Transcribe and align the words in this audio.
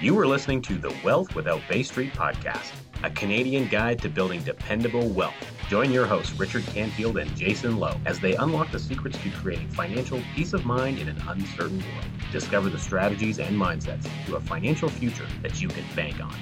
You 0.00 0.18
are 0.18 0.26
listening 0.26 0.60
to 0.62 0.76
the 0.76 0.92
Wealth 1.04 1.36
Without 1.36 1.62
Bay 1.68 1.84
Street 1.84 2.12
podcast, 2.14 2.72
a 3.04 3.10
Canadian 3.10 3.68
guide 3.68 4.02
to 4.02 4.08
building 4.08 4.42
dependable 4.42 5.08
wealth. 5.08 5.34
Join 5.68 5.92
your 5.92 6.04
hosts, 6.04 6.36
Richard 6.38 6.66
Canfield 6.66 7.16
and 7.16 7.34
Jason 7.36 7.78
Lowe, 7.78 7.96
as 8.04 8.18
they 8.18 8.34
unlock 8.34 8.72
the 8.72 8.78
secrets 8.78 9.16
to 9.22 9.30
creating 9.30 9.68
financial 9.68 10.20
peace 10.34 10.52
of 10.52 10.66
mind 10.66 10.98
in 10.98 11.08
an 11.08 11.16
uncertain 11.28 11.78
world. 11.78 12.04
Discover 12.32 12.70
the 12.70 12.78
strategies 12.78 13.38
and 13.38 13.56
mindsets 13.56 14.08
to 14.26 14.34
a 14.34 14.40
financial 14.40 14.88
future 14.88 15.26
that 15.42 15.62
you 15.62 15.68
can 15.68 15.84
bank 15.94 16.20
on. 16.20 16.34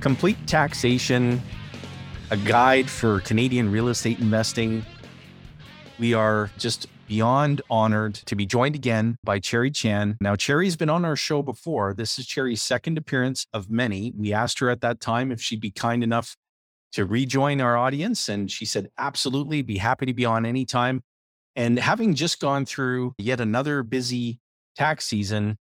Complete 0.00 0.36
taxation, 0.46 1.40
a 2.30 2.36
guide 2.36 2.88
for 2.88 3.20
Canadian 3.20 3.72
real 3.72 3.88
estate 3.88 4.20
investing. 4.20 4.84
We 5.98 6.12
are 6.12 6.50
just 6.58 6.86
beyond 7.08 7.62
honored 7.70 8.14
to 8.14 8.36
be 8.36 8.46
joined 8.46 8.74
again 8.74 9.16
by 9.24 9.38
Cherry 9.40 9.70
Chan. 9.70 10.16
Now, 10.20 10.36
Cherry's 10.36 10.76
been 10.76 10.90
on 10.90 11.04
our 11.04 11.16
show 11.16 11.42
before. 11.42 11.94
This 11.94 12.18
is 12.18 12.26
Cherry's 12.26 12.62
second 12.62 12.98
appearance 12.98 13.46
of 13.52 13.70
many. 13.70 14.12
We 14.16 14.32
asked 14.32 14.58
her 14.60 14.70
at 14.70 14.82
that 14.82 15.00
time 15.00 15.32
if 15.32 15.40
she'd 15.40 15.60
be 15.60 15.70
kind 15.70 16.04
enough 16.04 16.36
to 16.92 17.04
rejoin 17.04 17.60
our 17.60 17.76
audience, 17.76 18.28
and 18.28 18.50
she 18.50 18.64
said, 18.64 18.88
absolutely, 18.98 19.62
be 19.62 19.78
happy 19.78 20.06
to 20.06 20.14
be 20.14 20.24
on 20.24 20.46
anytime. 20.46 21.02
And 21.56 21.78
having 21.78 22.14
just 22.14 22.40
gone 22.40 22.64
through 22.64 23.14
yet 23.18 23.40
another 23.40 23.82
busy 23.82 24.38
tax 24.76 25.04
season, 25.04 25.56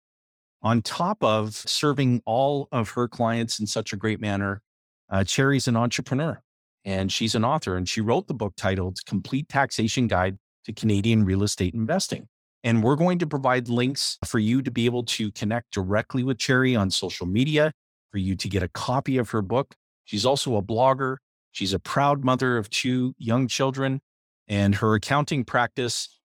on 0.62 0.82
top 0.82 1.22
of 1.22 1.54
serving 1.54 2.22
all 2.24 2.68
of 2.72 2.90
her 2.90 3.06
clients 3.06 3.60
in 3.60 3.66
such 3.66 3.92
a 3.92 3.96
great 3.96 4.20
manner, 4.20 4.62
uh, 5.10 5.22
Cherry's 5.22 5.68
an 5.68 5.76
entrepreneur 5.76 6.40
and 6.84 7.10
she's 7.10 7.34
an 7.34 7.44
author, 7.44 7.76
and 7.76 7.88
she 7.88 8.00
wrote 8.00 8.26
the 8.26 8.34
book 8.34 8.54
titled 8.56 8.98
Complete 9.06 9.48
Taxation 9.48 10.06
Guide 10.06 10.36
to 10.64 10.73
Canadian 10.73 11.24
real 11.24 11.42
estate 11.42 11.74
investing. 11.74 12.28
And 12.62 12.82
we're 12.82 12.96
going 12.96 13.18
to 13.18 13.27
provide 13.27 13.68
links 13.68 14.18
for 14.24 14.38
you 14.38 14.62
to 14.62 14.70
be 14.70 14.86
able 14.86 15.05
to 15.05 15.30
connect 15.32 15.72
directly 15.72 16.22
with 16.22 16.38
Cherry 16.38 16.74
on 16.74 16.91
social 16.91 17.27
media, 17.27 17.72
for 18.10 18.18
you 18.18 18.36
to 18.36 18.48
get 18.48 18.62
a 18.62 18.69
copy 18.69 19.19
of 19.19 19.30
her 19.30 19.42
book. 19.42 19.74
She's 20.05 20.24
also 20.24 20.56
a 20.56 20.62
blogger. 20.62 21.16
She's 21.53 21.72
a 21.72 21.78
proud 21.78 22.25
mother 22.25 22.56
of 22.56 22.70
two 22.70 23.14
young 23.19 23.48
children, 23.48 24.00
and 24.48 24.75
her 24.77 24.94
accounting 24.94 25.44
practice 25.44 26.20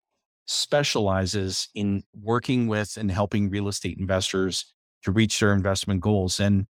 specializes 0.46 1.70
in 1.76 2.04
working 2.20 2.68
with 2.68 2.98
and 2.98 3.12
helping 3.12 3.50
real 3.50 3.68
estate 3.68 3.98
investors 4.00 4.74
to 5.04 5.12
reach 5.12 5.40
their 5.40 5.54
investment 5.54 6.02
goals. 6.02 6.40
And 6.40 6.66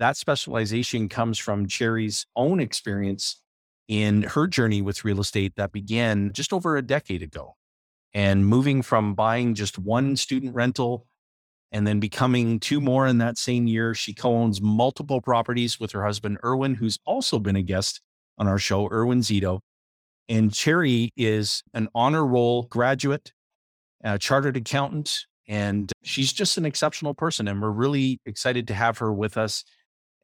that 0.00 0.16
specialization 0.16 1.08
comes 1.08 1.38
from 1.38 1.68
Cherry's 1.68 2.26
own 2.34 2.58
experience 2.58 3.40
in 3.88 4.22
her 4.22 4.46
journey 4.46 4.82
with 4.82 5.04
real 5.04 5.20
estate 5.20 5.54
that 5.56 5.72
began 5.72 6.32
just 6.32 6.52
over 6.52 6.76
a 6.76 6.82
decade 6.82 7.22
ago 7.22 7.56
and 8.12 8.46
moving 8.46 8.82
from 8.82 9.14
buying 9.14 9.54
just 9.54 9.78
one 9.78 10.16
student 10.16 10.54
rental 10.54 11.06
and 11.72 11.86
then 11.86 11.98
becoming 11.98 12.60
two 12.60 12.80
more 12.80 13.06
in 13.06 13.18
that 13.18 13.36
same 13.36 13.66
year. 13.66 13.94
She 13.94 14.14
co 14.14 14.34
owns 14.34 14.60
multiple 14.60 15.20
properties 15.20 15.80
with 15.80 15.90
her 15.92 16.04
husband, 16.04 16.38
Erwin, 16.44 16.76
who's 16.76 16.98
also 17.04 17.38
been 17.38 17.56
a 17.56 17.62
guest 17.62 18.00
on 18.38 18.46
our 18.46 18.58
show, 18.58 18.88
Erwin 18.90 19.20
Szeto. 19.20 19.60
And 20.28 20.54
Cherry 20.54 21.10
is 21.16 21.62
an 21.74 21.88
honor 21.94 22.24
roll 22.24 22.62
graduate, 22.62 23.32
a 24.02 24.18
chartered 24.18 24.56
accountant, 24.56 25.26
and 25.48 25.92
she's 26.02 26.32
just 26.32 26.56
an 26.56 26.64
exceptional 26.64 27.12
person. 27.12 27.48
And 27.48 27.60
we're 27.60 27.70
really 27.70 28.20
excited 28.24 28.68
to 28.68 28.74
have 28.74 28.98
her 28.98 29.12
with 29.12 29.36
us 29.36 29.64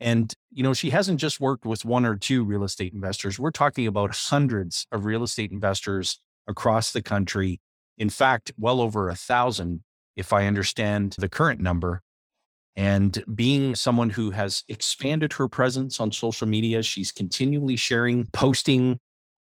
and, 0.01 0.33
you 0.51 0.63
know, 0.63 0.73
she 0.73 0.91
hasn't 0.91 1.21
just 1.21 1.41
worked 1.41 1.67
with 1.67 1.85
one 1.85 2.07
or 2.07 2.17
two 2.17 2.43
real 2.43 2.65
estate 2.65 2.95
investors. 2.95 3.39
We're 3.39 3.51
talking 3.51 3.87
about 3.87 4.17
hundreds 4.17 4.87
of 4.91 5.05
real 5.05 5.23
estate 5.23 5.53
investors 5.53 6.21
across 6.49 6.93
the 6.93 7.03
country. 7.03 7.61
In 7.99 8.09
fact, 8.09 8.53
well 8.57 8.81
over 8.81 9.11
a 9.11 9.15
thousand, 9.15 9.83
if 10.17 10.33
I 10.33 10.47
understand 10.47 11.17
the 11.19 11.29
current 11.29 11.61
number. 11.61 12.01
And 12.77 13.23
being 13.35 13.75
someone 13.75 14.11
who 14.11 14.31
has 14.31 14.65
expanded 14.69 15.35
her 15.35 15.49
presence 15.49 16.01
on 16.01 16.13
social 16.13 16.47
media, 16.47 16.83
she's 16.83 17.13
continually 17.13 17.77
sharing, 17.77 18.27
posting, 18.33 18.99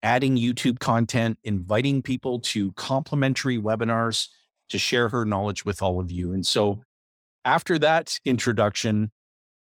adding 0.04 0.38
YouTube 0.38 0.78
content, 0.80 1.40
inviting 1.44 2.04
people 2.04 2.40
to 2.40 2.72
complimentary 2.74 3.58
webinars 3.58 4.28
to 4.70 4.78
share 4.78 5.10
her 5.10 5.26
knowledge 5.26 5.66
with 5.66 5.82
all 5.82 6.00
of 6.00 6.12
you. 6.12 6.34
And 6.34 6.46
so, 6.46 6.84
after 7.46 7.80
that 7.80 8.20
introduction, 8.26 9.12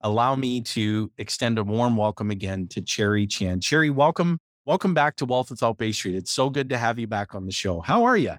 allow 0.02 0.36
me 0.36 0.62
to 0.62 1.12
extend 1.18 1.58
a 1.58 1.64
warm 1.64 1.98
welcome 1.98 2.32
again 2.32 2.68
to 2.70 2.82
Cherry 2.82 3.28
Chan. 3.28 3.62
Cherry, 3.62 3.90
welcome. 3.90 4.40
Welcome 4.66 4.94
back 4.94 5.16
to 5.18 5.26
Wealth 5.26 5.50
Without 5.50 5.78
Bay 5.78 5.92
Street. 5.92 6.16
It's 6.16 6.32
so 6.32 6.50
good 6.50 6.70
to 6.70 6.78
have 6.78 7.00
you 7.00 7.08
back 7.08 7.34
on 7.34 7.46
the 7.46 7.52
show. 7.52 7.80
How 7.80 8.04
are 8.04 8.18
you? 8.18 8.34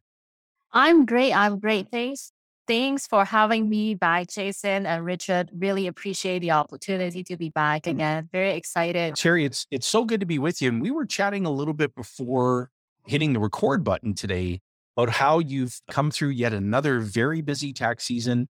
I'm 0.73 1.07
great. 1.07 1.33
I'm 1.33 1.59
great. 1.59 1.89
Thanks. 1.91 2.33
Thanks 2.67 3.07
for 3.07 3.25
having 3.25 3.71
me 3.71 3.95
back, 3.95 4.29
Jason 4.29 4.85
and 4.85 5.03
Richard. 5.03 5.49
Really 5.57 5.87
appreciate 5.87 6.41
the 6.41 6.51
opportunity 6.51 7.25
to 7.25 7.37
be 7.39 7.49
back 7.49 7.87
again. 7.87 8.29
Very 8.31 8.51
excited. 8.51 9.17
Cherry, 9.17 9.47
it's 9.47 9.67
it's 9.71 9.87
so 9.87 10.05
good 10.05 10.21
to 10.21 10.27
be 10.27 10.39
with 10.39 10.61
you. 10.61 10.69
And 10.69 10.83
we 10.83 10.91
were 10.91 11.07
chatting 11.07 11.47
a 11.47 11.51
little 11.51 11.73
bit 11.73 11.95
before 11.95 12.71
hitting 13.07 13.33
the 13.33 13.41
record 13.41 13.85
button 13.85 14.13
today 14.13 14.61
about 14.99 15.15
how 15.15 15.39
you've 15.39 15.81
come 15.91 16.11
through 16.11 16.29
yet 16.29 16.53
another 16.53 17.01
very 17.01 17.41
busy 17.41 17.73
tax 17.73 18.05
season. 18.05 18.49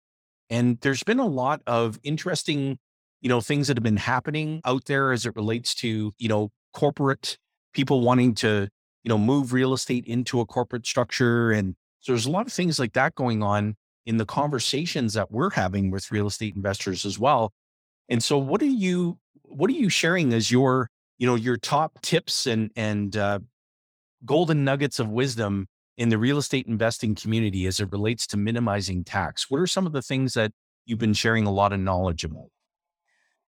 And 0.49 0.81
there's 0.81 1.03
been 1.03 1.19
a 1.19 1.25
lot 1.27 1.61
of 1.65 1.97
interesting 2.03 2.77
you 3.21 3.29
know, 3.29 3.41
things 3.41 3.67
that 3.67 3.77
have 3.77 3.83
been 3.83 3.97
happening 3.97 4.61
out 4.65 4.85
there 4.85 5.11
as 5.11 5.25
it 5.25 5.35
relates 5.35 5.75
to, 5.75 6.13
you 6.17 6.29
know, 6.29 6.51
corporate 6.73 7.37
people 7.73 8.01
wanting 8.01 8.33
to, 8.35 8.67
you 9.03 9.09
know, 9.09 9.17
move 9.17 9.53
real 9.53 9.73
estate 9.73 10.05
into 10.05 10.39
a 10.39 10.45
corporate 10.45 10.85
structure. 10.85 11.51
And 11.51 11.75
so 11.99 12.11
there's 12.11 12.25
a 12.25 12.31
lot 12.31 12.47
of 12.47 12.53
things 12.53 12.79
like 12.79 12.93
that 12.93 13.15
going 13.15 13.43
on 13.43 13.75
in 14.05 14.17
the 14.17 14.25
conversations 14.25 15.13
that 15.13 15.31
we're 15.31 15.51
having 15.51 15.91
with 15.91 16.11
real 16.11 16.27
estate 16.27 16.55
investors 16.55 17.05
as 17.05 17.19
well. 17.19 17.51
And 18.07 18.23
so 18.23 18.37
what 18.37 18.61
are 18.61 18.65
you, 18.65 19.19
what 19.43 19.69
are 19.69 19.73
you 19.73 19.89
sharing 19.89 20.33
as 20.33 20.49
your, 20.49 20.89
you 21.17 21.27
know, 21.27 21.35
your 21.35 21.57
top 21.57 22.01
tips 22.01 22.47
and, 22.47 22.71
and, 22.75 23.15
uh, 23.15 23.39
golden 24.25 24.63
nuggets 24.63 24.99
of 24.99 25.09
wisdom 25.09 25.67
in 25.97 26.09
the 26.09 26.17
real 26.17 26.37
estate 26.37 26.67
investing 26.67 27.15
community 27.15 27.65
as 27.67 27.79
it 27.79 27.91
relates 27.91 28.25
to 28.27 28.37
minimizing 28.37 29.03
tax? 29.03 29.49
What 29.49 29.59
are 29.59 29.67
some 29.67 29.85
of 29.85 29.91
the 29.91 30.01
things 30.01 30.33
that 30.33 30.51
you've 30.85 30.99
been 30.99 31.13
sharing 31.13 31.45
a 31.45 31.51
lot 31.51 31.73
of 31.73 31.79
knowledge 31.79 32.23
about? 32.23 32.49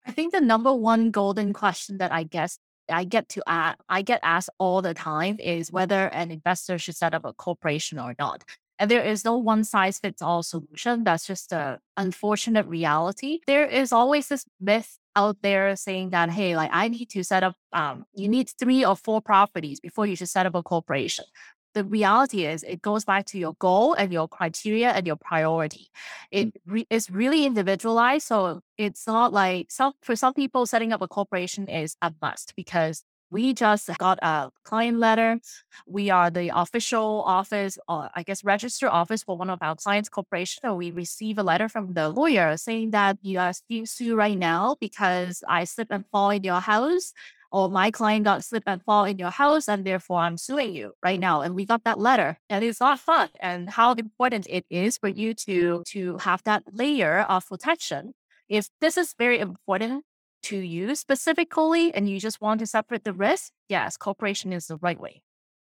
I 0.05 0.11
think 0.11 0.33
the 0.33 0.41
number 0.41 0.73
one 0.73 1.11
golden 1.11 1.53
question 1.53 1.97
that 1.99 2.11
I 2.11 2.23
guess 2.23 2.57
I 2.89 3.03
get 3.03 3.29
to 3.29 3.43
ask, 3.47 3.77
I 3.87 4.01
get 4.01 4.19
asked 4.23 4.49
all 4.57 4.81
the 4.81 4.93
time 4.93 5.37
is 5.39 5.71
whether 5.71 6.07
an 6.07 6.31
investor 6.31 6.77
should 6.77 6.95
set 6.95 7.13
up 7.13 7.25
a 7.25 7.33
corporation 7.33 7.99
or 7.99 8.15
not. 8.17 8.43
And 8.79 8.89
there 8.89 9.03
is 9.03 9.23
no 9.23 9.37
one 9.37 9.63
size 9.63 9.99
fits 9.99 10.23
all 10.23 10.41
solution. 10.41 11.03
That's 11.03 11.27
just 11.27 11.51
a 11.51 11.79
unfortunate 11.97 12.65
reality. 12.65 13.39
There 13.45 13.65
is 13.65 13.93
always 13.93 14.27
this 14.27 14.43
myth 14.59 14.97
out 15.15 15.37
there 15.43 15.75
saying 15.75 16.09
that, 16.11 16.31
hey, 16.31 16.55
like 16.55 16.71
I 16.73 16.87
need 16.87 17.09
to 17.11 17.23
set 17.23 17.43
up, 17.43 17.55
um, 17.73 18.05
you 18.15 18.27
need 18.27 18.49
three 18.49 18.83
or 18.83 18.95
four 18.95 19.21
properties 19.21 19.79
before 19.79 20.07
you 20.07 20.15
should 20.15 20.29
set 20.29 20.47
up 20.47 20.55
a 20.55 20.63
corporation 20.63 21.25
the 21.73 21.83
reality 21.83 22.45
is 22.45 22.63
it 22.63 22.81
goes 22.81 23.05
back 23.05 23.25
to 23.27 23.39
your 23.39 23.53
goal 23.59 23.93
and 23.93 24.11
your 24.11 24.27
criteria 24.27 24.91
and 24.91 25.07
your 25.07 25.15
priority. 25.15 25.89
It 26.31 26.47
mm. 26.47 26.53
re- 26.65 26.87
is 26.89 27.09
really 27.09 27.45
individualized. 27.45 28.27
So 28.27 28.61
it's 28.77 29.07
not 29.07 29.33
like 29.33 29.71
some 29.71 29.93
for 30.01 30.15
some 30.15 30.33
people 30.33 30.65
setting 30.65 30.93
up 30.93 31.01
a 31.01 31.07
corporation 31.07 31.67
is 31.67 31.95
a 32.01 32.13
must 32.21 32.55
because 32.55 33.03
we 33.31 33.53
just 33.53 33.89
got 33.97 34.19
a 34.21 34.51
client 34.65 34.99
letter. 34.99 35.39
We 35.87 36.09
are 36.09 36.29
the 36.29 36.51
official 36.53 37.23
office, 37.25 37.79
or 37.87 38.09
I 38.13 38.23
guess 38.23 38.43
register 38.43 38.89
office 38.89 39.23
for 39.23 39.37
one 39.37 39.49
of 39.49 39.59
our 39.61 39.75
clients' 39.75 40.09
corporation. 40.09 40.59
And 40.63 40.75
we 40.75 40.91
receive 40.91 41.37
a 41.37 41.43
letter 41.43 41.69
from 41.69 41.93
the 41.93 42.09
lawyer 42.09 42.57
saying 42.57 42.91
that 42.91 43.17
you 43.21 43.39
are 43.39 43.53
being 43.69 43.85
sued 43.85 44.17
right 44.17 44.37
now 44.37 44.75
because 44.81 45.43
I 45.47 45.63
slip 45.63 45.87
and 45.91 46.05
fall 46.11 46.31
in 46.31 46.43
your 46.43 46.59
house 46.59 47.13
or 47.51 47.69
my 47.69 47.91
client 47.91 48.25
got 48.25 48.43
slip 48.43 48.63
and 48.65 48.81
fall 48.83 49.05
in 49.05 49.17
your 49.17 49.29
house 49.29 49.67
and 49.67 49.85
therefore 49.85 50.19
I'm 50.19 50.37
suing 50.37 50.73
you 50.73 50.93
right 51.03 51.19
now. 51.19 51.41
And 51.41 51.55
we 51.55 51.65
got 51.65 51.83
that 51.83 51.99
letter 51.99 52.37
and 52.49 52.63
it's 52.63 52.79
not 52.79 52.99
fun 52.99 53.29
and 53.39 53.69
how 53.69 53.93
important 53.93 54.47
it 54.49 54.65
is 54.69 54.97
for 54.97 55.09
you 55.09 55.33
to, 55.45 55.83
to 55.87 56.17
have 56.19 56.43
that 56.43 56.63
layer 56.71 57.21
of 57.21 57.47
protection. 57.47 58.13
If 58.47 58.69
this 58.79 58.97
is 58.97 59.13
very 59.17 59.39
important 59.39 60.03
to 60.43 60.57
you 60.57 60.95
specifically 60.95 61.93
and 61.93 62.09
you 62.09 62.19
just 62.19 62.41
want 62.41 62.59
to 62.61 62.67
separate 62.67 63.03
the 63.03 63.13
risk, 63.13 63.51
yes, 63.69 63.97
corporation 63.97 64.53
is 64.53 64.67
the 64.67 64.77
right 64.77 64.99
way. 64.99 65.21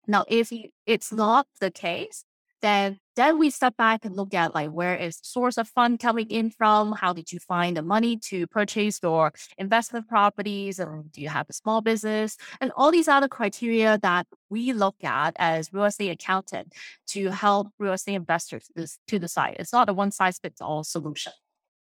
Now, 0.07 0.25
if 0.27 0.51
it's 0.85 1.11
not 1.11 1.47
the 1.59 1.71
case, 1.71 2.23
then 2.61 2.99
then 3.15 3.37
we 3.37 3.49
step 3.49 3.75
back 3.75 4.05
and 4.05 4.15
look 4.15 4.33
at 4.33 4.55
like 4.55 4.69
where 4.69 4.95
is 4.95 5.19
source 5.21 5.57
of 5.57 5.67
fund 5.67 5.99
coming 5.99 6.27
in 6.29 6.51
from? 6.51 6.93
How 6.93 7.11
did 7.11 7.31
you 7.31 7.39
find 7.39 7.75
the 7.75 7.81
money 7.81 8.15
to 8.29 8.47
purchase 8.47 8.99
your 9.03 9.33
investment 9.57 10.07
properties? 10.07 10.79
And 10.79 11.11
do 11.11 11.21
you 11.21 11.27
have 11.27 11.47
a 11.49 11.53
small 11.53 11.81
business? 11.81 12.37
And 12.61 12.71
all 12.77 12.91
these 12.91 13.09
other 13.09 13.27
criteria 13.27 13.97
that 14.03 14.25
we 14.49 14.71
look 14.71 15.03
at 15.03 15.35
as 15.37 15.73
real 15.73 15.85
estate 15.85 16.11
accountant 16.11 16.73
to 17.07 17.29
help 17.29 17.67
real 17.77 17.93
estate 17.93 18.15
investors 18.15 18.69
to 19.07 19.19
decide. 19.19 19.57
It's 19.59 19.73
not 19.73 19.89
a 19.89 19.93
one 19.93 20.11
size 20.11 20.39
fits 20.39 20.61
all 20.61 20.83
solution. 20.85 21.33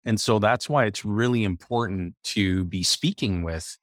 And 0.04 0.20
so 0.20 0.40
that's 0.40 0.68
why 0.68 0.86
it's 0.86 1.04
really 1.04 1.44
important 1.44 2.14
to 2.24 2.64
be 2.64 2.82
speaking 2.82 3.42
with 3.42 3.78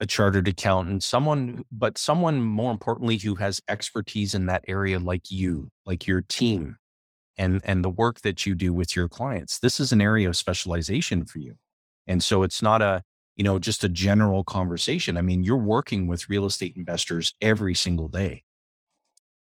a 0.00 0.06
chartered 0.06 0.48
accountant, 0.48 1.02
someone, 1.02 1.64
but 1.72 1.98
someone 1.98 2.42
more 2.42 2.70
importantly 2.72 3.18
who 3.18 3.36
has 3.36 3.60
expertise 3.68 4.34
in 4.34 4.46
that 4.46 4.64
area, 4.68 4.98
like 4.98 5.30
you, 5.30 5.70
like 5.86 6.06
your 6.06 6.22
team. 6.22 6.76
and 7.38 7.60
and 7.64 7.84
the 7.84 7.90
work 7.90 8.20
that 8.22 8.46
you 8.46 8.54
do 8.54 8.72
with 8.74 8.96
your 8.96 9.08
clients. 9.08 9.58
This 9.60 9.80
is 9.80 9.92
an 9.92 10.00
area 10.02 10.28
of 10.28 10.36
specialization 10.36 11.26
for 11.26 11.38
you. 11.40 11.56
And 12.06 12.22
so 12.24 12.42
it's 12.44 12.62
not 12.62 12.82
a, 12.82 13.02
you 13.36 13.44
know, 13.44 13.58
just 13.60 13.84
a 13.84 13.90
general 13.90 14.44
conversation. 14.44 15.16
I 15.18 15.22
mean, 15.22 15.44
you're 15.44 15.56
working 15.58 16.06
with 16.08 16.30
real 16.30 16.46
estate 16.46 16.74
investors 16.76 17.34
every 17.42 17.74
single 17.74 18.08
day. 18.08 18.44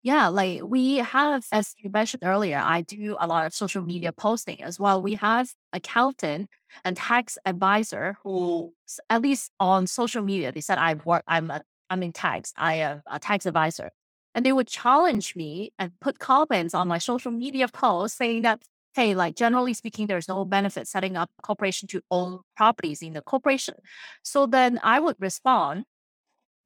Yeah, 0.05 0.29
like 0.29 0.61
we 0.63 0.99
have, 0.99 1.47
as 1.51 1.75
you 1.79 1.91
mentioned 1.91 2.25
earlier, 2.27 2.59
I 2.63 2.83
do 2.83 3.17
a 3.19 3.27
lot 3.27 3.47
of 3.47 3.55
social 3.55 3.83
media 3.83 4.13
posting 4.13 4.63
as 4.63 4.79
well. 4.79 5.01
We 5.03 5.15
have 5.15 5.49
accountant 5.73 6.51
and 6.85 6.95
tax 6.97 7.39
advisor 7.47 8.19
who, 8.23 8.75
at 9.09 9.23
least 9.23 9.51
on 9.61 9.87
social 9.87 10.23
media, 10.23 10.53
they 10.53 10.61
said 10.61 10.77
I 10.77 10.95
work, 10.95 11.25
I'm 11.27 11.51
a, 11.51 11.63
I'm 11.89 12.03
in 12.03 12.13
tax, 12.13 12.53
I 12.59 12.75
am 12.75 13.03
a 13.11 13.19
tax 13.19 13.47
advisor, 13.47 13.91
and 14.35 14.45
they 14.45 14.53
would 14.53 14.69
challenge 14.69 15.35
me 15.37 15.73
and 15.79 15.93
put 16.03 16.19
comments 16.19 16.75
on 16.75 16.87
my 16.87 16.99
social 16.99 17.33
media 17.33 17.67
posts 17.69 18.19
saying 18.19 18.43
that, 18.43 18.63
hey, 18.95 19.15
like 19.15 19.37
generally 19.37 19.73
speaking, 19.73 20.07
there's 20.07 20.29
no 20.29 20.45
benefit 20.45 20.87
setting 20.87 21.17
up 21.17 21.31
a 21.39 21.43
corporation 21.43 21.89
to 21.89 22.03
own 22.11 22.41
properties 22.59 23.01
in 23.01 23.15
the 23.15 23.23
corporation. 23.23 23.77
So 24.23 24.45
then 24.47 24.81
I 24.83 25.01
would 25.01 25.17
respond 25.19 25.85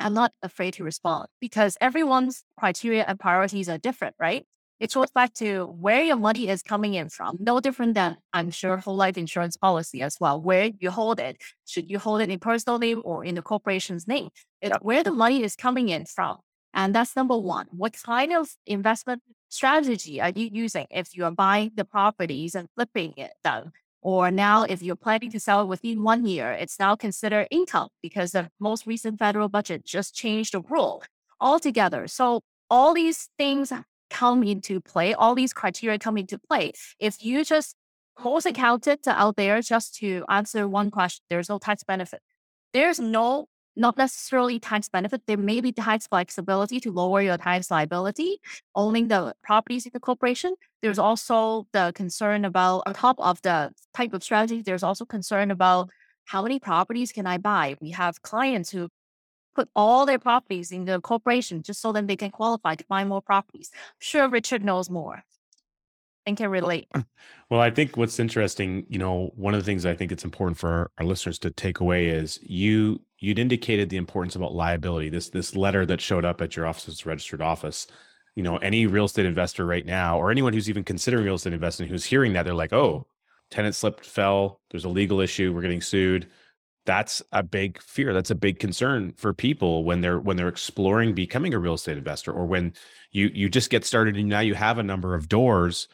I'm 0.01 0.15
not 0.15 0.33
afraid 0.43 0.75
to 0.75 0.85
respond 0.85 1.29
because 1.41 1.77
everyone's 1.81 2.45
criteria 2.59 3.05
and 3.07 3.19
priorities 3.19 3.69
are 3.69 3.79
different, 3.79 4.15
right? 4.19 4.47
It 4.81 4.95
goes 4.95 5.11
back 5.11 5.35
to 5.35 5.65
where 5.65 6.03
your 6.05 6.17
money 6.17 6.49
is 6.49 6.63
coming 6.63 6.95
in 6.95 7.09
from. 7.09 7.37
No 7.41 7.59
different 7.59 7.95
than 7.95 8.17
I'm 8.33 8.51
sure 8.51 8.77
whole 8.77 8.95
life 8.95 9.19
insurance 9.19 9.57
policy 9.57 10.03
as 10.03 10.19
well. 10.21 10.41
Where 10.41 10.71
you 10.79 10.91
hold 10.91 11.19
it, 11.19 11.43
should 11.67 11.91
you 11.91 11.99
hold 11.99 12.21
it 12.21 12.31
in 12.31 12.39
personal 12.39 12.79
name 12.79 13.03
or 13.05 13.25
in 13.25 13.35
the 13.35 13.43
corporation's 13.43 14.07
name? 14.07 14.29
It's 14.63 14.77
where 14.81 15.03
the 15.03 15.11
money 15.11 15.43
is 15.43 15.57
coming 15.57 15.89
in 15.89 16.07
from. 16.07 16.39
And 16.75 16.95
that's 16.95 17.17
number 17.17 17.37
one. 17.37 17.67
What 17.71 17.97
kind 18.01 18.33
of 18.33 18.51
investment 18.67 19.23
strategy 19.49 20.21
are 20.21 20.31
you 20.31 20.49
using 20.53 20.87
if 20.91 21.17
you 21.17 21.25
are 21.25 21.33
buying 21.33 21.73
the 21.75 21.85
properties 21.85 22.55
and 22.55 22.69
flipping 22.77 23.15
it 23.17 23.33
them? 23.43 23.73
Or 24.01 24.31
now, 24.31 24.63
if 24.63 24.83
you're 24.83 24.97
planning 24.97 25.31
to 25.33 25.41
sell 25.41 25.63
it 25.63 25.67
within 25.67 26.03
one 26.03 26.27
year, 26.27 26.53
it's 26.53 26.79
now 26.79 26.95
considered 26.95 27.49
income 27.51 27.89
because 28.03 28.31
the 28.33 28.51
most 28.61 28.87
recent 28.87 29.19
federal 29.19 29.49
budget 29.49 29.85
just 29.85 30.15
changed 30.15 30.55
the 30.55 30.61
rule 30.61 31.03
altogether. 31.41 32.07
So 32.07 32.43
all 32.71 32.95
these 32.95 33.29
things 33.39 33.73
come 34.11 34.43
into 34.43 34.81
play, 34.81 35.15
all 35.15 35.35
these 35.35 35.53
criteria 35.53 35.99
come 35.99 36.17
into 36.17 36.39
play. 36.39 36.73
If 36.99 37.25
you 37.25 37.45
just 37.45 37.75
most 38.23 38.47
accountants 38.47 39.07
out 39.07 39.37
there 39.37 39.61
just 39.63 39.95
to 39.97 40.25
answer 40.29 40.69
one 40.69 40.91
question, 40.91 41.25
there's 41.31 41.49
no 41.49 41.59
tax 41.59 41.85
benefit. 41.85 42.21
There's 42.73 42.99
no 42.99 43.47
not 43.79 43.97
necessarily 43.97 44.59
tax 44.59 44.89
benefit. 44.89 45.23
There 45.27 45.37
may 45.37 45.61
be 45.61 45.73
tax 45.73 46.07
flexibility 46.07 46.81
to 46.81 46.91
lower 46.91 47.23
your 47.23 47.39
tax 47.39 47.71
liability 47.71 48.41
owning 48.75 49.09
the 49.09 49.35
properties 49.43 49.87
in 49.87 49.93
the 49.95 50.01
corporation. 50.01 50.55
There's 50.83 50.99
also 50.99 51.67
the 51.73 51.93
concern 51.95 52.45
about, 52.45 52.83
on 52.87 52.95
top 52.95 53.17
of 53.21 53.41
the 53.43 53.73
type 53.95 54.13
of 54.13 54.23
strategy, 54.23 54.63
there's 54.63 54.83
also 54.83 55.05
concern 55.05 55.51
about 55.51 55.91
how 56.25 56.43
many 56.43 56.59
properties 56.59 57.13
can 57.13 57.27
I 57.27 57.39
buy? 57.39 57.77
We 57.81 57.91
have 57.93 58.21
clients 58.21 58.71
who 58.71 58.89
put 59.55 59.69
all 59.75 60.05
their 60.07 60.19
properties 60.19 60.71
in 60.73 60.85
the 60.85 61.01
corporation 61.01 61.63
just 61.63 61.81
so 61.81 61.93
that 61.93 62.07
they 62.07 62.17
can 62.17 62.31
qualify 62.31 62.75
to 62.75 62.85
buy 62.89 63.05
more 63.05 63.23
properties. 63.23 63.71
Sure 63.99 64.29
Richard 64.29 64.65
knows 64.65 64.91
more 64.91 65.25
and 66.29 66.37
can 66.37 66.51
relate. 66.51 66.89
Well, 67.51 67.63
I 67.63 67.71
think 67.71 67.97
what's 67.97 68.21
interesting, 68.21 68.85
you 68.91 68.99
know, 68.99 69.33
one 69.35 69.55
of 69.55 69.61
the 69.61 69.65
things 69.65 69.87
I 69.87 69.95
think 69.95 70.13
it's 70.13 70.25
important 70.25 70.59
for 70.59 70.69
our, 70.69 70.91
our 70.99 71.07
listeners 71.07 71.39
to 71.39 71.51
take 71.51 71.81
away 71.81 72.09
is 72.09 72.39
you 72.43 73.01
you'd 73.21 73.39
indicated 73.39 73.89
the 73.89 73.97
importance 73.97 74.37
about 74.37 74.53
liability. 74.55 75.09
This 75.09 75.31
this 75.31 75.57
letter 75.57 75.87
that 75.87 76.03
showed 76.03 76.27
up 76.27 76.43
at 76.43 76.57
your 76.57 76.67
office's 76.67 77.07
registered 77.07 77.41
office. 77.41 77.87
You 78.35 78.43
know, 78.43 78.59
any 78.59 78.87
real 78.87 79.07
estate 79.07 79.25
investor 79.25 79.65
right 79.65 79.87
now, 79.87 80.19
or 80.19 80.31
anyone 80.31 80.53
who's 80.53 80.69
even 80.69 80.85
considering 80.85 81.25
real 81.25 81.37
estate 81.37 81.55
investing, 81.55 81.89
who's 81.89 82.05
hearing 82.05 82.35
that, 82.35 82.43
they're 82.43 82.53
like, 82.53 82.75
"Oh, 82.75 83.07
tenant 83.51 83.75
slipped, 83.75 84.05
fell. 84.05 84.61
There's 84.71 84.85
a 84.85 84.91
legal 84.91 85.21
issue. 85.21 85.55
We're 85.55 85.63
getting 85.63 85.81
sued." 85.81 86.29
That's 86.85 87.23
a 87.33 87.43
big 87.43 87.81
fear. 87.83 88.13
That's 88.13 88.31
a 88.31 88.35
big 88.35 88.59
concern 88.59 89.13
for 89.17 89.33
people 89.33 89.85
when 89.85 90.03
they're 90.03 90.21
when 90.21 90.37
they're 90.37 90.49
exploring 90.49 91.15
becoming 91.15 91.55
a 91.55 91.59
real 91.59 91.75
estate 91.75 91.97
investor, 91.97 92.31
or 92.33 92.45
when 92.45 92.75
you 93.11 93.31
you 93.33 93.49
just 93.49 93.71
get 93.71 93.87
started 93.87 94.19
and 94.19 94.29
now 94.29 94.41
you 94.41 94.55
have 94.55 94.77
a 94.79 94.83
number 94.83 95.15
of 95.15 95.31
doors, 95.31 95.89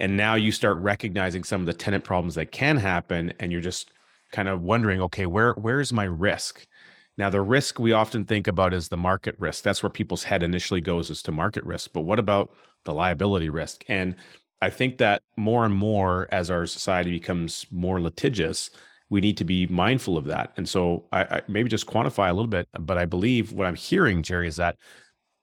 and 0.00 0.16
now 0.16 0.34
you 0.34 0.50
start 0.50 0.78
recognizing 0.78 1.44
some 1.44 1.60
of 1.60 1.66
the 1.66 1.74
tenant 1.74 2.04
problems 2.04 2.34
that 2.34 2.50
can 2.50 2.78
happen, 2.78 3.32
and 3.38 3.52
you're 3.52 3.60
just 3.60 3.92
kind 4.32 4.48
of 4.48 4.62
wondering, 4.62 5.00
okay, 5.02 5.26
where 5.26 5.52
where's 5.52 5.92
my 5.92 6.04
risk? 6.04 6.66
Now, 7.18 7.28
the 7.28 7.42
risk 7.42 7.78
we 7.78 7.92
often 7.92 8.24
think 8.24 8.46
about 8.46 8.72
is 8.72 8.88
the 8.88 8.96
market 8.96 9.36
risk. 9.38 9.62
That's 9.62 9.82
where 9.82 9.90
people's 9.90 10.24
head 10.24 10.42
initially 10.42 10.80
goes 10.80 11.10
is 11.10 11.22
to 11.24 11.32
market 11.32 11.64
risk. 11.64 11.90
But 11.92 12.02
what 12.02 12.18
about 12.18 12.50
the 12.84 12.94
liability 12.94 13.50
risk? 13.50 13.84
And 13.88 14.16
I 14.62 14.70
think 14.70 14.98
that 14.98 15.22
more 15.36 15.66
and 15.66 15.74
more 15.74 16.28
as 16.32 16.50
our 16.50 16.64
society 16.64 17.10
becomes 17.10 17.66
more 17.70 18.00
litigious, 18.00 18.70
we 19.10 19.20
need 19.20 19.36
to 19.36 19.44
be 19.44 19.66
mindful 19.66 20.16
of 20.16 20.24
that. 20.26 20.52
And 20.56 20.68
so 20.68 21.04
I, 21.12 21.24
I 21.24 21.42
maybe 21.48 21.68
just 21.68 21.86
quantify 21.86 22.30
a 22.30 22.32
little 22.32 22.46
bit, 22.46 22.68
but 22.78 22.96
I 22.96 23.04
believe 23.04 23.52
what 23.52 23.66
I'm 23.66 23.74
hearing, 23.74 24.22
Cherry, 24.22 24.48
is 24.48 24.56
that 24.56 24.76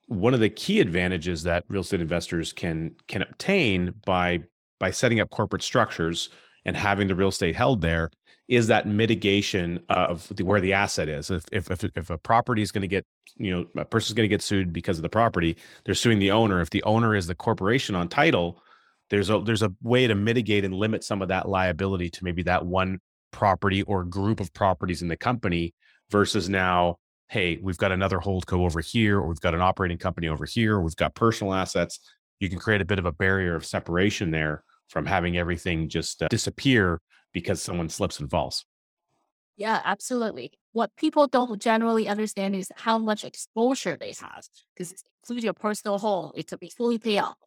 one 0.07 0.33
of 0.33 0.39
the 0.39 0.49
key 0.49 0.79
advantages 0.79 1.43
that 1.43 1.63
real 1.67 1.81
estate 1.81 2.01
investors 2.01 2.53
can 2.53 2.95
can 3.07 3.21
obtain 3.21 3.93
by 4.05 4.41
by 4.79 4.91
setting 4.91 5.19
up 5.19 5.29
corporate 5.29 5.61
structures 5.61 6.29
and 6.65 6.75
having 6.75 7.07
the 7.07 7.15
real 7.15 7.29
estate 7.29 7.55
held 7.55 7.81
there 7.81 8.09
is 8.47 8.67
that 8.67 8.87
mitigation 8.87 9.79
of 9.89 10.27
the, 10.35 10.43
where 10.43 10.61
the 10.61 10.71
asset 10.73 11.09
is. 11.09 11.29
If, 11.29 11.43
if, 11.51 11.69
if, 11.69 11.83
if 11.95 12.09
a 12.09 12.17
property 12.17 12.61
is 12.61 12.71
going 12.71 12.83
to 12.83 12.87
get, 12.87 13.05
you 13.35 13.51
know, 13.51 13.65
a 13.75 13.83
person 13.83 14.11
is 14.11 14.13
going 14.13 14.29
to 14.29 14.33
get 14.33 14.41
sued 14.41 14.71
because 14.71 14.97
of 14.97 15.03
the 15.03 15.09
property, 15.09 15.57
they're 15.83 15.95
suing 15.95 16.19
the 16.19 16.31
owner. 16.31 16.61
If 16.61 16.69
the 16.69 16.83
owner 16.83 17.15
is 17.15 17.27
the 17.27 17.35
corporation 17.35 17.95
on 17.95 18.07
title, 18.07 18.61
there's 19.09 19.29
a 19.29 19.39
there's 19.39 19.63
a 19.63 19.73
way 19.81 20.07
to 20.07 20.15
mitigate 20.15 20.65
and 20.65 20.73
limit 20.73 21.03
some 21.03 21.21
of 21.21 21.29
that 21.29 21.49
liability 21.49 22.09
to 22.11 22.23
maybe 22.23 22.43
that 22.43 22.65
one 22.65 22.99
property 23.31 23.81
or 23.83 24.03
group 24.03 24.39
of 24.39 24.53
properties 24.53 25.01
in 25.01 25.07
the 25.07 25.17
company 25.17 25.73
versus 26.09 26.49
now 26.49 26.97
hey 27.29 27.59
we've 27.61 27.77
got 27.77 27.91
another 27.91 28.19
holdco 28.19 28.65
over 28.65 28.81
here 28.81 29.19
or 29.19 29.27
we've 29.27 29.39
got 29.39 29.53
an 29.53 29.61
operating 29.61 29.97
company 29.97 30.27
over 30.27 30.45
here 30.45 30.75
or 30.75 30.81
we've 30.81 30.95
got 30.95 31.13
personal 31.15 31.53
assets 31.53 31.99
you 32.39 32.49
can 32.49 32.59
create 32.59 32.81
a 32.81 32.85
bit 32.85 32.99
of 32.99 33.05
a 33.05 33.11
barrier 33.11 33.55
of 33.55 33.65
separation 33.65 34.31
there 34.31 34.63
from 34.89 35.05
having 35.05 35.37
everything 35.37 35.89
just 35.89 36.21
uh, 36.21 36.27
disappear 36.29 37.01
because 37.33 37.61
someone 37.61 37.89
slips 37.89 38.19
and 38.19 38.29
falls. 38.29 38.65
Yeah, 39.57 39.81
absolutely. 39.83 40.51
What 40.71 40.95
people 40.95 41.27
don't 41.27 41.61
generally 41.61 42.07
understand 42.07 42.55
is 42.55 42.71
how 42.75 42.99
much 42.99 43.23
exposure 43.23 43.97
they 43.99 44.13
have 44.19 44.45
because 44.75 44.91
it 44.91 45.01
includes 45.23 45.43
your 45.43 45.53
personal 45.53 45.97
home. 45.97 46.31
It 46.35 46.47
to 46.49 46.57
be 46.57 46.69
fully 46.69 46.99
paid 46.99 47.19
off. 47.19 47.37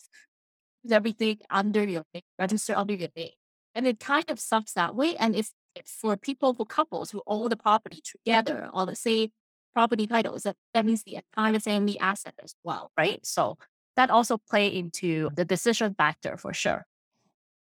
Everything 0.90 1.38
under 1.50 1.84
your 1.84 2.04
name, 2.12 2.22
register 2.38 2.76
under 2.76 2.94
your 2.94 3.10
name. 3.14 3.30
And 3.74 3.86
it 3.86 4.00
kind 4.00 4.28
of 4.28 4.40
sucks 4.40 4.72
that 4.72 4.96
way. 4.96 5.14
And 5.16 5.36
if, 5.36 5.52
if 5.76 5.86
for 5.86 6.16
people, 6.16 6.52
for 6.52 6.66
couples 6.66 7.12
who 7.12 7.22
own 7.28 7.48
the 7.48 7.56
property 7.56 8.02
together 8.02 8.68
on 8.72 8.88
the 8.88 8.96
same 8.96 9.30
property 9.74 10.06
titles, 10.06 10.42
that, 10.42 10.56
that 10.74 10.84
means 10.84 11.02
the 11.02 11.16
entire 11.16 11.58
family 11.60 11.98
asset 11.98 12.34
as 12.42 12.54
well, 12.64 12.90
right? 12.96 13.24
So 13.24 13.56
that 13.96 14.10
also 14.10 14.38
play 14.38 14.68
into 14.68 15.30
the 15.34 15.44
decision 15.44 15.94
factor 15.94 16.36
for 16.36 16.52
sure. 16.52 16.86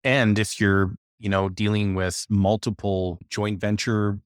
And 0.03 0.37
if 0.39 0.59
you're, 0.59 0.95
you 1.19 1.29
know, 1.29 1.49
dealing 1.49 1.95
with 1.95 2.25
multiple 2.29 3.19
joint 3.29 3.59
venture, 3.59 4.19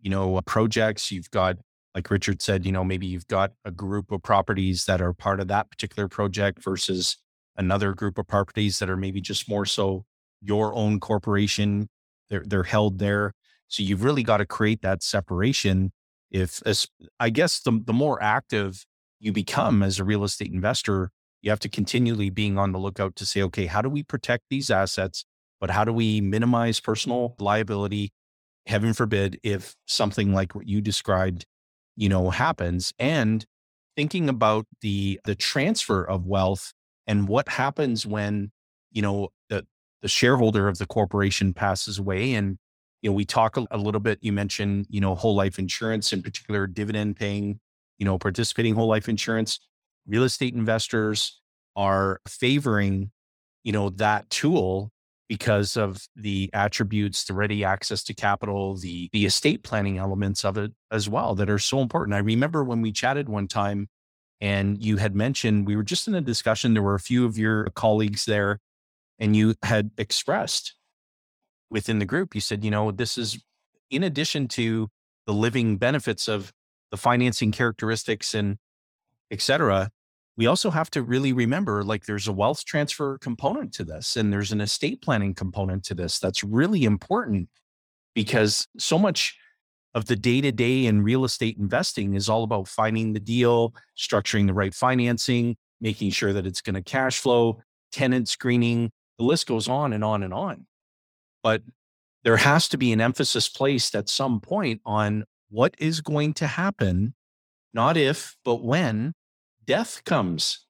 you 0.00 0.10
know, 0.10 0.36
uh, 0.36 0.40
projects, 0.42 1.10
you've 1.10 1.30
got, 1.30 1.56
like 1.94 2.10
Richard 2.10 2.40
said, 2.40 2.64
you 2.64 2.72
know, 2.72 2.84
maybe 2.84 3.06
you've 3.06 3.26
got 3.26 3.52
a 3.64 3.70
group 3.70 4.12
of 4.12 4.22
properties 4.22 4.84
that 4.84 5.00
are 5.00 5.12
part 5.12 5.40
of 5.40 5.48
that 5.48 5.70
particular 5.70 6.08
project 6.08 6.62
versus 6.62 7.16
another 7.56 7.92
group 7.92 8.18
of 8.18 8.26
properties 8.26 8.78
that 8.78 8.88
are 8.88 8.96
maybe 8.96 9.20
just 9.20 9.48
more 9.48 9.66
so 9.66 10.04
your 10.40 10.72
own 10.74 11.00
corporation. 11.00 11.88
They're 12.30 12.44
they're 12.46 12.62
held 12.62 12.98
there. 12.98 13.32
So 13.66 13.82
you've 13.82 14.04
really 14.04 14.22
got 14.22 14.38
to 14.38 14.46
create 14.46 14.82
that 14.82 15.02
separation. 15.02 15.92
If 16.30 16.62
I 17.20 17.30
guess 17.30 17.60
the 17.60 17.80
the 17.84 17.92
more 17.92 18.22
active 18.22 18.84
you 19.20 19.32
become 19.32 19.82
as 19.82 19.98
a 19.98 20.04
real 20.04 20.24
estate 20.24 20.52
investor, 20.52 21.10
you 21.42 21.50
have 21.50 21.60
to 21.60 21.68
continually 21.68 22.30
being 22.30 22.58
on 22.58 22.72
the 22.72 22.78
lookout 22.78 23.16
to 23.16 23.26
say, 23.26 23.42
okay, 23.42 23.66
how 23.66 23.82
do 23.82 23.88
we 23.88 24.02
protect 24.02 24.44
these 24.50 24.70
assets? 24.70 25.24
But 25.60 25.70
how 25.70 25.84
do 25.84 25.92
we 25.92 26.20
minimize 26.20 26.80
personal 26.80 27.34
liability? 27.38 28.12
Heaven 28.66 28.92
forbid 28.94 29.40
if 29.42 29.74
something 29.86 30.32
like 30.34 30.54
what 30.54 30.68
you 30.68 30.80
described, 30.80 31.46
you 31.96 32.08
know, 32.08 32.30
happens. 32.30 32.92
And 32.98 33.44
thinking 33.96 34.28
about 34.28 34.66
the 34.82 35.20
the 35.24 35.34
transfer 35.34 36.04
of 36.04 36.26
wealth 36.26 36.72
and 37.06 37.28
what 37.28 37.48
happens 37.48 38.06
when, 38.06 38.50
you 38.92 39.02
know, 39.02 39.30
the 39.48 39.66
the 40.02 40.08
shareholder 40.08 40.68
of 40.68 40.78
the 40.78 40.86
corporation 40.86 41.54
passes 41.54 41.98
away. 41.98 42.34
And, 42.34 42.58
you 43.02 43.10
know, 43.10 43.14
we 43.14 43.24
talk 43.24 43.56
a, 43.56 43.66
a 43.70 43.78
little 43.78 44.00
bit, 44.00 44.18
you 44.22 44.32
mentioned, 44.32 44.86
you 44.90 45.00
know, 45.00 45.14
whole 45.14 45.34
life 45.34 45.58
insurance, 45.58 46.12
in 46.12 46.22
particular, 46.22 46.66
dividend 46.66 47.16
paying, 47.16 47.60
you 47.98 48.04
know, 48.04 48.18
participating 48.18 48.74
whole 48.74 48.88
life 48.88 49.08
insurance 49.08 49.60
real 50.08 50.24
estate 50.24 50.54
investors 50.54 51.40
are 51.76 52.20
favoring, 52.26 53.10
you 53.62 53.72
know, 53.72 53.90
that 53.90 54.28
tool 54.30 54.90
because 55.28 55.76
of 55.76 56.08
the 56.16 56.50
attributes, 56.54 57.24
the 57.24 57.34
ready 57.34 57.62
access 57.62 58.02
to 58.02 58.14
capital, 58.14 58.76
the 58.76 59.10
the 59.12 59.26
estate 59.26 59.62
planning 59.62 59.98
elements 59.98 60.44
of 60.44 60.56
it 60.56 60.72
as 60.90 61.08
well 61.08 61.34
that 61.34 61.50
are 61.50 61.58
so 61.58 61.80
important. 61.80 62.14
I 62.14 62.18
remember 62.18 62.64
when 62.64 62.80
we 62.80 62.90
chatted 62.90 63.28
one 63.28 63.46
time 63.46 63.88
and 64.40 64.82
you 64.82 64.96
had 64.96 65.14
mentioned 65.14 65.66
we 65.66 65.76
were 65.76 65.82
just 65.82 66.08
in 66.08 66.14
a 66.14 66.20
discussion 66.20 66.72
there 66.72 66.82
were 66.82 66.94
a 66.94 67.00
few 67.00 67.26
of 67.26 67.36
your 67.36 67.66
colleagues 67.74 68.24
there 68.24 68.60
and 69.18 69.36
you 69.36 69.54
had 69.62 69.90
expressed 69.98 70.74
within 71.70 71.98
the 71.98 72.06
group, 72.06 72.34
you 72.34 72.40
said, 72.40 72.64
you 72.64 72.70
know, 72.70 72.90
this 72.90 73.18
is 73.18 73.42
in 73.90 74.02
addition 74.02 74.48
to 74.48 74.88
the 75.26 75.32
living 75.32 75.76
benefits 75.76 76.28
of 76.28 76.52
the 76.90 76.96
financing 76.96 77.52
characteristics 77.52 78.34
and 78.34 78.56
et 79.30 79.40
cetera, 79.40 79.90
we 80.36 80.46
also 80.46 80.70
have 80.70 80.88
to 80.90 81.02
really 81.02 81.32
remember 81.32 81.82
like 81.82 82.06
there's 82.06 82.28
a 82.28 82.32
wealth 82.32 82.64
transfer 82.64 83.18
component 83.18 83.74
to 83.74 83.84
this 83.84 84.16
and 84.16 84.32
there's 84.32 84.52
an 84.52 84.60
estate 84.60 85.02
planning 85.02 85.34
component 85.34 85.84
to 85.84 85.94
this 85.94 86.18
that's 86.18 86.44
really 86.44 86.84
important 86.84 87.48
because 88.14 88.66
so 88.78 88.98
much 88.98 89.36
of 89.94 90.06
the 90.06 90.14
day 90.14 90.40
to 90.40 90.52
day 90.52 90.86
in 90.86 91.02
real 91.02 91.24
estate 91.24 91.58
investing 91.58 92.14
is 92.14 92.28
all 92.28 92.44
about 92.44 92.68
finding 92.68 93.12
the 93.12 93.20
deal, 93.20 93.74
structuring 93.96 94.46
the 94.46 94.54
right 94.54 94.74
financing, 94.74 95.56
making 95.80 96.10
sure 96.10 96.32
that 96.32 96.46
it's 96.46 96.60
going 96.60 96.74
to 96.74 96.82
cash 96.82 97.18
flow, 97.18 97.60
tenant 97.90 98.28
screening. 98.28 98.90
The 99.18 99.24
list 99.24 99.48
goes 99.48 99.66
on 99.68 99.92
and 99.92 100.04
on 100.04 100.22
and 100.22 100.32
on. 100.32 100.67
But 101.42 101.62
there 102.24 102.38
has 102.38 102.68
to 102.70 102.78
be 102.78 102.92
an 102.92 103.00
emphasis 103.00 103.48
placed 103.48 103.94
at 103.94 104.08
some 104.08 104.40
point 104.40 104.80
on 104.84 105.24
what 105.50 105.74
is 105.78 106.00
going 106.00 106.34
to 106.34 106.46
happen, 106.46 107.14
not 107.72 107.96
if, 107.96 108.36
but 108.44 108.62
when 108.62 109.14
death 109.64 110.02
comes. 110.04 110.66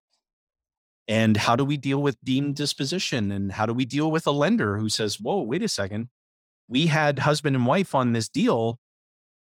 And 1.07 1.37
how 1.39 1.57
do 1.57 1.65
we 1.65 1.79
deal 1.79 2.03
with 2.03 2.23
deemed 2.23 2.57
disposition? 2.57 3.33
And 3.33 3.53
how 3.53 3.65
do 3.65 3.73
we 3.73 3.87
deal 3.87 4.11
with 4.11 4.27
a 4.27 4.31
lender 4.31 4.77
who 4.77 4.89
says, 4.89 5.19
whoa, 5.19 5.43
wait 5.43 5.63
a 5.63 5.69
second. 5.69 6.11
We 6.69 6.89
had 6.89 7.21
husband 7.21 7.57
and 7.57 7.67
wife 7.67 7.95
on 7.95 8.13
this 8.13 8.29
deal 8.29 8.79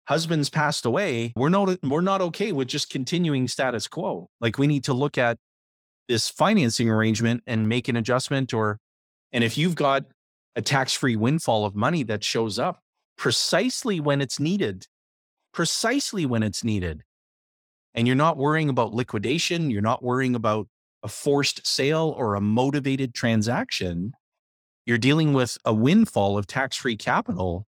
husband's 0.07 0.49
passed 0.49 0.85
away, 0.85 1.33
we're 1.35 1.49
not 1.49 1.77
we're 1.83 2.01
not 2.01 2.21
okay 2.21 2.51
with 2.51 2.67
just 2.67 2.89
continuing 2.89 3.47
status 3.47 3.87
quo. 3.87 4.29
Like 4.41 4.57
we 4.57 4.67
need 4.67 4.83
to 4.85 4.93
look 4.93 5.17
at 5.17 5.37
this 6.07 6.29
financing 6.29 6.89
arrangement 6.89 7.43
and 7.47 7.69
make 7.69 7.87
an 7.87 7.95
adjustment 7.95 8.53
or 8.53 8.79
and 9.31 9.43
if 9.43 9.57
you've 9.57 9.75
got 9.75 10.05
a 10.55 10.61
tax-free 10.61 11.15
windfall 11.15 11.65
of 11.65 11.75
money 11.75 12.03
that 12.03 12.23
shows 12.23 12.59
up 12.59 12.79
precisely 13.17 13.99
when 13.99 14.21
it's 14.21 14.39
needed, 14.39 14.87
precisely 15.53 16.25
when 16.25 16.43
it's 16.43 16.63
needed. 16.63 17.03
And 17.93 18.07
you're 18.07 18.15
not 18.15 18.37
worrying 18.37 18.69
about 18.69 18.93
liquidation, 18.93 19.69
you're 19.69 19.81
not 19.81 20.03
worrying 20.03 20.35
about 20.35 20.67
a 21.03 21.07
forced 21.07 21.65
sale 21.65 22.13
or 22.17 22.35
a 22.35 22.41
motivated 22.41 23.13
transaction. 23.13 24.13
You're 24.85 24.97
dealing 24.97 25.33
with 25.33 25.57
a 25.63 25.73
windfall 25.73 26.37
of 26.37 26.47
tax-free 26.47 26.97
capital 26.97 27.67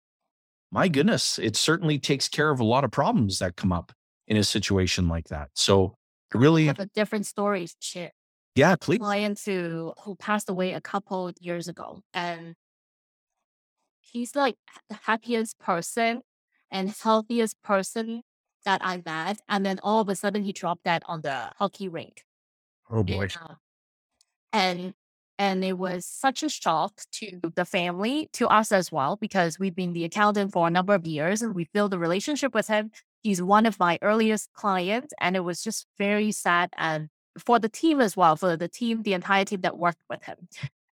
my 0.73 0.89
goodness, 0.89 1.39
it 1.39 1.57
certainly 1.57 1.99
takes 1.99 2.29
care 2.29 2.51
of 2.51 2.61
a 2.61 2.65
lot 2.65 2.85
of 2.85 2.91
problems 2.91 3.41
that 3.41 3.57
come 3.57 3.73
up 3.73 3.93
in 4.29 4.37
a 4.37 4.45
situation 4.45 5.09
like 5.09 5.29
that. 5.29 5.51
So 5.55 5.97
really 6.33 6.67
have 6.67 6.79
a 6.79 6.87
different 6.87 7.27
story 7.27 7.67
to 7.67 7.75
share. 7.81 8.13
Yeah, 8.55 8.77
please. 8.77 8.99
Client 8.99 9.41
who 9.45 9.93
who 10.05 10.15
passed 10.17 10.49
away 10.49 10.73
a 10.75 10.81
couple 10.81 11.33
years 11.41 11.67
ago, 11.69 12.01
and 12.15 12.55
he's 14.11 14.35
like 14.35 14.57
the 14.89 14.99
happiest 15.03 15.59
person 15.59 16.23
and 16.71 16.91
healthiest 16.91 17.63
person 17.63 18.23
that 18.65 18.81
I 18.85 19.03
met. 19.05 19.41
And 19.49 19.65
then 19.65 19.81
all 19.83 20.01
of 20.01 20.09
a 20.09 20.17
sudden, 20.17 20.45
he 20.45 20.53
dropped 20.53 20.85
dead 20.85 21.03
on 21.07 21.23
the 21.23 21.51
hockey 21.57 21.89
rink. 21.89 22.25
Oh 22.91 23.03
boy. 23.03 23.23
And, 23.23 23.37
uh, 23.41 23.55
and 24.53 24.95
and 25.39 25.65
it 25.65 25.79
was 25.79 26.05
such 26.05 26.43
a 26.43 26.51
shock 26.51 27.01
to 27.13 27.41
the 27.55 27.65
family, 27.65 28.29
to 28.35 28.47
us 28.49 28.73
as 28.73 28.93
well, 28.93 29.17
because 29.17 29.59
we've 29.59 29.75
been 29.75 29.95
the 29.95 30.05
accountant 30.05 30.53
for 30.53 30.67
a 30.67 30.71
number 30.71 30.93
of 30.93 31.07
years 31.07 31.41
and 31.41 31.55
we 31.55 31.67
built 31.73 31.95
a 31.95 31.99
relationship 31.99 32.55
with 32.55 32.69
him. 32.69 32.91
He's 33.23 33.41
one 33.41 33.65
of 33.65 33.79
my 33.79 33.99
earliest 34.03 34.53
clients. 34.53 35.15
And 35.19 35.37
it 35.37 35.41
was 35.41 35.63
just 35.63 35.87
very 35.97 36.31
sad 36.31 36.69
and 36.77 37.09
for 37.39 37.59
the 37.59 37.71
team 37.71 38.03
as 38.03 38.19
well, 38.19 38.37
for 38.37 38.55
the 38.55 38.69
team, 38.69 39.03
the 39.03 39.15
entire 39.15 39.47
team 39.47 39.63
that 39.63 39.79
worked 39.79 40.03
with 40.11 40.23
him. 40.25 40.37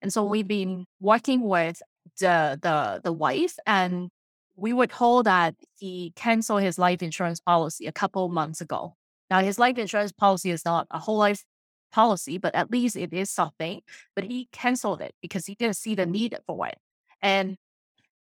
And 0.01 0.13
so 0.13 0.23
we've 0.23 0.47
been 0.47 0.85
working 1.01 1.41
with 1.41 1.81
the 2.19 2.59
the 2.61 3.01
the 3.03 3.13
wife 3.13 3.57
and 3.65 4.09
we 4.55 4.73
were 4.73 4.87
told 4.87 5.25
that 5.27 5.55
he 5.77 6.11
canceled 6.15 6.63
his 6.63 6.79
life 6.79 7.03
insurance 7.03 7.39
policy 7.39 7.85
a 7.85 7.91
couple 7.91 8.27
months 8.29 8.59
ago. 8.59 8.95
Now 9.29 9.41
his 9.41 9.59
life 9.59 9.77
insurance 9.77 10.11
policy 10.11 10.49
is 10.49 10.65
not 10.65 10.87
a 10.91 10.99
whole 10.99 11.17
life 11.17 11.43
policy, 11.91 12.37
but 12.37 12.55
at 12.55 12.71
least 12.71 12.95
it 12.95 13.13
is 13.13 13.29
something. 13.29 13.81
But 14.15 14.25
he 14.25 14.49
canceled 14.51 15.01
it 15.01 15.13
because 15.21 15.45
he 15.45 15.55
didn't 15.55 15.77
see 15.77 15.95
the 15.95 16.05
need 16.05 16.37
for 16.47 16.67
it. 16.67 16.77
And 17.21 17.57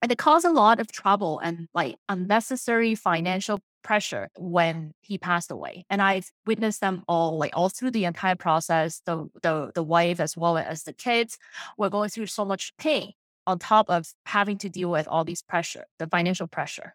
and 0.02 0.12
it 0.12 0.18
caused 0.18 0.44
a 0.44 0.50
lot 0.50 0.80
of 0.80 0.92
trouble 0.92 1.40
and 1.40 1.68
like 1.74 1.96
unnecessary 2.08 2.94
financial 2.94 3.60
pressure 3.82 4.28
when 4.36 4.92
he 5.00 5.18
passed 5.18 5.50
away. 5.50 5.84
And 5.90 6.00
I've 6.00 6.30
witnessed 6.46 6.80
them 6.80 7.02
all, 7.08 7.36
like 7.38 7.52
all 7.56 7.68
through 7.68 7.90
the 7.92 8.04
entire 8.04 8.36
process. 8.36 9.02
The 9.06 9.28
the 9.42 9.72
the 9.74 9.82
wife 9.82 10.20
as 10.20 10.36
well 10.36 10.58
as 10.58 10.84
the 10.84 10.92
kids 10.92 11.38
were 11.76 11.90
going 11.90 12.10
through 12.10 12.26
so 12.26 12.44
much 12.44 12.72
pain 12.78 13.12
on 13.48 13.58
top 13.58 13.88
of 13.88 14.06
having 14.26 14.58
to 14.58 14.68
deal 14.68 14.90
with 14.90 15.08
all 15.08 15.24
these 15.24 15.42
pressure, 15.42 15.86
the 15.98 16.06
financial 16.06 16.46
pressure. 16.46 16.94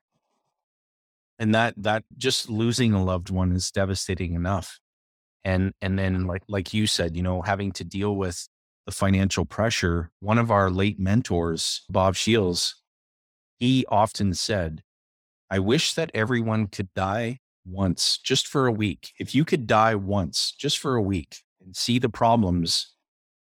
And 1.39 1.53
that 1.55 1.73
that 1.77 2.03
just 2.15 2.49
losing 2.49 2.93
a 2.93 3.03
loved 3.03 3.29
one 3.29 3.51
is 3.51 3.71
devastating 3.71 4.35
enough 4.35 4.79
and 5.43 5.73
and 5.81 5.97
then 5.97 6.25
like 6.25 6.43
like 6.47 6.73
you 6.73 6.87
said 6.87 7.15
you 7.15 7.23
know 7.23 7.41
having 7.41 7.71
to 7.71 7.83
deal 7.83 8.15
with 8.15 8.47
the 8.85 8.91
financial 8.91 9.45
pressure 9.45 10.11
one 10.19 10.37
of 10.37 10.51
our 10.51 10.69
late 10.69 10.99
mentors 10.99 11.83
bob 11.89 12.15
shields 12.15 12.81
he 13.59 13.85
often 13.89 14.33
said 14.33 14.83
i 15.49 15.59
wish 15.59 15.93
that 15.93 16.11
everyone 16.13 16.67
could 16.67 16.93
die 16.93 17.39
once 17.65 18.17
just 18.17 18.47
for 18.47 18.67
a 18.67 18.71
week 18.71 19.11
if 19.19 19.33
you 19.33 19.45
could 19.45 19.67
die 19.67 19.95
once 19.95 20.51
just 20.51 20.77
for 20.77 20.95
a 20.95 21.01
week 21.01 21.37
and 21.63 21.75
see 21.75 21.99
the 21.99 22.09
problems 22.09 22.93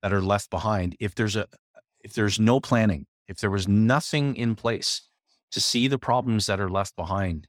that 0.03 0.13
are 0.13 0.23
left 0.23 0.51
behind 0.51 0.97
if 1.01 1.15
there's 1.15 1.37
a 1.37 1.47
if 2.03 2.13
there's 2.15 2.39
no 2.41 2.61
planning 2.61 3.07
if 3.29 3.39
there 3.39 3.51
was 3.51 3.69
nothing 3.69 4.35
in 4.37 4.55
place 4.55 5.09
to 5.53 5.61
see 5.61 5.89
the 5.89 5.99
problems 5.99 6.47
that 6.47 6.61
are 6.61 6.71
left 6.71 6.97
behind 6.97 7.47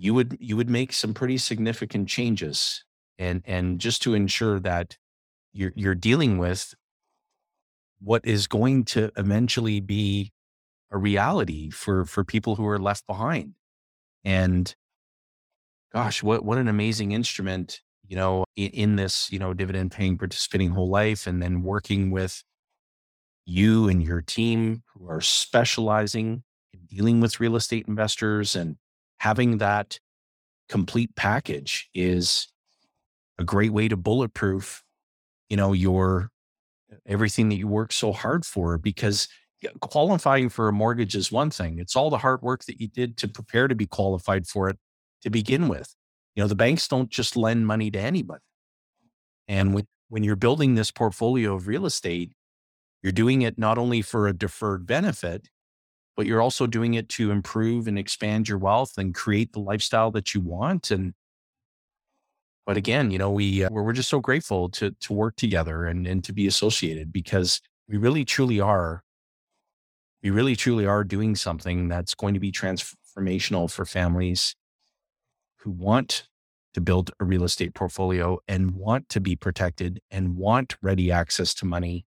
you 0.00 0.14
would 0.14 0.36
you 0.40 0.56
would 0.56 0.70
make 0.70 0.94
some 0.94 1.12
pretty 1.12 1.36
significant 1.36 2.08
changes. 2.08 2.84
And 3.18 3.42
and 3.44 3.78
just 3.78 4.02
to 4.02 4.14
ensure 4.14 4.58
that 4.60 4.96
you're 5.52 5.72
you're 5.76 5.94
dealing 5.94 6.38
with 6.38 6.74
what 8.00 8.24
is 8.24 8.46
going 8.46 8.84
to 8.86 9.12
eventually 9.18 9.78
be 9.80 10.32
a 10.90 10.96
reality 10.96 11.68
for 11.68 12.06
for 12.06 12.24
people 12.24 12.56
who 12.56 12.66
are 12.66 12.78
left 12.78 13.06
behind. 13.06 13.54
And 14.24 14.74
gosh 15.92 16.22
what 16.22 16.44
what 16.44 16.56
an 16.56 16.68
amazing 16.68 17.12
instrument 17.12 17.82
you 18.06 18.16
know 18.16 18.44
in, 18.56 18.70
in 18.70 18.96
this 18.96 19.30
you 19.30 19.38
know 19.38 19.52
dividend 19.52 19.90
paying 19.90 20.16
participating 20.16 20.70
whole 20.70 20.88
life 20.88 21.26
and 21.26 21.42
then 21.42 21.62
working 21.62 22.10
with 22.10 22.42
you 23.50 23.88
and 23.88 24.02
your 24.02 24.22
team 24.22 24.82
who 24.94 25.08
are 25.08 25.20
specializing 25.20 26.44
in 26.72 26.80
dealing 26.86 27.20
with 27.20 27.40
real 27.40 27.56
estate 27.56 27.86
investors 27.88 28.54
and 28.54 28.76
having 29.18 29.58
that 29.58 29.98
complete 30.68 31.14
package 31.16 31.88
is 31.92 32.46
a 33.38 33.44
great 33.44 33.72
way 33.72 33.88
to 33.88 33.96
bulletproof, 33.96 34.84
you 35.48 35.56
know, 35.56 35.72
your 35.72 36.30
everything 37.06 37.48
that 37.48 37.56
you 37.56 37.66
work 37.66 37.92
so 37.92 38.12
hard 38.12 38.46
for 38.46 38.78
because 38.78 39.28
qualifying 39.80 40.48
for 40.48 40.68
a 40.68 40.72
mortgage 40.72 41.16
is 41.16 41.32
one 41.32 41.50
thing. 41.50 41.78
It's 41.78 41.96
all 41.96 42.08
the 42.08 42.18
hard 42.18 42.42
work 42.42 42.64
that 42.66 42.80
you 42.80 42.86
did 42.86 43.16
to 43.18 43.28
prepare 43.28 43.66
to 43.66 43.74
be 43.74 43.86
qualified 43.86 44.46
for 44.46 44.68
it 44.68 44.78
to 45.22 45.30
begin 45.30 45.66
with. 45.66 45.94
You 46.36 46.44
know, 46.44 46.48
the 46.48 46.54
banks 46.54 46.86
don't 46.86 47.10
just 47.10 47.36
lend 47.36 47.66
money 47.66 47.90
to 47.90 47.98
anybody. 47.98 48.42
And 49.48 49.74
when, 49.74 49.86
when 50.08 50.22
you're 50.22 50.36
building 50.36 50.76
this 50.76 50.92
portfolio 50.92 51.54
of 51.54 51.66
real 51.66 51.84
estate, 51.84 52.32
you're 53.02 53.12
doing 53.12 53.42
it 53.42 53.58
not 53.58 53.78
only 53.78 54.02
for 54.02 54.28
a 54.28 54.32
deferred 54.32 54.86
benefit, 54.86 55.48
but 56.16 56.26
you're 56.26 56.42
also 56.42 56.66
doing 56.66 56.94
it 56.94 57.08
to 57.08 57.30
improve 57.30 57.88
and 57.88 57.98
expand 57.98 58.48
your 58.48 58.58
wealth 58.58 58.98
and 58.98 59.14
create 59.14 59.52
the 59.52 59.60
lifestyle 59.60 60.10
that 60.10 60.34
you 60.34 60.40
want. 60.40 60.90
And, 60.90 61.14
but 62.66 62.76
again, 62.76 63.10
you 63.10 63.18
know, 63.18 63.30
we, 63.30 63.64
uh, 63.64 63.68
we're 63.70 63.92
just 63.92 64.10
so 64.10 64.20
grateful 64.20 64.68
to, 64.70 64.90
to 64.90 65.12
work 65.12 65.36
together 65.36 65.86
and, 65.86 66.06
and 66.06 66.22
to 66.24 66.32
be 66.32 66.46
associated 66.46 67.12
because 67.12 67.60
we 67.88 67.96
really 67.96 68.24
truly 68.24 68.60
are, 68.60 69.02
we 70.22 70.30
really 70.30 70.56
truly 70.56 70.84
are 70.84 71.04
doing 71.04 71.34
something 71.36 71.88
that's 71.88 72.14
going 72.14 72.34
to 72.34 72.40
be 72.40 72.52
transformational 72.52 73.70
for 73.70 73.86
families 73.86 74.54
who 75.60 75.70
want 75.70 76.28
to 76.74 76.80
build 76.80 77.10
a 77.18 77.24
real 77.24 77.44
estate 77.44 77.74
portfolio 77.74 78.38
and 78.46 78.72
want 78.72 79.08
to 79.08 79.20
be 79.20 79.34
protected 79.34 80.00
and 80.10 80.36
want 80.36 80.76
ready 80.82 81.10
access 81.10 81.54
to 81.54 81.64
money 81.64 82.04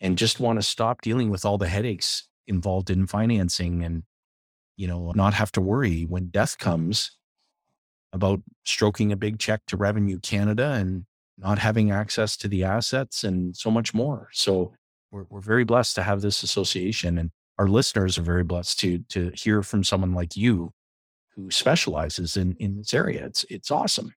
and 0.00 0.18
just 0.18 0.40
want 0.40 0.58
to 0.58 0.62
stop 0.62 1.02
dealing 1.02 1.30
with 1.30 1.44
all 1.44 1.58
the 1.58 1.68
headaches 1.68 2.28
involved 2.46 2.90
in 2.90 3.06
financing 3.06 3.84
and, 3.84 4.02
you 4.76 4.88
know, 4.88 5.12
not 5.14 5.34
have 5.34 5.52
to 5.52 5.60
worry 5.60 6.02
when 6.02 6.26
death 6.28 6.58
comes 6.58 7.16
about 8.12 8.40
stroking 8.64 9.12
a 9.12 9.16
big 9.16 9.38
check 9.38 9.60
to 9.66 9.76
Revenue 9.76 10.18
Canada 10.18 10.72
and 10.72 11.04
not 11.38 11.58
having 11.58 11.90
access 11.90 12.36
to 12.38 12.48
the 12.48 12.64
assets 12.64 13.24
and 13.24 13.56
so 13.56 13.70
much 13.70 13.94
more. 13.94 14.28
So 14.32 14.72
we're, 15.10 15.26
we're 15.28 15.40
very 15.40 15.64
blessed 15.64 15.94
to 15.96 16.02
have 16.02 16.20
this 16.20 16.42
association 16.42 17.18
and 17.18 17.30
our 17.58 17.68
listeners 17.68 18.18
are 18.18 18.22
very 18.22 18.44
blessed 18.44 18.80
to, 18.80 18.98
to 19.10 19.30
hear 19.34 19.62
from 19.62 19.84
someone 19.84 20.14
like 20.14 20.36
you 20.36 20.72
who 21.36 21.50
specializes 21.50 22.36
in, 22.36 22.56
in 22.58 22.78
this 22.78 22.94
area. 22.94 23.26
It's, 23.26 23.44
it's 23.50 23.70
awesome. 23.70 24.14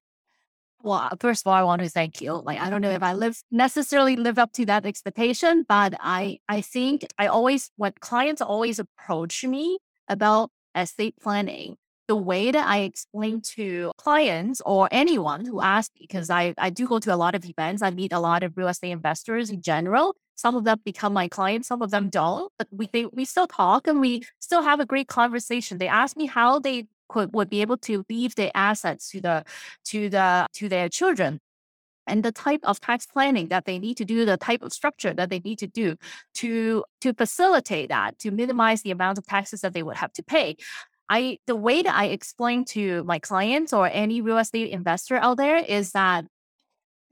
Well, 0.84 1.08
uh, 1.10 1.16
first 1.18 1.42
of 1.44 1.46
all, 1.50 1.54
I 1.54 1.62
want 1.62 1.80
to 1.82 1.88
thank 1.88 2.20
you. 2.20 2.34
Like, 2.34 2.60
I 2.60 2.68
don't 2.68 2.82
know 2.82 2.90
if 2.90 3.02
I 3.02 3.14
live 3.14 3.42
necessarily 3.50 4.16
live 4.16 4.38
up 4.38 4.52
to 4.52 4.66
that 4.66 4.84
expectation, 4.84 5.64
but 5.66 5.94
I 5.98 6.40
I 6.48 6.60
think 6.60 7.06
I 7.18 7.26
always 7.26 7.70
when 7.76 7.92
clients 8.00 8.42
always 8.42 8.78
approach 8.78 9.44
me 9.44 9.78
about 10.08 10.50
estate 10.76 11.14
planning, 11.22 11.76
the 12.06 12.16
way 12.16 12.50
that 12.50 12.66
I 12.66 12.80
explain 12.80 13.40
to 13.56 13.92
clients 13.96 14.60
or 14.66 14.88
anyone 14.92 15.46
who 15.46 15.62
asks 15.62 15.94
because 15.98 16.28
I, 16.28 16.52
I 16.58 16.68
do 16.68 16.86
go 16.86 16.98
to 16.98 17.14
a 17.14 17.16
lot 17.16 17.34
of 17.34 17.46
events, 17.46 17.80
I 17.82 17.90
meet 17.90 18.12
a 18.12 18.20
lot 18.20 18.42
of 18.42 18.56
real 18.56 18.68
estate 18.68 18.90
investors 18.90 19.48
in 19.50 19.62
general. 19.62 20.14
Some 20.36 20.56
of 20.56 20.64
them 20.64 20.80
become 20.84 21.14
my 21.14 21.28
clients, 21.28 21.68
some 21.68 21.80
of 21.80 21.92
them 21.92 22.10
don't, 22.10 22.52
but 22.58 22.68
we 22.70 22.88
they, 22.92 23.06
we 23.06 23.24
still 23.24 23.46
talk 23.46 23.86
and 23.86 24.00
we 24.00 24.24
still 24.40 24.62
have 24.62 24.80
a 24.80 24.86
great 24.86 25.08
conversation. 25.08 25.78
They 25.78 25.88
ask 25.88 26.16
me 26.16 26.26
how 26.26 26.58
they 26.58 26.88
could 27.08 27.34
would 27.34 27.50
be 27.50 27.60
able 27.60 27.76
to 27.78 28.04
leave 28.08 28.34
their 28.34 28.50
assets 28.54 29.10
to 29.10 29.20
the 29.20 29.44
to 29.86 30.08
the 30.08 30.46
to 30.54 30.68
their 30.68 30.88
children. 30.88 31.40
And 32.06 32.22
the 32.22 32.32
type 32.32 32.60
of 32.64 32.80
tax 32.80 33.06
planning 33.06 33.48
that 33.48 33.64
they 33.64 33.78
need 33.78 33.96
to 33.96 34.04
do 34.04 34.26
the 34.26 34.36
type 34.36 34.62
of 34.62 34.72
structure 34.74 35.14
that 35.14 35.30
they 35.30 35.38
need 35.38 35.58
to 35.60 35.66
do 35.66 35.96
to 36.34 36.84
to 37.00 37.14
facilitate 37.14 37.88
that 37.88 38.18
to 38.20 38.30
minimize 38.30 38.82
the 38.82 38.90
amount 38.90 39.18
of 39.18 39.26
taxes 39.26 39.62
that 39.62 39.72
they 39.72 39.82
would 39.82 39.96
have 39.96 40.12
to 40.14 40.22
pay. 40.22 40.56
I 41.08 41.38
the 41.46 41.56
way 41.56 41.82
that 41.82 41.94
i 41.94 42.06
explain 42.06 42.64
to 42.64 43.04
my 43.04 43.18
clients 43.18 43.72
or 43.72 43.88
any 43.92 44.20
real 44.20 44.38
estate 44.38 44.70
investor 44.70 45.16
out 45.16 45.36
there 45.36 45.58
is 45.58 45.92
that 45.92 46.24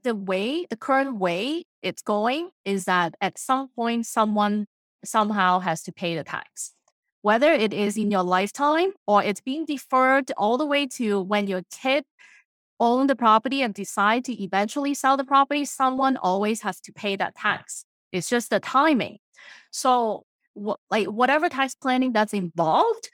the 0.03 0.15
way 0.15 0.65
the 0.69 0.77
current 0.77 1.17
way 1.17 1.65
it's 1.81 2.01
going 2.01 2.49
is 2.65 2.85
that 2.85 3.15
at 3.21 3.37
some 3.37 3.69
point 3.69 4.05
someone 4.05 4.67
somehow 5.05 5.59
has 5.59 5.83
to 5.83 5.91
pay 5.91 6.15
the 6.15 6.23
tax 6.23 6.73
whether 7.23 7.51
it 7.51 7.73
is 7.73 7.97
in 7.97 8.11
your 8.11 8.21
lifetime 8.21 8.91
or 9.07 9.23
it's 9.23 9.39
being 9.39 9.65
deferred 9.65 10.29
all 10.37 10.57
the 10.57 10.65
way 10.65 10.85
to 10.85 11.21
when 11.21 11.47
your 11.47 11.61
kid 11.71 12.03
own 12.81 13.07
the 13.07 13.15
property 13.15 13.61
and 13.61 13.73
decide 13.73 14.25
to 14.25 14.43
eventually 14.43 14.93
sell 14.93 15.15
the 15.15 15.23
property, 15.23 15.63
someone 15.63 16.17
always 16.17 16.61
has 16.61 16.81
to 16.81 16.91
pay 16.91 17.15
that 17.15 17.33
tax. 17.35 17.85
It's 18.11 18.29
just 18.29 18.49
the 18.49 18.59
timing. 18.59 19.19
So, 19.71 20.25
wh- 20.61 20.75
like 20.91 21.07
whatever 21.07 21.47
tax 21.47 21.75
planning 21.75 22.11
that's 22.11 22.33
involved, 22.33 23.09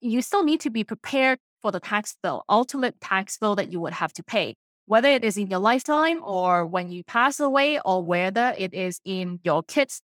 you 0.00 0.22
still 0.22 0.44
need 0.44 0.60
to 0.60 0.70
be 0.70 0.84
prepared 0.84 1.40
for 1.60 1.72
the 1.72 1.80
tax 1.80 2.14
bill, 2.22 2.44
ultimate 2.48 3.00
tax 3.00 3.36
bill 3.36 3.56
that 3.56 3.72
you 3.72 3.80
would 3.80 3.94
have 3.94 4.12
to 4.12 4.22
pay, 4.22 4.54
whether 4.86 5.08
it 5.08 5.24
is 5.24 5.36
in 5.36 5.48
your 5.48 5.58
lifetime 5.58 6.20
or 6.22 6.64
when 6.66 6.88
you 6.88 7.02
pass 7.02 7.40
away, 7.40 7.80
or 7.84 8.04
whether 8.04 8.54
it 8.56 8.72
is 8.74 9.00
in 9.04 9.40
your 9.42 9.64
kid's 9.64 10.00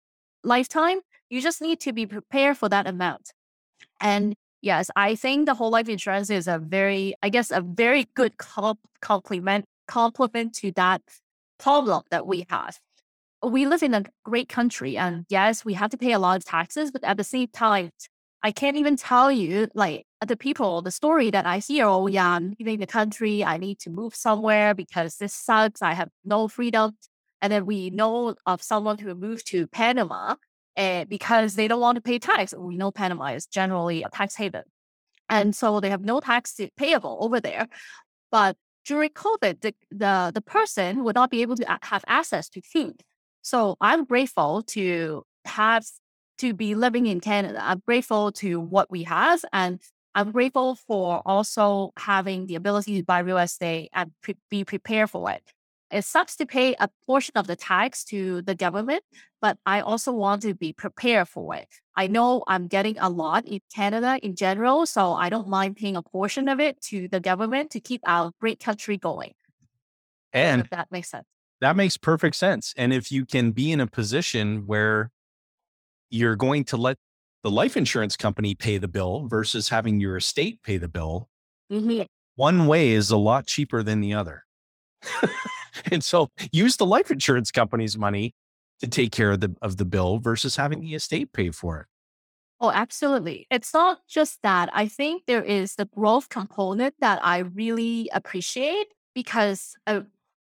lifetime. 0.45 1.01
You 1.31 1.41
just 1.41 1.61
need 1.61 1.81
to 1.81 1.93
be 1.93 2.07
prepared 2.07 2.57
for 2.59 2.69
that 2.69 2.87
amount. 2.87 3.33
And 4.01 4.35
yes, 4.63 4.91
I 4.97 5.15
think 5.15 5.47
the 5.47 5.55
whole 5.55 5.71
life 5.71 5.89
insurance 5.89 6.31
is 6.31 6.49
a 6.49 6.59
very, 6.59 7.15
I 7.23 7.29
guess, 7.29 7.51
a 7.51 7.61
very 7.61 8.07
good 8.15 8.39
comp- 8.39 8.81
complement 9.01 9.65
complement 9.87 10.55
to 10.55 10.71
that 10.73 11.01
problem 11.59 12.03
that 12.11 12.27
we 12.27 12.47
have. 12.51 12.79
We 13.43 13.67
live 13.67 13.83
in 13.83 13.95
a 13.95 14.05
great 14.25 14.49
country, 14.49 14.97
and 14.97 15.25
yes, 15.29 15.65
we 15.65 15.75
have 15.75 15.91
to 15.91 15.99
pay 15.99 16.13
a 16.13 16.19
lot 16.19 16.37
of 16.39 16.45
taxes, 16.45 16.91
but 16.91 17.05
at 17.05 17.17
the 17.17 17.25
same 17.25 17.49
time, 17.49 17.91
I 18.43 18.53
can't 18.53 18.77
even 18.77 18.97
tell 18.97 19.31
you 19.33 19.69
like 19.75 20.07
the 20.27 20.37
people, 20.37 20.83
the 20.83 20.91
story 20.91 21.31
that 21.31 21.47
I 21.47 21.59
hear. 21.59 21.87
Oh 21.87 22.07
yeah, 22.09 22.29
I'm 22.31 22.55
leaving 22.59 22.81
the 22.81 22.87
country. 22.87 23.45
I 23.45 23.57
need 23.59 23.79
to 23.81 23.91
move 23.91 24.15
somewhere 24.15 24.75
because 24.75 25.17
this 25.17 25.35
sucks. 25.35 25.83
I 25.83 25.95
have 25.95 26.11
no 26.25 26.49
freedom. 26.49 26.97
And 27.41 27.53
then 27.53 27.67
we 27.67 27.91
know 27.91 28.35
of 28.47 28.63
someone 28.63 28.99
who 28.99 29.15
moved 29.15 29.47
to 29.49 29.67
Panama 29.69 30.37
uh, 30.79 31.05
because 31.07 31.57
they 31.57 31.69
don't 31.69 31.81
want 31.81 31.97
to 31.97 32.01
pay 32.01 32.19
tax. 32.19 32.55
We 32.57 32.77
know 32.77 32.93
Panama 32.93 33.27
is 33.27 33.47
generally 33.47 34.05
a 34.05 34.09
tax 34.09 34.37
haven. 34.37 34.63
And 35.29 35.55
so 35.55 35.81
they 35.81 35.91
have 35.91 36.03
no 36.03 36.21
tax 36.21 36.59
payable 36.77 37.19
over 37.21 37.41
there. 37.41 37.67
But 38.31 38.57
during 38.87 39.11
COVID, 39.11 39.61
the, 39.61 39.75
the, 39.91 40.31
the 40.33 40.41
person 40.41 41.05
would 41.05 41.17
not 41.17 41.31
be 41.31 41.43
able 41.43 41.57
to 41.57 41.79
have 41.83 42.05
access 42.07 42.49
to 42.51 42.63
food. 42.63 43.03
So 43.43 43.77
I'm 43.81 44.05
grateful 44.05 44.63
to 44.69 45.25
have 45.45 45.85
to 46.39 46.55
be 46.55 46.75
living 46.75 47.07
in 47.07 47.21
Canada. 47.21 47.59
I'm 47.61 47.83
grateful 47.85 48.33
to 48.33 48.61
what 48.61 48.91
we 48.91 49.03
have. 49.03 49.45
And 49.53 49.81
I'm 50.15 50.31
grateful 50.31 50.77
for 50.77 51.23
also 51.27 51.93
having 51.99 52.47
the 52.47 52.55
ability 52.55 52.99
to 52.99 53.05
buy 53.05 53.19
real 53.19 53.39
estate 53.39 53.91
and 53.93 54.13
pre- 54.23 54.37
be 54.49 54.65
prepared 54.65 55.11
for 55.11 55.31
it. 55.31 55.43
It 55.91 56.05
sucks 56.05 56.37
to 56.37 56.47
pay 56.47 56.75
a 56.79 56.91
portion 57.07 57.33
of 57.37 57.47
the 57.47 57.57
tax 57.57 58.05
to 58.05 58.43
the 58.43 58.55
government, 58.55 59.03
but 59.41 59.57
I 59.65 59.81
also 59.81 60.13
want 60.13 60.43
to 60.43 60.55
be 60.55 60.73
prepared 60.73 61.29
for 61.29 61.55
it. 61.55 61.69
I 61.97 62.07
know 62.07 62.45
I'm 62.47 62.67
getting 62.67 62.99
a 62.99 63.09
lot 63.09 63.47
in 63.47 63.61
Canada 63.75 64.19
in 64.23 64.37
general, 64.37 64.85
so 64.85 65.15
I 65.15 65.31
don't 65.31 65.49
mind 65.49 65.77
paying 65.77 65.97
a 65.97 66.03
portion 66.03 66.49
of 66.49 66.61
it 66.61 66.81
to 66.83 67.09
the 67.09 67.21
government 67.21 67.71
to 67.71 67.81
keep 67.81 68.03
our 68.07 68.33
great 68.39 68.61
country 68.61 68.99
going. 68.99 69.33
And 70.33 70.63
if 70.63 70.71
that 70.71 70.89
makes 70.91 71.11
sense. 71.11 71.27
That 71.61 71.75
makes 71.75 71.97
perfect 71.97 72.37
sense. 72.37 72.75
And 72.77 72.93
if 72.93 73.11
you 73.11 73.25
can 73.25 73.53
be 73.53 73.73
in 73.73 73.81
a 73.81 73.87
position 73.87 74.65
where 74.67 75.11
you're 76.11 76.37
going 76.37 76.65
to 76.65 76.77
let 76.77 76.99
the 77.43 77.51
life 77.51 77.77
insurance 77.77 78.17
company 78.17 78.55
pay 78.55 78.79
the 78.79 78.89
bill 78.89 79.27
versus 79.27 79.71
having 79.71 80.01
your 80.01 80.19
estate 80.19 80.63
pay 80.63 80.77
the 80.77 80.89
bill, 80.89 81.29
mm-hmm. 81.73 82.03
one 82.37 82.67
way 82.67 82.91
is 82.91 83.11
a 83.11 83.17
lot 83.17 83.47
cheaper 83.47 83.83
than 83.83 84.01
the 84.01 84.13
other. 84.13 84.45
and 85.93 86.03
so 86.03 86.29
use 86.53 86.77
the 86.77 86.87
life 86.87 87.11
insurance 87.11 87.51
company's 87.51 87.97
money 87.97 88.35
to 88.81 88.87
take 88.87 89.13
care 89.13 89.33
of 89.33 89.41
the 89.41 89.55
of 89.63 89.77
the 89.77 89.85
bill 89.85 90.19
versus 90.19 90.57
having 90.57 90.81
the 90.81 90.95
estate 90.95 91.33
pay 91.33 91.51
for 91.51 91.81
it. 91.81 91.87
Oh, 92.61 92.73
absolutely. 92.73 93.47
It's 93.51 93.73
not 93.73 94.01
just 94.09 94.43
that. 94.43 94.69
I 94.73 94.89
think 94.89 95.25
there 95.27 95.43
is 95.43 95.77
the 95.77 95.85
growth 95.85 96.29
component 96.29 96.95
that 97.01 97.25
I 97.25 97.39
really 97.39 98.11
appreciate 98.13 98.89
because 99.15 99.77
uh, 99.87 100.01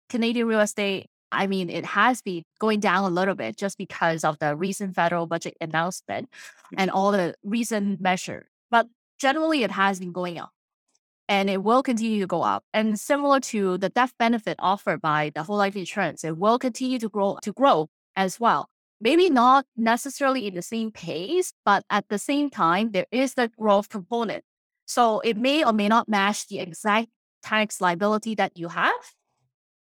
Canadian 0.08 0.46
real 0.46 0.60
estate, 0.60 1.08
I 1.30 1.46
mean, 1.46 1.68
it 1.68 1.84
has 1.84 2.22
been 2.22 2.42
going 2.58 2.80
down 2.80 3.04
a 3.04 3.14
little 3.14 3.34
bit 3.34 3.56
just 3.56 3.76
because 3.76 4.24
of 4.24 4.38
the 4.38 4.56
recent 4.56 4.94
federal 4.94 5.26
budget 5.26 5.56
announcement 5.60 6.30
and 6.76 6.90
all 6.90 7.12
the 7.12 7.34
recent 7.44 8.00
measures. 8.00 8.46
But 8.70 8.88
generally, 9.18 9.62
it 9.62 9.70
has 9.70 10.00
been 10.00 10.12
going 10.12 10.38
up 10.38 10.52
and 11.30 11.48
it 11.48 11.62
will 11.62 11.82
continue 11.82 12.20
to 12.20 12.26
go 12.26 12.42
up. 12.42 12.64
And 12.74 12.98
similar 12.98 13.38
to 13.40 13.78
the 13.78 13.88
death 13.88 14.12
benefit 14.18 14.56
offered 14.58 15.00
by 15.00 15.30
the 15.32 15.44
whole 15.44 15.56
life 15.56 15.76
insurance, 15.76 16.24
it 16.24 16.36
will 16.36 16.58
continue 16.58 16.98
to 16.98 17.08
grow 17.08 17.38
to 17.42 17.52
grow 17.52 17.88
as 18.16 18.40
well. 18.40 18.68
Maybe 19.00 19.30
not 19.30 19.64
necessarily 19.76 20.48
in 20.48 20.54
the 20.54 20.62
same 20.62 20.90
pace, 20.90 21.54
but 21.64 21.84
at 21.88 22.04
the 22.08 22.18
same 22.18 22.50
time, 22.50 22.90
there 22.90 23.06
is 23.12 23.34
the 23.34 23.48
growth 23.56 23.88
component. 23.88 24.44
So 24.86 25.20
it 25.20 25.36
may 25.36 25.64
or 25.64 25.72
may 25.72 25.88
not 25.88 26.08
match 26.08 26.48
the 26.48 26.58
exact 26.58 27.08
tax 27.42 27.80
liability 27.80 28.34
that 28.34 28.58
you 28.58 28.68
have. 28.68 29.14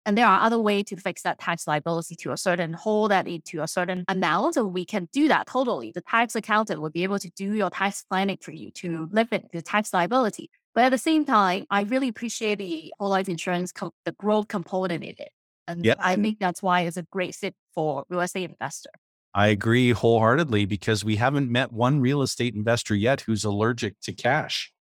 And 0.05 0.17
there 0.17 0.27
are 0.27 0.41
other 0.43 0.59
ways 0.59 0.85
to 0.87 0.97
fix 0.97 1.23
that 1.23 1.39
tax 1.39 1.67
liability 1.67 2.15
to 2.17 2.33
a 2.33 2.37
certain 2.37 2.75
hold 2.75 3.11
that 3.11 3.27
into 3.27 3.63
a 3.63 3.69
certain 3.69 4.05
amount. 4.07 4.57
And 4.57 4.73
we 4.73 4.85
can 4.85 5.09
do 5.13 5.29
that 5.29 5.47
totally. 5.47 5.93
The 5.93 6.03
tax 6.03 6.37
accountant 6.37 6.81
will 6.81 6.91
be 6.91 7.03
able 7.03 7.19
to 7.19 7.31
do 7.31 7.55
your 7.55 7.71
tax 7.71 8.05
planning 8.09 8.39
for 8.41 8.53
you 8.53 8.71
to 8.73 9.09
limit 9.11 9.49
the 9.53 9.63
tax 9.63 9.93
liability. 9.93 10.51
But 10.79 10.85
at 10.85 10.91
the 10.91 10.99
same 10.99 11.25
time, 11.25 11.67
I 11.71 11.83
really 11.83 12.07
appreciate 12.07 12.59
the 12.59 12.95
whole 13.01 13.09
life 13.09 13.29
insurance, 13.29 13.73
co- 13.73 13.91
the 14.05 14.13
growth 14.13 14.47
component 14.47 15.03
in 15.03 15.17
it. 15.19 15.31
And 15.67 15.85
yep. 15.85 15.99
I 16.01 16.15
think 16.15 16.39
that's 16.39 16.63
why 16.63 16.83
it's 16.83 16.97
a 16.97 17.03
great 17.11 17.35
fit 17.35 17.57
for 17.75 18.05
real 18.09 18.21
estate 18.21 18.49
investor. 18.49 18.91
I 19.35 19.49
agree 19.49 19.91
wholeheartedly 19.91 20.67
because 20.67 21.05
we 21.05 21.17
haven't 21.17 21.51
met 21.51 21.73
one 21.73 22.01
real 22.01 22.23
estate 22.23 22.55
investor 22.55 22.95
yet 22.95 23.23
who's 23.23 23.43
allergic 23.43 23.99
to 24.03 24.13
cash. 24.13 24.73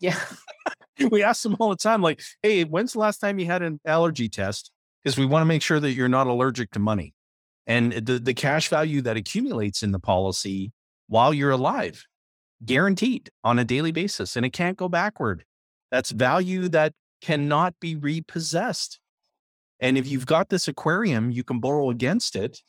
Yeah. 0.00 0.18
we 1.10 1.22
ask 1.22 1.42
them 1.42 1.58
all 1.60 1.68
the 1.68 1.76
time, 1.76 2.00
like, 2.00 2.22
hey, 2.42 2.64
when's 2.64 2.94
the 2.94 3.00
last 3.00 3.18
time 3.18 3.38
you 3.38 3.44
had 3.44 3.60
an 3.60 3.78
allergy 3.84 4.30
test? 4.30 4.70
Because 5.04 5.18
we 5.18 5.26
want 5.26 5.42
to 5.42 5.46
make 5.46 5.60
sure 5.60 5.80
that 5.80 5.92
you're 5.92 6.08
not 6.08 6.28
allergic 6.28 6.70
to 6.70 6.78
money. 6.78 7.12
And 7.66 7.92
the, 7.92 8.18
the 8.18 8.32
cash 8.32 8.70
value 8.70 9.02
that 9.02 9.18
accumulates 9.18 9.82
in 9.82 9.92
the 9.92 10.00
policy 10.00 10.72
while 11.08 11.34
you're 11.34 11.50
alive 11.50 12.06
guaranteed 12.64 13.30
on 13.42 13.58
a 13.58 13.64
daily 13.64 13.92
basis 13.92 14.36
and 14.36 14.46
it 14.46 14.52
can't 14.52 14.76
go 14.76 14.88
backward. 14.88 15.44
That's 15.90 16.10
value 16.10 16.68
that 16.68 16.94
cannot 17.20 17.74
be 17.80 17.96
repossessed. 17.96 18.98
And 19.80 19.98
if 19.98 20.06
you've 20.06 20.26
got 20.26 20.48
this 20.48 20.68
aquarium, 20.68 21.30
you 21.30 21.44
can 21.44 21.60
borrow 21.60 21.90
against 21.90 22.36
it 22.36 22.62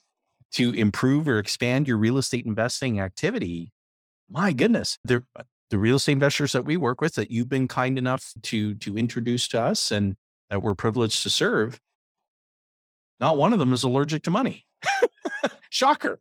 to 0.53 0.71
improve 0.71 1.27
or 1.27 1.39
expand 1.39 1.87
your 1.87 1.97
real 1.97 2.17
estate 2.17 2.45
investing 2.45 2.99
activity. 2.99 3.71
My 4.29 4.53
goodness, 4.53 4.97
the, 5.03 5.23
uh, 5.35 5.43
the 5.69 5.77
real 5.77 5.95
estate 5.95 6.13
investors 6.13 6.51
that 6.51 6.65
we 6.65 6.77
work 6.77 7.01
with 7.01 7.15
that 7.15 7.31
you've 7.31 7.49
been 7.49 7.67
kind 7.67 7.97
enough 7.97 8.33
to 8.43 8.75
to 8.75 8.95
introduce 8.97 9.47
to 9.49 9.61
us 9.61 9.91
and 9.91 10.15
that 10.49 10.61
we're 10.61 10.75
privileged 10.75 11.23
to 11.23 11.29
serve, 11.29 11.79
not 13.19 13.37
one 13.37 13.53
of 13.53 13.59
them 13.59 13.73
is 13.73 13.83
allergic 13.83 14.23
to 14.23 14.31
money. 14.31 14.65
Shocker. 15.73 16.19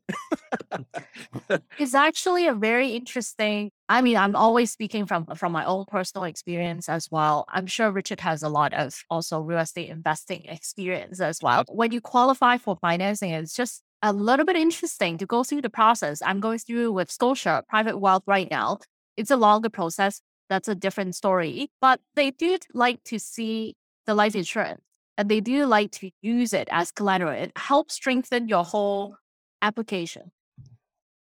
it's 1.78 1.94
actually 1.94 2.46
a 2.46 2.54
very 2.54 2.92
interesting. 2.92 3.70
I 3.86 4.00
mean, 4.00 4.16
I'm 4.16 4.34
always 4.34 4.72
speaking 4.72 5.04
from 5.04 5.26
from 5.36 5.52
my 5.52 5.66
own 5.66 5.84
personal 5.84 6.24
experience 6.24 6.88
as 6.88 7.10
well. 7.10 7.44
I'm 7.50 7.66
sure 7.66 7.90
Richard 7.92 8.20
has 8.20 8.42
a 8.42 8.48
lot 8.48 8.72
of 8.72 8.94
also 9.10 9.40
real 9.40 9.58
estate 9.58 9.90
investing 9.90 10.46
experience 10.46 11.20
as 11.20 11.40
well. 11.42 11.64
When 11.68 11.92
you 11.92 12.00
qualify 12.00 12.56
for 12.56 12.78
financing, 12.80 13.30
it's 13.30 13.54
just 13.54 13.82
a 14.00 14.10
little 14.10 14.46
bit 14.46 14.56
interesting 14.56 15.18
to 15.18 15.26
go 15.26 15.44
through 15.44 15.60
the 15.60 15.68
process. 15.68 16.22
I'm 16.24 16.40
going 16.40 16.60
through 16.60 16.92
with 16.92 17.10
Scotia 17.10 17.62
Private 17.68 17.98
Wealth 17.98 18.22
right 18.26 18.50
now. 18.50 18.78
It's 19.18 19.30
a 19.30 19.36
longer 19.36 19.68
process. 19.68 20.22
That's 20.48 20.68
a 20.68 20.74
different 20.74 21.14
story, 21.14 21.70
but 21.78 22.00
they 22.14 22.30
do 22.30 22.56
like 22.72 23.04
to 23.04 23.18
see 23.18 23.74
the 24.06 24.14
life 24.14 24.34
insurance 24.34 24.80
and 25.18 25.28
they 25.28 25.40
do 25.40 25.66
like 25.66 25.90
to 25.92 26.10
use 26.22 26.54
it 26.54 26.68
as 26.70 26.90
collateral. 26.90 27.32
It 27.32 27.52
helps 27.56 27.94
strengthen 27.94 28.48
your 28.48 28.64
whole 28.64 29.16
application, 29.62 30.32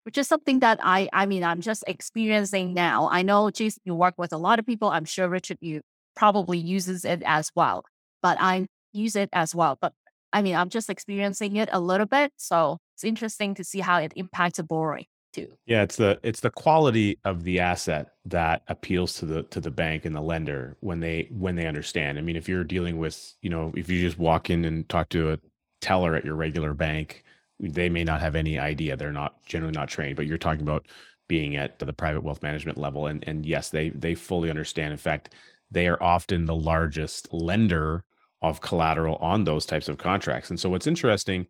which 0.03 0.17
is 0.17 0.27
something 0.27 0.59
that 0.59 0.79
I, 0.81 1.09
I 1.11 1.25
mean, 1.25 1.43
I'm 1.43 1.61
just 1.61 1.83
experiencing 1.87 2.73
now. 2.73 3.09
I 3.11 3.23
know, 3.23 3.49
Jason, 3.51 3.81
you 3.85 3.95
work 3.95 4.13
with 4.17 4.31
a 4.31 4.37
lot 4.37 4.59
of 4.59 4.65
people. 4.65 4.89
I'm 4.89 5.05
sure 5.05 5.27
Richard, 5.27 5.57
you 5.59 5.81
probably 6.15 6.57
uses 6.57 7.03
it 7.03 7.21
as 7.25 7.51
well, 7.55 7.83
but 8.21 8.37
I 8.39 8.67
use 8.93 9.15
it 9.15 9.29
as 9.33 9.53
well. 9.53 9.77
But 9.81 9.93
I 10.31 10.41
mean, 10.41 10.55
I'm 10.55 10.69
just 10.69 10.89
experiencing 10.89 11.55
it 11.55 11.69
a 11.71 11.79
little 11.79 12.05
bit. 12.05 12.31
So 12.37 12.77
it's 12.95 13.03
interesting 13.03 13.55
to 13.55 13.63
see 13.63 13.79
how 13.79 13.99
it 13.99 14.13
impacts 14.15 14.57
the 14.57 14.63
borrowing 14.63 15.05
too. 15.33 15.53
Yeah, 15.65 15.83
it's 15.83 15.95
the 15.95 16.19
it's 16.23 16.39
the 16.39 16.49
quality 16.49 17.19
of 17.23 17.43
the 17.43 17.59
asset 17.59 18.13
that 18.25 18.63
appeals 18.67 19.13
to 19.15 19.25
the 19.25 19.43
to 19.43 19.61
the 19.61 19.71
bank 19.71 20.05
and 20.05 20.15
the 20.15 20.21
lender 20.21 20.77
when 20.79 20.99
they 20.99 21.27
when 21.31 21.55
they 21.55 21.67
understand. 21.67 22.17
I 22.17 22.21
mean, 22.21 22.35
if 22.35 22.49
you're 22.49 22.63
dealing 22.63 22.97
with, 22.97 23.35
you 23.41 23.49
know, 23.49 23.71
if 23.75 23.89
you 23.89 24.01
just 24.01 24.17
walk 24.17 24.49
in 24.49 24.65
and 24.65 24.87
talk 24.89 25.09
to 25.09 25.33
a 25.33 25.39
teller 25.81 26.15
at 26.15 26.25
your 26.25 26.35
regular 26.35 26.73
bank, 26.73 27.23
they 27.59 27.89
may 27.89 28.03
not 28.03 28.21
have 28.21 28.35
any 28.35 28.59
idea. 28.59 28.95
They're 28.95 29.11
not 29.11 29.43
generally 29.45 29.73
not 29.73 29.89
trained, 29.89 30.15
but 30.15 30.27
you're 30.27 30.37
talking 30.37 30.61
about 30.61 30.87
being 31.27 31.55
at 31.55 31.79
the 31.79 31.91
private 31.91 32.23
wealth 32.23 32.41
management 32.41 32.77
level 32.77 33.07
and 33.07 33.23
and 33.27 33.45
yes, 33.45 33.69
they 33.69 33.89
they 33.89 34.15
fully 34.15 34.49
understand. 34.49 34.91
In 34.91 34.97
fact, 34.97 35.33
they 35.71 35.87
are 35.87 36.01
often 36.01 36.45
the 36.45 36.55
largest 36.55 37.33
lender 37.33 38.03
of 38.41 38.61
collateral 38.61 39.15
on 39.17 39.43
those 39.43 39.65
types 39.65 39.89
of 39.89 39.97
contracts. 39.97 40.49
And 40.49 40.59
so 40.59 40.69
what's 40.69 40.87
interesting 40.87 41.47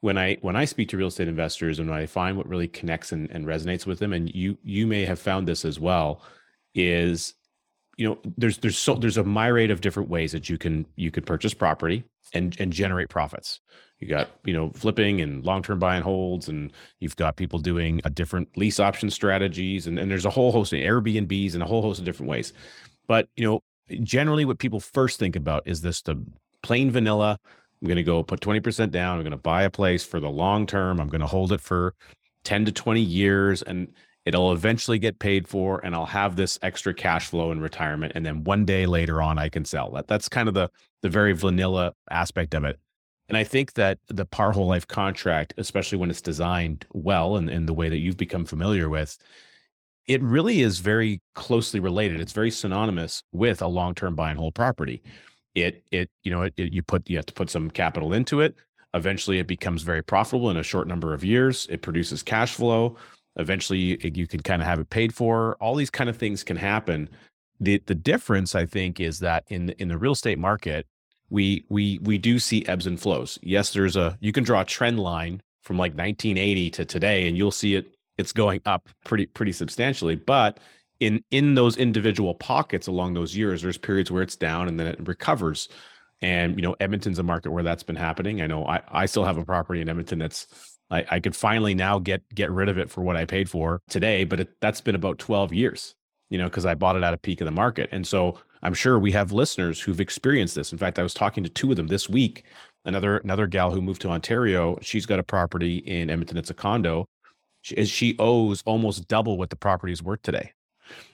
when 0.00 0.18
I 0.18 0.36
when 0.42 0.56
I 0.56 0.64
speak 0.64 0.88
to 0.90 0.96
real 0.96 1.08
estate 1.08 1.28
investors 1.28 1.78
and 1.78 1.92
I 1.92 2.06
find 2.06 2.36
what 2.36 2.48
really 2.48 2.68
connects 2.68 3.12
and, 3.12 3.30
and 3.30 3.46
resonates 3.46 3.86
with 3.86 3.98
them, 3.98 4.12
and 4.12 4.32
you 4.34 4.58
you 4.62 4.86
may 4.86 5.04
have 5.04 5.18
found 5.18 5.48
this 5.48 5.64
as 5.64 5.80
well, 5.80 6.22
is 6.74 7.34
you 7.96 8.06
know 8.06 8.18
there's 8.36 8.58
there's 8.58 8.78
so 8.78 8.94
there's 8.94 9.16
a 9.16 9.24
myriad 9.24 9.70
of 9.70 9.80
different 9.80 10.08
ways 10.08 10.32
that 10.32 10.48
you 10.48 10.58
can 10.58 10.86
you 10.96 11.10
could 11.10 11.26
purchase 11.26 11.54
property 11.54 12.04
and 12.34 12.58
and 12.60 12.72
generate 12.72 13.08
profits. 13.08 13.60
You 14.00 14.08
got 14.08 14.28
you 14.44 14.52
know 14.52 14.70
flipping 14.70 15.20
and 15.20 15.44
long 15.44 15.62
term 15.62 15.78
buy 15.78 15.96
and 15.96 16.04
holds, 16.04 16.48
and 16.48 16.72
you've 17.00 17.16
got 17.16 17.36
people 17.36 17.58
doing 17.58 18.00
a 18.04 18.10
different 18.10 18.56
lease 18.56 18.78
option 18.78 19.10
strategies, 19.10 19.86
and, 19.86 19.98
and 19.98 20.10
there's 20.10 20.26
a 20.26 20.30
whole 20.30 20.52
host 20.52 20.72
of 20.72 20.80
Airbnbs 20.80 21.54
and 21.54 21.62
a 21.62 21.66
whole 21.66 21.82
host 21.82 21.98
of 21.98 22.04
different 22.04 22.30
ways. 22.30 22.52
But 23.06 23.28
you 23.36 23.46
know 23.46 23.62
generally 24.02 24.44
what 24.44 24.58
people 24.58 24.80
first 24.80 25.18
think 25.18 25.36
about 25.36 25.62
is 25.66 25.80
this 25.80 26.02
the 26.02 26.22
plain 26.62 26.90
vanilla. 26.90 27.38
I'm 27.80 27.88
going 27.88 27.96
to 27.96 28.02
go 28.02 28.22
put 28.22 28.40
20% 28.40 28.90
down. 28.90 29.18
I'm 29.18 29.22
going 29.22 29.32
to 29.32 29.36
buy 29.36 29.64
a 29.64 29.70
place 29.70 30.04
for 30.04 30.18
the 30.18 30.30
long 30.30 30.66
term. 30.66 30.98
I'm 30.98 31.08
going 31.08 31.20
to 31.20 31.26
hold 31.26 31.52
it 31.52 31.60
for 31.60 31.94
10 32.44 32.64
to 32.64 32.72
20 32.72 33.00
years 33.00 33.62
and 33.62 33.88
it'll 34.26 34.52
eventually 34.52 34.98
get 34.98 35.18
paid 35.18 35.48
for 35.48 35.80
and 35.84 35.94
I'll 35.94 36.04
have 36.04 36.36
this 36.36 36.58
extra 36.60 36.92
cash 36.92 37.28
flow 37.28 37.52
in 37.52 37.60
retirement 37.60 38.12
and 38.14 38.26
then 38.26 38.44
one 38.44 38.64
day 38.64 38.84
later 38.84 39.22
on 39.22 39.38
I 39.38 39.48
can 39.48 39.64
sell. 39.64 39.92
That 39.92 40.08
that's 40.08 40.28
kind 40.28 40.48
of 40.48 40.54
the 40.54 40.68
the 41.02 41.08
very 41.08 41.32
vanilla 41.32 41.94
aspect 42.10 42.52
of 42.52 42.64
it. 42.64 42.78
And 43.28 43.36
I 43.36 43.44
think 43.44 43.72
that 43.74 43.98
the 44.08 44.24
par 44.24 44.52
whole 44.52 44.66
life 44.66 44.86
contract, 44.86 45.54
especially 45.56 45.98
when 45.98 46.10
it's 46.10 46.20
designed 46.20 46.86
well 46.92 47.36
and 47.36 47.48
in 47.48 47.66
the 47.66 47.74
way 47.74 47.88
that 47.88 47.98
you've 47.98 48.16
become 48.16 48.44
familiar 48.44 48.88
with, 48.88 49.16
it 50.06 50.22
really 50.22 50.60
is 50.60 50.78
very 50.78 51.20
closely 51.34 51.80
related. 51.80 52.20
It's 52.20 52.32
very 52.32 52.50
synonymous 52.50 53.22
with 53.32 53.62
a 53.62 53.66
long-term 53.66 54.14
buy 54.14 54.30
and 54.30 54.38
hold 54.38 54.54
property. 54.54 55.02
It 55.54 55.84
it 55.90 56.10
you 56.22 56.30
know 56.30 56.42
it, 56.42 56.54
it, 56.56 56.72
you 56.72 56.82
put 56.82 57.08
you 57.08 57.16
have 57.16 57.26
to 57.26 57.34
put 57.34 57.50
some 57.50 57.70
capital 57.70 58.12
into 58.12 58.40
it. 58.40 58.56
Eventually, 58.94 59.38
it 59.38 59.46
becomes 59.46 59.82
very 59.82 60.02
profitable 60.02 60.50
in 60.50 60.56
a 60.56 60.62
short 60.62 60.86
number 60.86 61.12
of 61.12 61.24
years. 61.24 61.66
It 61.70 61.82
produces 61.82 62.22
cash 62.22 62.54
flow. 62.54 62.96
Eventually, 63.36 63.78
you, 63.78 63.98
eh, 64.02 64.10
you 64.14 64.26
can 64.26 64.40
kind 64.40 64.62
of 64.62 64.68
have 64.68 64.80
it 64.80 64.90
paid 64.90 65.14
for. 65.14 65.56
All 65.60 65.74
these 65.74 65.90
kind 65.90 66.10
of 66.10 66.16
things 66.16 66.42
can 66.42 66.56
happen. 66.56 67.08
The 67.60 67.82
the 67.86 67.94
difference, 67.94 68.54
I 68.54 68.66
think, 68.66 69.00
is 69.00 69.20
that 69.20 69.44
in 69.48 69.70
in 69.78 69.88
the 69.88 69.98
real 69.98 70.12
estate 70.12 70.38
market, 70.38 70.86
we 71.30 71.64
we 71.68 71.98
we 72.02 72.18
do 72.18 72.38
see 72.38 72.66
ebbs 72.66 72.86
and 72.86 73.00
flows. 73.00 73.38
Yes, 73.42 73.72
there's 73.72 73.96
a 73.96 74.16
you 74.20 74.32
can 74.32 74.44
draw 74.44 74.60
a 74.60 74.64
trend 74.64 75.00
line 75.00 75.40
from 75.62 75.78
like 75.78 75.92
1980 75.92 76.70
to 76.70 76.84
today, 76.84 77.28
and 77.28 77.36
you'll 77.36 77.50
see 77.50 77.74
it 77.74 77.94
it's 78.18 78.32
going 78.32 78.60
up 78.66 78.88
pretty 79.04 79.26
pretty 79.26 79.52
substantially. 79.52 80.16
But 80.16 80.58
in 81.00 81.22
in 81.30 81.54
those 81.54 81.76
individual 81.76 82.34
pockets 82.34 82.86
along 82.86 83.14
those 83.14 83.36
years, 83.36 83.62
there's 83.62 83.78
periods 83.78 84.10
where 84.10 84.22
it's 84.22 84.36
down 84.36 84.68
and 84.68 84.78
then 84.78 84.86
it 84.86 85.06
recovers. 85.06 85.68
And 86.22 86.56
you 86.56 86.62
know, 86.62 86.76
Edmonton's 86.80 87.18
a 87.18 87.22
market 87.22 87.50
where 87.50 87.62
that's 87.62 87.82
been 87.82 87.96
happening. 87.96 88.40
I 88.40 88.46
know 88.46 88.64
I, 88.64 88.80
I 88.90 89.06
still 89.06 89.24
have 89.24 89.36
a 89.36 89.44
property 89.44 89.80
in 89.80 89.88
Edmonton 89.88 90.18
that's 90.18 90.75
I, 90.90 91.04
I 91.10 91.20
could 91.20 91.34
finally 91.34 91.74
now 91.74 91.98
get 91.98 92.22
get 92.34 92.50
rid 92.50 92.68
of 92.68 92.78
it 92.78 92.90
for 92.90 93.02
what 93.02 93.16
I 93.16 93.24
paid 93.24 93.50
for 93.50 93.80
today, 93.88 94.24
but 94.24 94.40
it, 94.40 94.48
that's 94.60 94.80
been 94.80 94.94
about 94.94 95.18
12 95.18 95.52
years, 95.52 95.94
you 96.30 96.38
know, 96.38 96.44
because 96.44 96.66
I 96.66 96.74
bought 96.74 96.96
it 96.96 97.02
at 97.02 97.14
a 97.14 97.18
peak 97.18 97.40
of 97.40 97.44
the 97.44 97.50
market. 97.50 97.88
And 97.92 98.06
so 98.06 98.38
I'm 98.62 98.74
sure 98.74 98.98
we 98.98 99.12
have 99.12 99.32
listeners 99.32 99.80
who've 99.80 100.00
experienced 100.00 100.54
this. 100.54 100.72
In 100.72 100.78
fact, 100.78 100.98
I 100.98 101.02
was 101.02 101.14
talking 101.14 101.42
to 101.44 101.50
two 101.50 101.70
of 101.70 101.76
them 101.76 101.88
this 101.88 102.08
week. 102.08 102.44
Another 102.84 103.18
another 103.18 103.46
gal 103.46 103.72
who 103.72 103.82
moved 103.82 104.00
to 104.02 104.10
Ontario, 104.10 104.78
she's 104.80 105.06
got 105.06 105.18
a 105.18 105.24
property 105.24 105.78
in 105.78 106.08
Edmonton. 106.08 106.36
It's 106.36 106.50
a 106.50 106.54
condo, 106.54 107.06
she, 107.66 107.84
she 107.84 108.16
owes 108.20 108.62
almost 108.64 109.08
double 109.08 109.38
what 109.38 109.50
the 109.50 109.56
property 109.56 109.92
is 109.92 110.00
worth 110.00 110.22
today. 110.22 110.52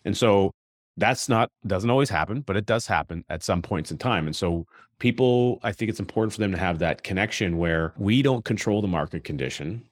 And 0.05 0.15
so 0.15 0.53
that's 0.97 1.29
not 1.29 1.51
doesn't 1.67 1.91
always 1.91 2.11
happen, 2.11 2.41
but 2.43 2.57
it 2.57 2.67
does 2.67 2.87
happen 2.87 3.25
at 3.29 3.43
some 3.43 3.63
points 3.63 3.91
in 3.91 3.99
time. 3.99 4.27
And 4.27 4.37
so 4.37 4.67
people, 4.99 5.59
I 5.63 5.73
think 5.73 5.89
it's 5.89 6.01
important 6.01 6.33
for 6.33 6.41
them 6.41 6.53
to 6.53 6.59
have 6.59 6.79
that 6.81 7.03
connection 7.03 7.59
where 7.59 7.95
we 7.97 8.23
don't 8.23 8.45
control 8.45 8.83
the 8.83 8.89
market 8.89 9.25
condition 9.25 9.85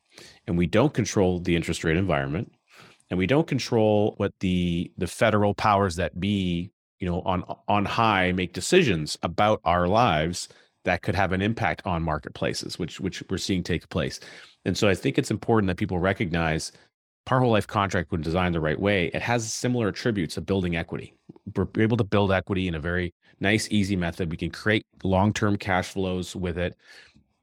and 0.47 0.59
we 0.59 0.67
don't 0.67 0.93
control 0.93 1.41
the 1.41 1.57
interest 1.57 1.85
rate 1.85 1.97
environment 1.97 2.53
and 3.11 3.19
we 3.19 3.27
don't 3.27 3.47
control 3.47 4.15
what 4.19 4.33
the 4.41 4.93
the 4.99 5.07
federal 5.07 5.55
powers 5.55 5.97
that 5.97 6.21
be, 6.21 6.71
you 6.99 7.09
know, 7.09 7.23
on 7.23 7.45
on 7.67 7.85
high 7.85 8.33
make 8.33 8.53
decisions 8.53 9.19
about 9.23 9.61
our 9.65 9.89
lives 9.89 10.49
that 10.85 11.03
could 11.03 11.15
have 11.15 11.33
an 11.33 11.43
impact 11.43 11.83
on 11.85 12.03
marketplaces, 12.03 12.79
which 12.79 13.01
which 13.01 13.23
we're 13.29 13.39
seeing 13.39 13.63
take 13.63 13.89
place. 13.89 14.21
And 14.65 14.77
so 14.77 14.89
I 14.89 14.95
think 14.95 15.19
it's 15.19 15.31
important 15.31 15.69
that 15.69 15.77
people 15.77 15.99
recognize 15.99 16.73
par 17.26 17.40
whole 17.40 17.50
life 17.50 17.66
contract 17.66 18.11
when 18.11 18.22
designed 18.22 18.54
the 18.54 18.61
right 18.61 18.78
way, 18.78 19.06
it 19.14 19.22
has 19.22 19.52
similar 19.52 19.88
attributes 19.88 20.37
of 20.37 20.46
building 20.46 20.76
equity. 20.76 21.14
We're 21.54 21.68
able 21.78 21.96
to 21.96 22.04
build 22.04 22.33
equity 22.33 22.68
in 22.68 22.74
a 22.74 22.80
very 22.80 23.14
nice, 23.40 23.68
easy 23.70 23.96
method. 23.96 24.30
We 24.30 24.37
can 24.37 24.50
create 24.50 24.85
long-term 25.02 25.56
cash 25.56 25.88
flows 25.88 26.35
with 26.35 26.59
it, 26.59 26.76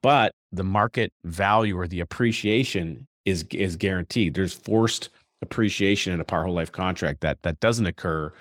but 0.02 0.32
the 0.52 0.64
market 0.64 1.12
value 1.24 1.78
or 1.78 1.86
the 1.86 2.00
appreciation 2.00 3.06
is 3.24 3.44
is 3.52 3.76
guaranteed. 3.76 4.34
There's 4.34 4.54
forced 4.54 5.10
appreciation 5.42 6.12
in 6.12 6.20
a 6.20 6.24
par 6.24 6.44
whole 6.44 6.54
life 6.54 6.72
contract 6.72 7.20
that 7.20 7.42
that 7.42 7.60
doesn't 7.60 7.86
occur 7.86 8.32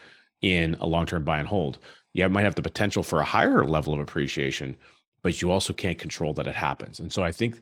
in 0.41 0.75
a 0.79 0.87
long-term 0.87 1.23
buy 1.23 1.39
and 1.39 1.47
hold. 1.47 1.79
You 2.13 2.27
might 2.29 2.43
have 2.43 2.55
the 2.55 2.61
potential 2.61 3.03
for 3.03 3.19
a 3.19 3.25
higher 3.25 3.65
level 3.65 3.93
of 3.93 3.99
appreciation, 3.99 4.75
but 5.23 5.41
you 5.41 5.51
also 5.51 5.73
can't 5.73 5.97
control 5.97 6.33
that 6.33 6.47
it 6.47 6.55
happens. 6.55 6.99
And 6.99 7.11
so 7.11 7.23
I 7.23 7.31
think 7.31 7.59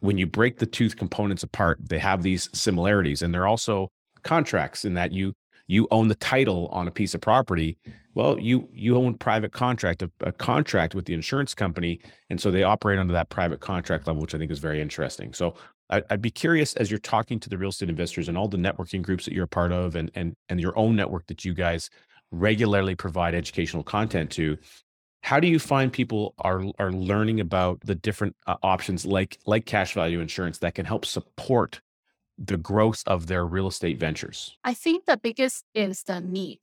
when 0.00 0.18
you 0.18 0.26
break 0.26 0.58
the 0.58 0.66
tooth 0.66 0.96
components 0.96 1.42
apart, 1.42 1.78
they 1.82 1.98
have 1.98 2.22
these 2.22 2.48
similarities, 2.52 3.22
and 3.22 3.32
they're 3.32 3.46
also 3.46 3.90
contracts 4.22 4.84
in 4.84 4.94
that 4.94 5.12
you 5.12 5.34
you 5.66 5.86
own 5.92 6.08
the 6.08 6.16
title 6.16 6.66
on 6.72 6.88
a 6.88 6.90
piece 6.90 7.14
of 7.14 7.20
property. 7.20 7.78
Well, 8.14 8.38
you 8.40 8.68
you 8.72 8.96
own 8.96 9.14
private 9.14 9.52
contract, 9.52 10.02
a, 10.02 10.10
a 10.20 10.32
contract 10.32 10.94
with 10.94 11.04
the 11.04 11.14
insurance 11.14 11.54
company, 11.54 12.00
and 12.28 12.40
so 12.40 12.50
they 12.50 12.64
operate 12.64 12.98
under 12.98 13.12
that 13.12 13.28
private 13.28 13.60
contract 13.60 14.06
level, 14.06 14.20
which 14.20 14.34
I 14.34 14.38
think 14.38 14.50
is 14.50 14.58
very 14.58 14.80
interesting. 14.80 15.32
So 15.32 15.54
I, 15.88 16.02
I'd 16.10 16.22
be 16.22 16.30
curious 16.30 16.74
as 16.74 16.90
you're 16.90 16.98
talking 16.98 17.38
to 17.40 17.48
the 17.48 17.56
real 17.56 17.68
estate 17.68 17.88
investors 17.88 18.28
and 18.28 18.36
all 18.36 18.48
the 18.48 18.56
networking 18.56 19.02
groups 19.02 19.24
that 19.26 19.34
you're 19.34 19.44
a 19.44 19.48
part 19.48 19.70
of, 19.70 19.94
and 19.94 20.10
and 20.14 20.34
and 20.48 20.60
your 20.60 20.76
own 20.76 20.96
network 20.96 21.26
that 21.28 21.44
you 21.44 21.54
guys 21.54 21.88
regularly 22.32 22.94
provide 22.94 23.34
educational 23.34 23.82
content 23.82 24.30
to 24.30 24.56
how 25.22 25.40
do 25.40 25.46
you 25.46 25.58
find 25.58 25.92
people 25.92 26.34
are 26.38 26.64
are 26.78 26.92
learning 26.92 27.40
about 27.40 27.80
the 27.80 27.94
different 27.94 28.36
uh, 28.46 28.56
options 28.62 29.04
like 29.04 29.38
like 29.46 29.66
cash 29.66 29.94
value 29.94 30.20
insurance 30.20 30.58
that 30.58 30.74
can 30.74 30.86
help 30.86 31.04
support 31.04 31.80
the 32.38 32.56
growth 32.56 33.02
of 33.06 33.26
their 33.26 33.44
real 33.44 33.66
estate 33.66 33.98
ventures? 33.98 34.56
I 34.64 34.74
think 34.74 35.04
the 35.04 35.16
biggest 35.16 35.64
is 35.74 36.02
the 36.04 36.20
need 36.20 36.60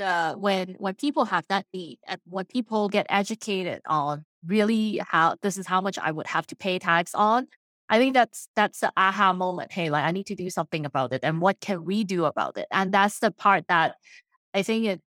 the 0.00 0.34
when 0.38 0.76
when 0.78 0.94
people 0.94 1.26
have 1.26 1.44
that 1.48 1.66
need 1.74 1.98
and 2.08 2.18
when 2.24 2.46
people 2.46 2.88
get 2.88 3.06
educated 3.10 3.82
on 3.86 4.24
really 4.46 4.98
how 5.06 5.36
this 5.42 5.58
is 5.58 5.66
how 5.66 5.80
much 5.80 5.98
i 5.98 6.10
would 6.10 6.26
have 6.26 6.46
to 6.46 6.56
pay 6.56 6.78
tax 6.78 7.14
on 7.14 7.46
i 7.90 7.98
think 7.98 8.14
that's 8.14 8.48
that's 8.56 8.80
the 8.80 8.90
aha 8.96 9.34
moment 9.34 9.70
hey 9.70 9.90
like 9.90 10.04
i 10.04 10.10
need 10.10 10.24
to 10.24 10.34
do 10.34 10.48
something 10.48 10.86
about 10.86 11.12
it 11.12 11.20
and 11.22 11.42
what 11.42 11.60
can 11.60 11.84
we 11.84 12.02
do 12.02 12.24
about 12.24 12.56
it? 12.56 12.66
And 12.70 12.92
that's 12.92 13.18
the 13.18 13.30
part 13.30 13.64
that 13.68 13.96
i 14.54 14.62
think 14.62 14.86
it 14.86 15.00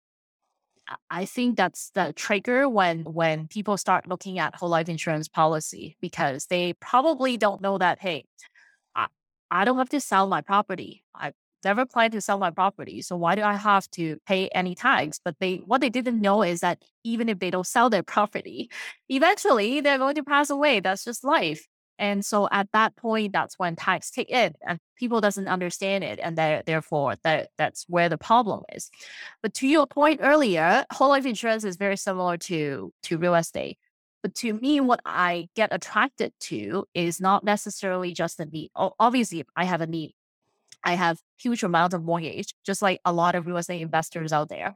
I 1.10 1.26
think 1.26 1.58
that's 1.58 1.92
the 1.92 2.14
trigger 2.16 2.68
when 2.68 3.04
when 3.04 3.48
people 3.48 3.78
start 3.78 4.08
looking 4.08 4.40
at 4.40 4.56
whole 4.56 4.70
life 4.70 4.90
insurance 4.90 5.28
policy 5.28 5.98
because 6.02 6.48
they 6.48 6.74
probably 6.74 7.38
don't 7.38 7.62
know 7.62 7.78
that 7.78 8.00
hey, 8.00 8.26
I, 8.96 9.08
I 9.52 9.66
don't 9.66 9.78
have 9.78 9.90
to 9.90 10.02
sell 10.02 10.28
my 10.28 10.42
property. 10.42 11.04
I 11.16 11.32
never 11.64 11.86
plan 11.86 12.12
to 12.12 12.22
sell 12.22 12.38
my 12.38 12.52
property, 12.52 13.02
so 13.02 13.16
why 13.16 13.36
do 13.36 13.44
I 13.44 13.56
have 13.56 13.90
to 13.92 14.18
pay 14.28 14.50
any 14.50 14.76
tax? 14.76 15.20
But 15.24 15.36
they 15.40 15.58
what 15.58 15.82
they 15.82 15.90
didn't 15.90 16.22
know 16.22 16.44
is 16.44 16.60
that 16.62 16.82
even 17.04 17.30
if 17.30 17.40
they 17.40 17.52
don't 17.52 17.68
sell 17.68 17.90
their 17.90 18.04
property, 18.16 18.70
eventually 19.10 19.82
they're 19.82 19.98
going 19.98 20.16
to 20.16 20.24
pass 20.24 20.50
away. 20.50 20.80
That's 20.82 21.06
just 21.06 21.24
life. 21.24 21.66
And 22.00 22.26
so 22.26 22.48
at 22.52 22.68
that 22.74 22.96
point, 22.96 23.34
that's 23.34 23.60
when 23.60 23.76
tax 23.76 24.10
kick 24.10 24.30
in 24.30 24.54
and 24.66 24.80
people 24.98 25.22
doesn't 25.22 25.48
understand 25.48 26.04
it. 26.04 26.20
And 26.22 26.38
therefore 26.38 27.16
that, 27.24 27.50
that's 27.58 27.86
where 27.88 28.10
the 28.10 28.18
problem 28.18 28.64
is. 28.74 28.90
But 29.42 29.54
to 29.56 29.68
your 29.68 29.86
point 29.88 30.20
earlier, 30.24 30.86
whole 30.92 31.10
life 31.10 31.26
insurance 31.26 31.64
is 31.64 31.78
very 31.78 31.98
similar 31.98 32.38
to, 32.38 32.92
to 33.04 33.18
real 33.18 33.36
estate. 33.36 33.78
But 34.24 34.36
to 34.36 34.54
me, 34.54 34.80
what 34.80 35.02
I 35.06 35.50
get 35.56 35.70
attracted 35.74 36.32
to 36.42 36.86
is 36.94 37.20
not 37.20 37.44
necessarily 37.44 38.14
just 38.14 38.40
a 38.40 38.46
need. 38.46 38.72
Obviously, 38.76 39.44
I 39.56 39.66
have 39.66 39.82
a 39.82 39.88
need. 39.88 40.14
I 40.84 40.94
have 40.94 41.20
huge 41.38 41.64
amount 41.64 41.94
of 41.94 42.04
mortgage, 42.04 42.54
just 42.66 42.82
like 42.82 43.00
a 43.06 43.14
lot 43.14 43.36
of 43.36 43.48
real 43.48 43.58
estate 43.58 43.82
investors 43.82 44.34
out 44.34 44.50
there. 44.50 44.76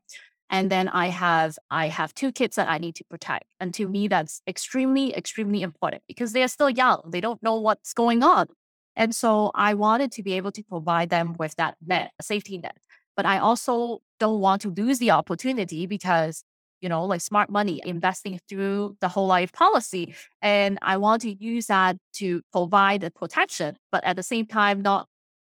And 0.49 0.71
then 0.71 0.87
I 0.89 1.07
have 1.07 1.57
I 1.69 1.87
have 1.87 2.13
two 2.13 2.31
kids 2.31 2.55
that 2.55 2.69
I 2.69 2.77
need 2.77 2.95
to 2.95 3.03
protect. 3.03 3.45
And 3.59 3.73
to 3.73 3.87
me, 3.87 4.07
that's 4.07 4.41
extremely, 4.47 5.15
extremely 5.15 5.61
important 5.61 6.03
because 6.07 6.31
they're 6.33 6.47
still 6.47 6.69
young. 6.69 7.01
They 7.09 7.21
don't 7.21 7.41
know 7.43 7.59
what's 7.59 7.93
going 7.93 8.23
on. 8.23 8.47
And 8.95 9.13
so 9.13 9.51
I 9.53 9.73
wanted 9.73 10.11
to 10.13 10.23
be 10.23 10.33
able 10.33 10.51
to 10.53 10.63
provide 10.63 11.09
them 11.09 11.35
with 11.37 11.55
that 11.57 11.75
net, 11.85 12.11
safety 12.21 12.57
net. 12.57 12.77
But 13.15 13.25
I 13.25 13.39
also 13.39 13.99
don't 14.19 14.39
want 14.39 14.61
to 14.63 14.69
lose 14.69 14.99
the 14.99 15.11
opportunity 15.11 15.85
because 15.85 16.43
you 16.81 16.89
know, 16.89 17.05
like 17.05 17.21
smart 17.21 17.49
money, 17.49 17.81
investing 17.85 18.39
through 18.47 18.97
the 19.01 19.07
whole 19.07 19.27
life 19.27 19.51
policy. 19.51 20.13
And 20.41 20.77
I 20.81 20.97
want 20.97 21.23
to 21.23 21.31
use 21.43 21.67
that 21.67 21.97
to 22.13 22.41
provide 22.51 23.01
the 23.01 23.11
protection, 23.11 23.77
but 23.91 24.03
at 24.03 24.15
the 24.15 24.23
same 24.23 24.45
time, 24.45 24.81
not 24.81 25.07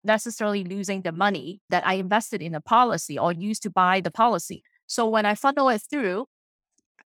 necessarily 0.03 0.63
losing 0.63 1.03
the 1.03 1.11
money 1.11 1.61
that 1.69 1.85
I 1.85 1.95
invested 1.95 2.41
in 2.41 2.53
the 2.53 2.61
policy 2.61 3.19
or 3.19 3.31
used 3.31 3.61
to 3.63 3.69
buy 3.69 4.01
the 4.01 4.11
policy. 4.11 4.63
So 4.91 5.07
when 5.07 5.25
I 5.25 5.35
funnel 5.35 5.69
it 5.69 5.81
through, 5.89 6.25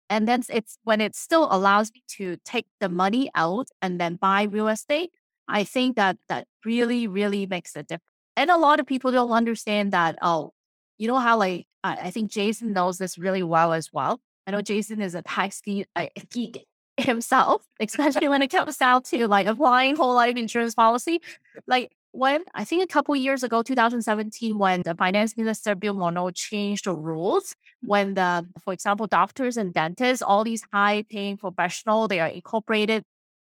and 0.10 0.28
then 0.28 0.42
it's 0.50 0.80
when 0.84 1.00
it 1.00 1.16
still 1.16 1.48
allows 1.52 1.92
me 1.94 2.02
to 2.18 2.38
take 2.44 2.66
the 2.80 2.90
money 2.90 3.30
out 3.36 3.68
and 3.84 4.02
then 4.02 4.16
buy 4.16 4.44
real 4.44 4.68
estate, 4.68 5.12
I 5.48 5.63
think 5.63 5.96
that 5.96 6.18
that 6.28 6.48
really, 6.66 7.06
really 7.06 7.46
makes 7.46 7.76
a 7.76 7.84
difference. 7.84 8.02
And 8.36 8.50
a 8.50 8.58
lot 8.58 8.80
of 8.80 8.88
people 8.88 9.12
don't 9.12 9.30
understand 9.30 9.92
that, 9.94 10.18
oh, 10.24 10.54
you 10.98 11.08
know 11.08 11.20
how 11.20 11.38
like 11.38 11.68
I 11.84 12.10
think 12.10 12.32
Jason 12.32 12.74
knows 12.74 12.98
this 12.98 13.16
really 13.16 13.44
well 13.44 13.74
as 13.74 13.94
well. 13.94 14.22
I 14.48 14.52
know 14.52 14.62
Jason 14.62 15.00
is 15.00 15.13
a 15.13 15.22
tax 15.22 15.62
geek, 15.62 15.86
uh, 15.96 16.08
geek 16.32 16.66
himself, 16.98 17.63
especially 17.80 18.28
when 18.28 18.42
it 18.42 18.48
comes 18.48 18.78
down 18.78 19.04
to 19.04 19.28
like 19.28 19.46
applying 19.46 19.98
whole 19.98 20.16
life 20.16 20.36
insurance 20.36 20.74
policy. 20.74 21.22
Like 21.68 21.92
when 22.18 22.44
I 22.56 22.64
think 22.64 22.84
a 22.84 22.88
couple 22.88 23.16
years 23.16 23.44
ago, 23.44 23.62
2017, 23.62 24.58
when 24.58 24.82
the 24.82 24.96
finance 24.96 25.38
minister 25.38 25.76
Bill 25.76 25.94
Morneau 25.94 26.32
changed 26.34 26.86
the 26.86 26.94
rules, 26.96 27.56
when 27.82 28.16
the, 28.16 28.44
for 28.64 28.74
example, 28.74 29.06
doctors 29.06 29.56
and 29.56 29.72
dentists, 29.72 30.24
all 30.24 30.44
these 30.44 30.64
high 30.74 31.06
paying 31.12 31.38
professional, 31.38 32.08
they 32.08 32.20
are 32.20 32.28
incorporated. 32.28 33.04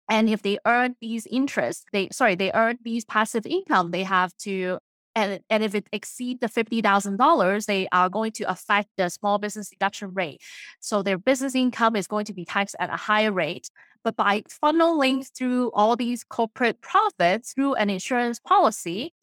And 0.10 0.30
if 0.30 0.41
they 0.41 0.58
earn 0.65 0.98
these 1.00 1.26
interests, 1.28 1.86
they 1.93 2.10
sorry, 2.12 2.36
they 2.36 2.52
earn 2.52 2.80
these 2.84 3.06
passive 3.06 3.45
income, 3.45 3.91
they 3.91 4.04
have 4.04 4.36
to 4.39 4.80
and, 5.15 5.41
and 5.50 5.63
if 5.63 5.76
it 5.76 5.88
exceeds 5.91 6.39
the 6.39 6.48
$50,000, 6.48 7.65
they 7.65 7.88
are 7.91 8.10
going 8.10 8.32
to 8.34 8.43
affect 8.43 8.89
the 8.95 9.10
small 9.10 9.38
business 9.38 9.69
deduction 9.69 10.13
rate. 10.13 10.41
So 10.80 11.02
their 11.02 11.17
business 11.17 11.56
income 11.56 11.95
is 11.95 12.08
going 12.08 12.26
to 12.26 12.34
be 12.34 12.45
taxed 12.45 12.76
at 12.80 12.93
a 12.93 12.95
higher 12.95 13.32
rate. 13.32 13.69
But 14.03 14.15
by 14.15 14.43
funneling 14.63 15.27
through 15.35 15.71
all 15.73 15.95
these 15.95 16.23
corporate 16.23 16.81
profits 16.81 17.53
through 17.53 17.75
an 17.75 17.89
insurance 17.89 18.39
policy, 18.39 19.13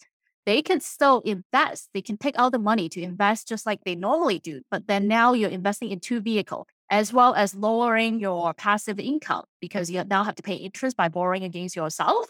they 0.45 0.63
can 0.63 0.81
still 0.81 1.21
invest. 1.25 1.91
They 1.93 2.03
can 2.03 2.17
take 2.19 2.39
out 2.39 2.53
the 2.53 2.59
money 2.59 2.89
to 2.91 3.01
invest 3.01 3.49
just 3.49 3.67
like 3.67 3.81
they 3.85 3.95
normally 3.95 4.39
do. 4.39 4.63
But 4.71 4.87
then 4.87 5.09
now 5.09 5.33
you're 5.33 5.51
investing 5.51 5.91
in 5.91 6.01
two 6.01 6.21
vehicles, 6.21 6.67
as 6.91 7.13
well 7.13 7.35
as 7.35 7.55
lowering 7.55 8.21
your 8.21 8.55
passive 8.55 9.01
income 9.01 9.45
because 9.61 9.91
you 9.91 10.05
now 10.05 10.23
have 10.25 10.37
to 10.37 10.43
pay 10.43 10.55
interest 10.55 10.97
by 10.97 11.09
borrowing 11.09 11.43
against 11.43 11.75
yourself 11.75 12.29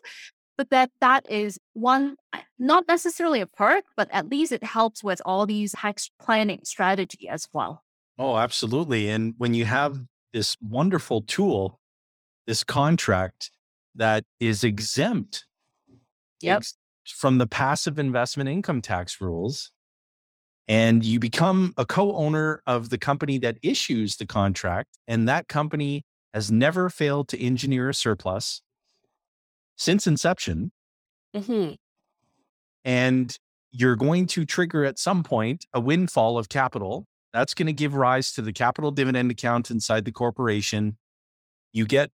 but 0.57 0.71
that 0.71 0.91
that 1.01 1.31
is 1.31 1.59
one 1.75 2.17
not 2.59 2.85
necessarily 2.89 3.41
a 3.41 3.47
perk 3.47 3.85
but 3.97 4.09
at 4.13 4.29
least 4.29 4.53
it 4.53 4.65
helps 4.65 5.05
with 5.05 5.21
all 5.25 5.47
these 5.47 5.73
tax 5.73 6.11
planning 6.21 6.61
strategy 6.65 7.29
as 7.29 7.49
well 7.53 7.83
oh 8.19 8.37
absolutely 8.37 9.09
and 9.09 9.35
when 9.39 9.55
you 9.55 9.65
have 9.65 10.01
this 10.33 10.57
wonderful 10.61 11.23
tool 11.23 11.81
this 12.47 12.65
contract 12.65 13.51
that 13.95 14.25
is 14.41 14.65
exempt 14.65 15.47
yep. 16.41 16.59
ex- 16.59 16.75
from 17.07 17.39
the 17.39 17.47
passive 17.47 17.99
investment 17.99 18.49
income 18.49 18.83
tax 18.83 19.21
rules 19.21 19.71
and 20.69 21.05
you 21.05 21.21
become 21.21 21.73
a 21.77 21.87
co-owner 21.87 22.63
of 22.67 22.91
the 22.91 22.99
company 22.99 23.39
that 23.39 23.57
issues 23.63 24.17
the 24.17 24.27
contract 24.27 24.99
and 25.07 25.29
that 25.29 25.49
company 25.49 26.05
has 26.35 26.51
never 26.51 26.91
failed 26.91 27.29
to 27.29 27.41
engineer 27.41 27.89
a 27.89 27.95
surplus 27.95 28.63
since 29.77 30.07
inception. 30.07 30.73
Mm-hmm. 31.35 31.75
And 32.85 33.39
you're 33.71 33.97
going 33.97 34.27
to 34.29 34.45
trigger 34.45 34.85
at 34.85 34.99
some 34.99 35.23
point 35.23 35.67
a 35.73 35.81
windfall 35.81 36.39
of 36.39 36.49
capital. 36.49 37.07
That's 37.33 37.55
going 37.55 37.67
to 37.67 37.73
give 37.73 37.95
rise 37.95 38.33
to 38.33 38.43
the 38.43 38.53
capital 38.53 38.91
dividend 38.91 39.31
account 39.31 39.71
inside 39.71 40.05
the 40.05 40.13
corporation. 40.13 40.97
You 41.73 41.87
get 41.87 42.11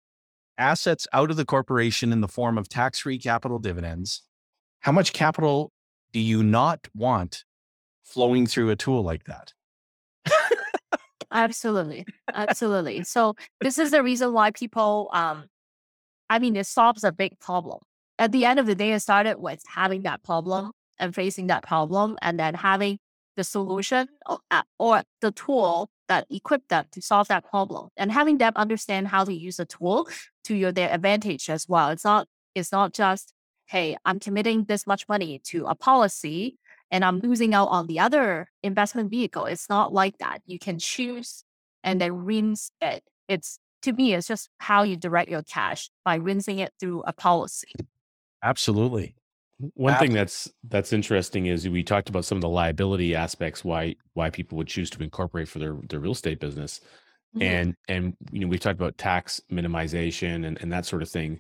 assets 0.57 1.07
out 1.13 1.31
of 1.31 1.37
the 1.37 1.45
corporation 1.45 2.11
in 2.11 2.21
the 2.21 2.27
form 2.27 2.57
of 2.57 2.69
tax 2.69 2.99
free 2.99 3.17
capital 3.17 3.59
dividends. 3.59 4.23
How 4.81 4.91
much 4.91 5.13
capital 5.13 5.71
do 6.13 6.19
you 6.19 6.43
not 6.43 6.87
want 6.95 7.43
flowing 8.03 8.47
through 8.47 8.69
a 8.69 8.75
tool 8.75 9.03
like 9.03 9.25
that? 9.25 9.53
Absolutely. 11.31 12.05
Absolutely. 12.33 13.03
So, 13.03 13.35
this 13.59 13.77
is 13.77 13.91
the 13.91 14.01
reason 14.01 14.31
why 14.31 14.51
people 14.51 15.09
um, 15.13 15.45
I 16.29 16.39
mean, 16.39 16.55
it 16.55 16.65
solves 16.65 17.03
a 17.03 17.11
big 17.11 17.39
problem. 17.39 17.79
At 18.19 18.31
the 18.31 18.45
end 18.45 18.59
of 18.59 18.65
the 18.65 18.75
day, 18.75 18.93
it 18.93 18.99
started 18.99 19.37
with 19.39 19.61
having 19.67 20.03
that 20.03 20.23
problem 20.23 20.71
and 20.99 21.13
facing 21.13 21.47
that 21.47 21.63
problem, 21.63 22.17
and 22.21 22.39
then 22.39 22.55
having 22.55 22.97
the 23.35 23.43
solution 23.43 24.07
or, 24.25 24.39
or 24.79 25.03
the 25.21 25.31
tool 25.31 25.89
that 26.07 26.25
equip 26.31 26.67
them 26.69 26.85
to 26.91 27.01
solve 27.01 27.27
that 27.27 27.45
problem, 27.45 27.89
and 27.97 28.11
having 28.11 28.39
them 28.39 28.53
understand 28.55 29.07
how 29.07 29.23
to 29.23 29.33
use 29.33 29.57
the 29.57 29.65
tool 29.65 30.07
to 30.47 30.55
your 30.55 30.71
their 30.71 30.91
advantage 30.93 31.49
as 31.49 31.67
well. 31.67 31.89
It's 31.89 32.05
not 32.05 32.27
it's 32.55 32.71
not 32.71 32.93
just 32.93 33.33
hey, 33.67 33.97
I'm 34.05 34.19
committing 34.19 34.63
this 34.63 34.88
much 34.88 35.07
money 35.10 35.41
to 35.45 35.65
a 35.65 35.75
policy 35.75 36.57
and 36.89 37.03
I'm 37.03 37.19
losing 37.19 37.53
out 37.53 37.67
on 37.67 37.88
the 37.88 37.99
other 37.99 38.49
investment 38.63 39.12
vehicle. 39.12 39.45
It's 39.45 39.69
not 39.69 39.93
like 39.93 40.19
that. 40.19 40.39
You 40.45 40.57
can 40.57 40.79
choose 40.79 41.43
and 41.83 41.99
then 41.99 42.23
rinse 42.23 42.71
it. 42.81 43.03
It's 43.27 43.60
to 43.81 43.91
me, 43.93 44.13
it's 44.13 44.27
just 44.27 44.49
how 44.57 44.83
you 44.83 44.95
direct 44.95 45.29
your 45.29 45.43
cash 45.43 45.89
by 46.03 46.15
rinsing 46.15 46.60
it 46.60 46.73
through 46.79 47.03
a 47.05 47.13
policy. 47.13 47.71
Absolutely. 48.41 49.15
One 49.73 49.95
thing 49.95 50.13
that's 50.13 50.51
that's 50.69 50.93
interesting 50.93 51.47
is 51.47 51.67
we 51.67 51.83
talked 51.83 52.10
about 52.10 52.25
some 52.25 52.38
of 52.38 52.41
the 52.41 52.49
liability 52.49 53.15
aspects 53.15 53.65
why 53.65 53.95
why 54.13 54.29
people 54.29 54.57
would 54.57 54.67
choose 54.67 54.89
to 54.91 55.03
incorporate 55.03 55.47
for 55.49 55.60
their 55.60 55.75
their 55.89 55.99
real 55.99 56.12
estate 56.12 56.39
business. 56.39 56.79
Mm-hmm. 57.39 57.56
And 57.56 57.76
and 57.88 58.17
you 58.32 58.39
know, 58.39 58.47
we've 58.47 58.60
talked 58.60 58.80
about 58.80 58.97
tax 58.97 59.41
minimization 59.52 60.45
and, 60.45 60.58
and 60.62 60.71
that 60.71 60.86
sort 60.86 61.02
of 61.02 61.10
thing. 61.10 61.39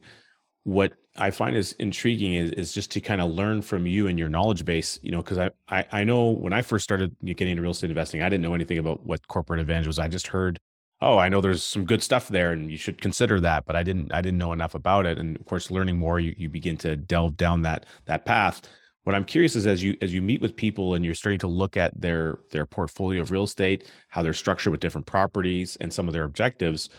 What 0.63 0.93
I 1.15 1.31
find 1.31 1.55
is 1.55 1.71
intriguing 1.73 2.33
is, 2.33 2.51
is 2.51 2.73
just 2.73 2.91
to 2.91 3.01
kind 3.01 3.21
of 3.21 3.31
learn 3.31 3.61
from 3.61 3.87
you 3.87 4.07
and 4.07 4.19
your 4.19 4.29
knowledge 4.29 4.65
base, 4.65 4.99
you 5.01 5.11
know, 5.11 5.21
because 5.21 5.37
I, 5.37 5.49
I 5.69 5.85
I 5.91 6.03
know 6.03 6.31
when 6.31 6.53
I 6.53 6.61
first 6.61 6.83
started 6.83 7.15
getting 7.23 7.49
into 7.49 7.61
real 7.61 7.71
estate 7.71 7.89
investing, 7.89 8.21
I 8.21 8.29
didn't 8.29 8.43
know 8.43 8.53
anything 8.53 8.77
about 8.77 9.05
what 9.05 9.27
corporate 9.27 9.59
advantage 9.59 9.87
was. 9.87 9.99
I 9.99 10.07
just 10.07 10.27
heard 10.27 10.59
oh 11.01 11.17
i 11.17 11.29
know 11.29 11.41
there's 11.41 11.63
some 11.63 11.85
good 11.85 12.01
stuff 12.01 12.27
there 12.27 12.51
and 12.51 12.71
you 12.71 12.77
should 12.77 13.01
consider 13.01 13.39
that 13.39 13.65
but 13.65 13.75
i 13.75 13.83
didn't 13.83 14.11
i 14.13 14.21
didn't 14.21 14.37
know 14.37 14.53
enough 14.53 14.75
about 14.75 15.05
it 15.05 15.17
and 15.17 15.37
of 15.37 15.45
course 15.45 15.71
learning 15.71 15.97
more 15.97 16.19
you, 16.19 16.33
you 16.37 16.49
begin 16.49 16.77
to 16.77 16.95
delve 16.95 17.37
down 17.37 17.61
that 17.61 17.85
that 18.05 18.25
path 18.25 18.61
what 19.07 19.15
i'm 19.15 19.23
curious 19.23 19.55
is 19.55 19.65
as 19.65 19.81
you 19.81 19.95
as 20.01 20.13
you 20.13 20.21
meet 20.21 20.41
with 20.41 20.53
people 20.53 20.93
and 20.93 21.05
you're 21.05 21.15
starting 21.15 21.39
to 21.39 21.47
look 21.47 21.77
at 21.77 21.99
their 21.99 22.39
their 22.51 22.65
portfolio 22.65 23.21
of 23.21 23.31
real 23.31 23.45
estate 23.45 23.89
how 24.09 24.21
they're 24.21 24.33
structured 24.33 24.71
with 24.71 24.81
different 24.81 25.07
properties 25.07 25.77
and 25.79 25.93
some 25.93 26.09
of 26.09 26.13
their 26.13 26.25
objectives 26.25 26.89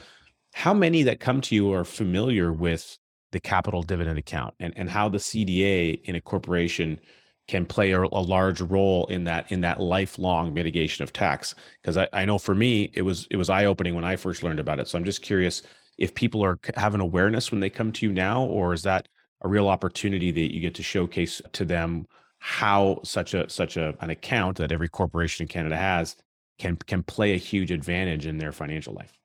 how 0.54 0.72
many 0.72 1.02
that 1.02 1.20
come 1.20 1.42
to 1.42 1.54
you 1.54 1.70
are 1.70 1.84
familiar 1.84 2.50
with 2.50 2.96
the 3.32 3.38
capital 3.38 3.82
dividend 3.82 4.18
account 4.18 4.54
and, 4.58 4.72
and 4.78 4.88
how 4.88 5.06
the 5.06 5.18
cda 5.18 6.02
in 6.04 6.14
a 6.14 6.20
corporation 6.22 6.98
can 7.46 7.66
play 7.66 7.92
a, 7.92 8.02
a, 8.02 8.22
large 8.22 8.62
role 8.62 9.06
in 9.06 9.24
that 9.24 9.50
in 9.52 9.60
that 9.62 9.80
lifelong 9.80 10.52
mitigation 10.52 11.02
of 11.02 11.14
tax? 11.14 11.54
Because 11.80 11.96
I, 11.96 12.06
I 12.12 12.24
know 12.26 12.38
for 12.38 12.54
me 12.54 12.90
it 12.92 13.02
was 13.02 13.26
it 13.30 13.36
was 13.36 13.48
eye-opening 13.48 13.94
when 13.94 14.04
i 14.04 14.16
first 14.16 14.42
learned 14.42 14.60
about 14.60 14.78
it. 14.78 14.86
So 14.86 14.98
i'm 14.98 15.04
just 15.04 15.22
curious 15.22 15.62
if 15.96 16.14
people 16.14 16.44
are 16.44 16.58
have 16.76 16.94
an 16.94 17.00
awareness 17.00 17.50
when 17.50 17.60
they 17.60 17.70
come 17.70 17.90
to 17.92 18.06
you 18.06 18.12
now 18.12 18.44
or 18.44 18.74
is 18.74 18.82
that 18.82 19.08
a 19.42 19.48
real 19.48 19.68
opportunity 19.68 20.30
that 20.30 20.54
you 20.54 20.60
get 20.60 20.74
to 20.74 20.82
showcase 20.82 21.40
to 21.52 21.64
them 21.64 22.06
how 22.38 23.00
such 23.04 23.34
a 23.34 23.48
such 23.48 23.76
a 23.76 23.94
an 24.00 24.10
account 24.10 24.58
that 24.58 24.72
every 24.72 24.88
corporation 24.88 25.44
in 25.44 25.48
canada 25.48 25.76
has 25.76 26.16
can 26.58 26.76
can 26.76 27.02
play 27.02 27.34
a 27.34 27.36
huge 27.36 27.70
advantage 27.70 28.26
in 28.26 28.38
their 28.38 28.52
financial 28.52 28.94
life 28.94 29.18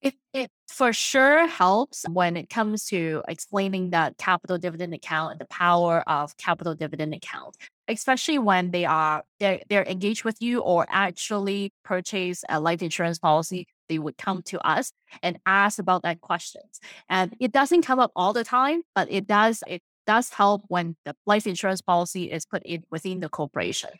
it, 0.00 0.14
it 0.32 0.50
for 0.68 0.92
sure 0.92 1.46
helps 1.46 2.04
when 2.08 2.36
it 2.36 2.48
comes 2.48 2.84
to 2.86 3.22
explaining 3.26 3.90
that 3.90 4.16
capital 4.16 4.56
dividend 4.56 4.94
account 4.94 5.32
and 5.32 5.40
the 5.40 5.46
power 5.46 6.08
of 6.08 6.36
capital 6.36 6.74
dividend 6.74 7.14
account, 7.14 7.56
especially 7.88 8.38
when 8.38 8.70
they 8.70 8.84
are 8.84 9.24
they're, 9.40 9.60
they're 9.68 9.86
engaged 9.86 10.24
with 10.24 10.40
you 10.40 10.60
or 10.60 10.86
actually 10.88 11.72
purchase 11.84 12.44
a 12.48 12.60
life 12.60 12.80
insurance 12.80 13.18
policy. 13.18 13.66
They 13.88 13.98
would 13.98 14.16
come 14.18 14.42
to 14.42 14.66
us 14.66 14.92
and 15.22 15.38
ask 15.46 15.78
about 15.78 16.02
that 16.02 16.20
questions. 16.20 16.80
And 17.08 17.34
it 17.40 17.52
doesn't 17.52 17.82
come 17.82 17.98
up 17.98 18.12
all 18.14 18.32
the 18.32 18.44
time, 18.44 18.82
but 18.94 19.10
it 19.10 19.26
does 19.26 19.62
it 19.66 19.82
does 20.06 20.30
help 20.30 20.64
when 20.68 20.96
the 21.04 21.14
life 21.26 21.46
insurance 21.46 21.82
policy 21.82 22.30
is 22.30 22.46
put 22.46 22.62
in 22.64 22.82
within 22.90 23.20
the 23.20 23.28
corporation. 23.28 23.90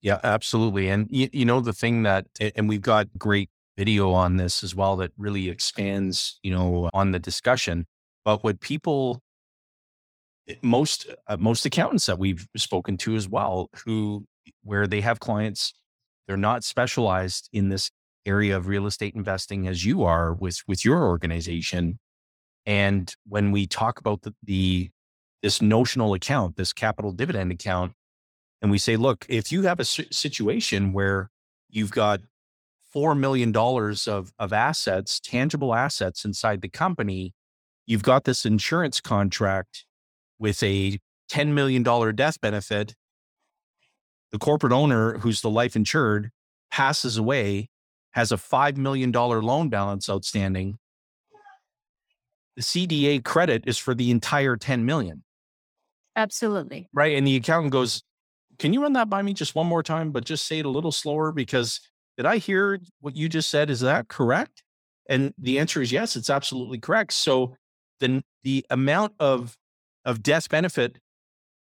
Yeah, 0.00 0.20
absolutely. 0.22 0.88
And 0.88 1.08
you, 1.10 1.28
you 1.32 1.44
know 1.44 1.60
the 1.60 1.72
thing 1.72 2.02
that 2.02 2.26
and 2.54 2.68
we've 2.68 2.82
got 2.82 3.08
great 3.18 3.50
video 3.76 4.12
on 4.12 4.36
this 4.36 4.62
as 4.62 4.74
well 4.74 4.96
that 4.96 5.12
really 5.16 5.48
expands, 5.48 6.38
you 6.42 6.52
know, 6.52 6.90
on 6.92 7.12
the 7.12 7.18
discussion. 7.18 7.86
But 8.24 8.44
what 8.44 8.60
people, 8.60 9.20
eh, 10.48 10.54
most 10.62 11.06
uh, 11.26 11.36
most 11.38 11.66
accountants 11.66 12.06
that 12.06 12.18
we've 12.18 12.46
spoken 12.56 12.96
to 12.98 13.16
as 13.16 13.28
well, 13.28 13.70
who 13.84 14.26
where 14.62 14.86
they 14.86 15.00
have 15.00 15.20
clients, 15.20 15.72
they're 16.26 16.36
not 16.36 16.64
specialized 16.64 17.48
in 17.52 17.68
this 17.68 17.90
area 18.26 18.56
of 18.56 18.66
real 18.66 18.86
estate 18.86 19.14
investing 19.14 19.68
as 19.68 19.84
you 19.84 20.02
are 20.04 20.32
with 20.32 20.62
with 20.66 20.84
your 20.84 21.04
organization. 21.04 21.98
And 22.66 23.14
when 23.26 23.52
we 23.52 23.66
talk 23.66 23.98
about 23.98 24.22
the, 24.22 24.34
the 24.42 24.90
this 25.42 25.60
notional 25.60 26.14
account, 26.14 26.56
this 26.56 26.72
capital 26.72 27.12
dividend 27.12 27.52
account, 27.52 27.92
and 28.62 28.70
we 28.70 28.78
say, 28.78 28.96
look, 28.96 29.26
if 29.28 29.52
you 29.52 29.62
have 29.64 29.78
a 29.78 29.84
situation 29.84 30.94
where 30.94 31.28
you've 31.68 31.90
got 31.90 32.20
$4 32.94 33.18
million 33.18 33.54
of, 33.54 34.32
of 34.38 34.52
assets, 34.54 35.20
tangible 35.20 35.74
assets 35.74 36.24
inside 36.24 36.62
the 36.62 36.68
company, 36.68 37.34
you've 37.84 38.02
got 38.02 38.24
this 38.24 38.46
insurance 38.46 39.02
contract 39.02 39.84
with 40.38 40.62
a 40.62 40.98
$10 41.30 41.48
million 41.48 41.82
death 42.14 42.40
benefit. 42.40 42.94
The 44.32 44.38
corporate 44.38 44.72
owner, 44.72 45.18
who's 45.18 45.42
the 45.42 45.50
life 45.50 45.76
insured, 45.76 46.30
passes 46.70 47.18
away, 47.18 47.68
has 48.14 48.30
a 48.30 48.36
$5 48.36 48.76
million 48.76 49.10
loan 49.12 49.68
balance 49.68 50.08
outstanding. 50.08 50.78
The 52.56 52.62
CDA 52.62 53.24
credit 53.24 53.64
is 53.66 53.76
for 53.76 53.94
the 53.94 54.10
entire 54.12 54.56
10 54.56 54.84
million. 54.84 55.24
Absolutely. 56.14 56.88
Right. 56.92 57.16
And 57.16 57.26
the 57.26 57.34
accountant 57.36 57.72
goes, 57.72 58.04
Can 58.60 58.72
you 58.72 58.82
run 58.82 58.92
that 58.92 59.10
by 59.10 59.20
me 59.20 59.34
just 59.34 59.56
one 59.56 59.66
more 59.66 59.82
time, 59.82 60.12
but 60.12 60.24
just 60.24 60.46
say 60.46 60.60
it 60.60 60.66
a 60.66 60.70
little 60.70 60.92
slower? 60.92 61.32
Because 61.32 61.80
did 62.16 62.24
I 62.24 62.38
hear 62.38 62.78
what 63.00 63.16
you 63.16 63.28
just 63.28 63.50
said? 63.50 63.68
Is 63.68 63.80
that 63.80 64.06
correct? 64.06 64.62
And 65.08 65.34
the 65.36 65.58
answer 65.58 65.82
is 65.82 65.90
yes, 65.90 66.14
it's 66.14 66.30
absolutely 66.30 66.78
correct. 66.78 67.12
So 67.12 67.56
then 67.98 68.22
the 68.44 68.64
amount 68.70 69.14
of 69.18 69.56
of 70.04 70.22
death 70.22 70.48
benefit 70.48 70.98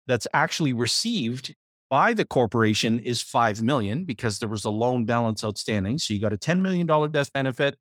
that's 0.07 0.27
actually 0.33 0.73
received 0.73 1.55
by 1.91 2.13
the 2.13 2.23
corporation 2.23 2.99
is 2.99 3.21
5 3.21 3.61
million 3.61 4.05
because 4.05 4.39
there 4.39 4.47
was 4.47 4.63
a 4.63 4.69
loan 4.69 5.03
balance 5.03 5.43
outstanding. 5.43 5.97
So 5.97 6.13
you 6.13 6.21
got 6.21 6.31
a 6.31 6.37
$10 6.37 6.61
million 6.61 6.87
death 7.11 7.33
benefit, 7.33 7.77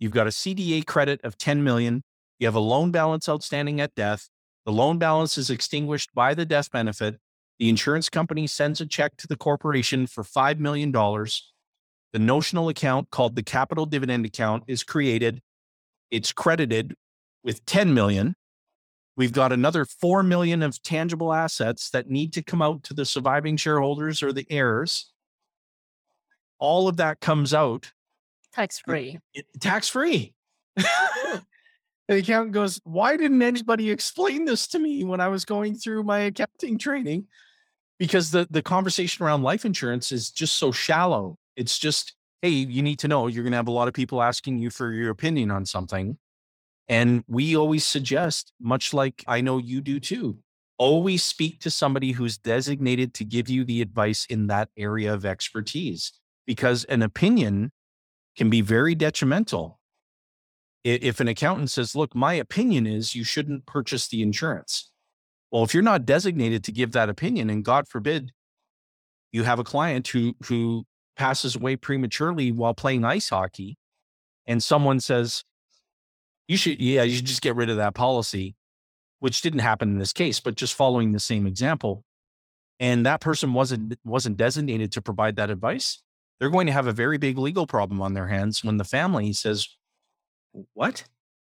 you've 0.00 0.12
got 0.12 0.26
a 0.26 0.30
CDA 0.30 0.84
credit 0.84 1.20
of 1.22 1.38
10 1.38 1.62
million, 1.62 2.02
you 2.40 2.48
have 2.48 2.56
a 2.56 2.60
loan 2.60 2.90
balance 2.90 3.28
outstanding 3.28 3.80
at 3.80 3.94
death, 3.94 4.28
the 4.66 4.72
loan 4.72 4.98
balance 4.98 5.38
is 5.38 5.50
extinguished 5.50 6.10
by 6.14 6.34
the 6.34 6.44
death 6.44 6.70
benefit. 6.70 7.20
The 7.60 7.68
insurance 7.68 8.08
company 8.08 8.48
sends 8.48 8.80
a 8.80 8.86
check 8.86 9.16
to 9.18 9.28
the 9.28 9.36
corporation 9.36 10.08
for 10.08 10.24
$5 10.24 10.58
million. 10.58 10.90
The 10.90 12.18
notional 12.18 12.68
account 12.68 13.10
called 13.10 13.36
the 13.36 13.44
capital 13.44 13.86
dividend 13.86 14.26
account 14.26 14.64
is 14.66 14.82
created. 14.82 15.40
It's 16.10 16.32
credited 16.32 16.94
with 17.44 17.64
10 17.66 17.94
million. 17.94 18.34
We've 19.16 19.32
got 19.32 19.52
another 19.52 19.84
4 19.84 20.22
million 20.22 20.62
of 20.62 20.82
tangible 20.82 21.32
assets 21.32 21.90
that 21.90 22.10
need 22.10 22.32
to 22.32 22.42
come 22.42 22.60
out 22.60 22.82
to 22.84 22.94
the 22.94 23.04
surviving 23.04 23.56
shareholders 23.56 24.22
or 24.22 24.32
the 24.32 24.46
heirs. 24.50 25.12
All 26.58 26.88
of 26.88 26.96
that 26.96 27.20
comes 27.20 27.54
out 27.54 27.92
tax 28.54 28.78
free. 28.78 29.18
Tax 29.60 29.88
free. 29.88 30.34
the 30.76 31.42
accountant 32.08 32.52
goes, 32.52 32.80
Why 32.84 33.16
didn't 33.16 33.42
anybody 33.42 33.90
explain 33.90 34.44
this 34.44 34.66
to 34.68 34.78
me 34.78 35.04
when 35.04 35.20
I 35.20 35.28
was 35.28 35.44
going 35.44 35.74
through 35.74 36.04
my 36.04 36.20
accounting 36.20 36.78
training? 36.78 37.26
Because 37.98 38.30
the, 38.30 38.46
the 38.50 38.62
conversation 38.62 39.24
around 39.24 39.42
life 39.42 39.64
insurance 39.64 40.12
is 40.12 40.30
just 40.30 40.56
so 40.56 40.72
shallow. 40.72 41.36
It's 41.56 41.78
just, 41.78 42.14
hey, 42.42 42.50
you 42.50 42.82
need 42.82 42.98
to 43.00 43.08
know 43.08 43.28
you're 43.28 43.44
going 43.44 43.52
to 43.52 43.56
have 43.56 43.68
a 43.68 43.72
lot 43.72 43.88
of 43.88 43.94
people 43.94 44.20
asking 44.20 44.58
you 44.58 44.70
for 44.70 44.92
your 44.92 45.10
opinion 45.10 45.50
on 45.50 45.64
something. 45.64 46.18
And 46.88 47.24
we 47.26 47.56
always 47.56 47.84
suggest, 47.84 48.52
much 48.60 48.92
like 48.92 49.24
I 49.26 49.40
know 49.40 49.58
you 49.58 49.80
do 49.80 50.00
too, 50.00 50.38
always 50.78 51.24
speak 51.24 51.60
to 51.60 51.70
somebody 51.70 52.12
who's 52.12 52.36
designated 52.36 53.14
to 53.14 53.24
give 53.24 53.48
you 53.48 53.64
the 53.64 53.80
advice 53.80 54.26
in 54.26 54.48
that 54.48 54.68
area 54.76 55.12
of 55.12 55.24
expertise 55.24 56.12
because 56.46 56.84
an 56.84 57.02
opinion 57.02 57.72
can 58.36 58.50
be 58.50 58.60
very 58.60 58.94
detrimental 58.94 59.80
if 60.84 61.18
an 61.20 61.28
accountant 61.28 61.70
says, 61.70 61.96
look, 61.96 62.14
my 62.14 62.34
opinion 62.34 62.86
is 62.86 63.14
you 63.14 63.24
shouldn't 63.24 63.64
purchase 63.64 64.06
the 64.08 64.20
insurance. 64.20 64.90
Well, 65.50 65.64
if 65.64 65.72
you're 65.72 65.82
not 65.82 66.04
designated 66.04 66.62
to 66.64 66.72
give 66.72 66.92
that 66.92 67.08
opinion, 67.08 67.48
and 67.48 67.64
God 67.64 67.88
forbid 67.88 68.32
you 69.32 69.44
have 69.44 69.58
a 69.58 69.64
client 69.64 70.06
who, 70.08 70.34
who 70.44 70.84
passes 71.16 71.56
away 71.56 71.76
prematurely 71.76 72.52
while 72.52 72.74
playing 72.74 73.04
ice 73.04 73.30
hockey, 73.30 73.78
and 74.46 74.62
someone 74.62 75.00
says, 75.00 75.42
you 76.48 76.56
should, 76.56 76.80
yeah, 76.80 77.02
you 77.02 77.16
should 77.16 77.26
just 77.26 77.42
get 77.42 77.56
rid 77.56 77.70
of 77.70 77.76
that 77.76 77.94
policy, 77.94 78.54
which 79.20 79.40
didn't 79.40 79.60
happen 79.60 79.90
in 79.90 79.98
this 79.98 80.12
case, 80.12 80.40
but 80.40 80.56
just 80.56 80.74
following 80.74 81.12
the 81.12 81.20
same 81.20 81.46
example. 81.46 82.04
And 82.80 83.06
that 83.06 83.20
person 83.20 83.52
wasn't 83.52 83.98
wasn't 84.04 84.36
designated 84.36 84.92
to 84.92 85.02
provide 85.02 85.36
that 85.36 85.50
advice. 85.50 86.02
They're 86.38 86.50
going 86.50 86.66
to 86.66 86.72
have 86.72 86.88
a 86.88 86.92
very 86.92 87.18
big 87.18 87.38
legal 87.38 87.66
problem 87.66 88.02
on 88.02 88.14
their 88.14 88.26
hands 88.26 88.64
when 88.64 88.76
the 88.76 88.84
family 88.84 89.32
says, 89.32 89.68
what? 90.72 91.04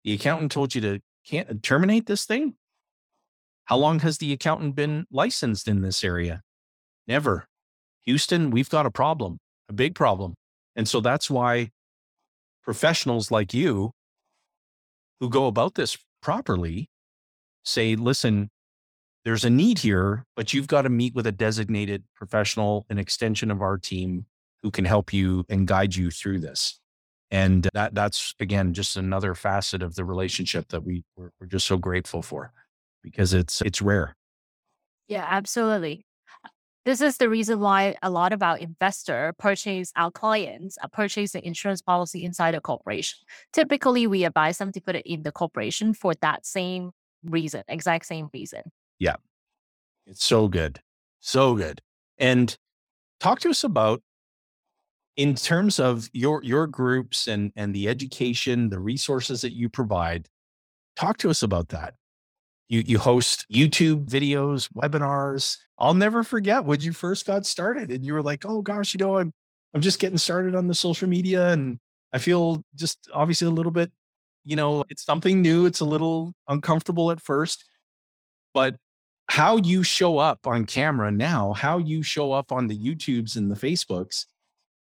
The 0.05 0.14
accountant 0.14 0.50
told 0.50 0.74
you 0.74 0.81
to 0.81 1.00
can't 1.26 1.50
uh, 1.50 1.55
terminate 1.62 2.07
this 2.07 2.24
thing? 2.24 2.55
How 3.64 3.76
long 3.76 4.00
has 4.00 4.18
the 4.18 4.33
accountant 4.33 4.74
been 4.74 5.07
licensed 5.11 5.68
in 5.68 5.83
this 5.83 6.03
area? 6.03 6.42
Never. 7.07 7.46
Houston, 8.05 8.50
we've 8.50 8.70
got 8.70 8.87
a 8.87 8.90
problem, 8.90 9.38
a 9.68 9.72
big 9.72 9.94
problem. 9.94 10.35
And 10.74 10.88
so 10.88 11.00
that's 11.00 11.31
why 11.31 11.70
professionals 12.64 13.31
like 13.31 13.55
you 13.55 13.92
who 15.21 15.29
go 15.29 15.47
about 15.47 15.75
this 15.75 15.97
properly 16.23 16.89
say, 17.65 17.95
listen, 17.95 18.51
there's 19.25 19.45
a 19.45 19.51
need 19.51 19.79
here, 19.79 20.25
but 20.35 20.55
you've 20.55 20.67
got 20.67 20.83
to 20.83 20.89
meet 20.89 21.15
with 21.15 21.27
a 21.27 21.33
designated 21.33 22.05
professional, 22.15 22.87
an 22.89 22.99
extension 22.99 23.51
of 23.51 23.61
our 23.61 23.77
team 23.77 24.27
who 24.63 24.71
can 24.71 24.85
help 24.85 25.13
you 25.13 25.45
and 25.49 25.67
guide 25.67 25.95
you 25.95 26.11
through 26.11 26.41
this. 26.41 26.79
And 27.31 27.69
that 27.75 27.95
that's 27.95 28.35
again 28.41 28.75
just 28.75 28.97
another 28.97 29.37
facet 29.37 29.83
of 29.83 29.95
the 29.95 30.05
relationship 30.05 30.69
that 30.71 30.85
we 30.85 31.05
we're, 31.17 31.31
we're 31.41 31.47
just 31.47 31.67
so 31.67 31.77
grateful 31.77 32.23
for 32.23 32.53
because 33.05 33.35
it's 33.35 33.61
it's 33.63 33.81
rare. 33.81 34.17
Yeah 35.07 35.27
absolutely 35.29 36.05
this 36.85 37.01
is 37.01 37.19
the 37.19 37.29
reason 37.29 37.61
why 37.61 37.95
a 38.03 38.11
lot 38.11 38.33
of 38.33 38.43
our 38.43 38.57
investor 38.57 39.35
purchase 39.38 39.93
our 39.97 40.11
clients 40.11 40.79
uh, 40.83 40.88
purchase 40.88 41.33
the 41.33 41.47
insurance 41.47 41.83
policy 41.83 42.25
inside 42.25 42.55
a 42.55 42.61
corporation. 42.61 43.19
Typically 43.53 44.07
we 44.07 44.25
advise 44.25 44.59
them 44.59 44.73
to 44.73 44.81
put 44.81 44.97
it 44.97 45.07
in 45.07 45.23
the 45.23 45.33
corporation 45.33 45.93
for 45.93 46.14
that 46.23 46.47
same 46.47 46.93
reason 47.25 47.62
exact 47.69 48.07
same 48.07 48.31
reason. 48.33 48.62
Yeah. 48.99 49.16
It's 50.07 50.25
so 50.25 50.49
good. 50.49 50.81
So 51.21 51.55
good. 51.55 51.81
And 52.19 52.57
talk 53.21 53.40
to 53.40 53.51
us 53.51 53.62
about 53.62 54.03
in 55.16 55.35
terms 55.35 55.79
of 55.79 56.09
your 56.12 56.43
your 56.43 56.66
groups 56.66 57.29
and 57.29 57.53
and 57.57 57.75
the 57.75 57.88
education, 57.88 58.71
the 58.71 58.81
resources 58.81 59.43
that 59.43 59.53
you 59.53 59.69
provide, 59.69 60.29
talk 60.97 61.19
to 61.19 61.31
us 61.31 61.43
about 61.43 61.69
that. 61.69 61.95
You 62.71 62.85
you 62.87 62.99
host 63.01 63.47
YouTube 63.53 64.07
videos, 64.09 64.71
webinars. 64.75 65.59
I'll 65.79 65.95
never 65.95 66.25
forget 66.25 66.65
when 66.65 66.81
you 66.81 66.93
first 66.95 67.27
got 67.27 67.47
started 67.47 67.91
and 67.91 68.07
you 68.07 68.15
were 68.15 68.23
like, 68.23 68.47
"Oh 68.47 68.63
gosh, 68.63 68.95
you 68.95 68.99
know, 68.99 69.19
I'm 69.19 69.33
I'm 69.75 69.83
just 69.83 70.01
getting 70.01 70.19
started 70.19 70.55
on 70.55 70.69
the 70.69 70.75
social 70.75 71.09
media 71.09 71.51
and 71.51 71.81
I 72.15 72.19
feel 72.19 72.65
just 72.77 73.11
obviously 73.15 73.49
a 73.49 73.51
little 73.51 73.73
bit, 73.73 73.93
you 74.45 74.57
know, 74.57 74.85
it's 74.91 75.05
something 75.05 75.43
new, 75.43 75.67
it's 75.67 75.81
a 75.81 75.85
little 75.85 76.33
uncomfortable 76.49 77.11
at 77.13 77.21
first, 77.23 77.65
but 78.55 78.77
how 79.29 79.57
you 79.59 79.83
show 79.85 80.19
up 80.19 80.47
on 80.47 80.67
camera 80.67 81.11
now, 81.13 81.53
how 81.53 81.79
you 81.79 82.03
show 82.03 82.33
up 82.33 82.53
on 82.53 82.67
the 82.69 82.79
YouTubes 82.79 83.37
and 83.37 83.51
the 83.51 83.57
Facebooks 83.57 84.27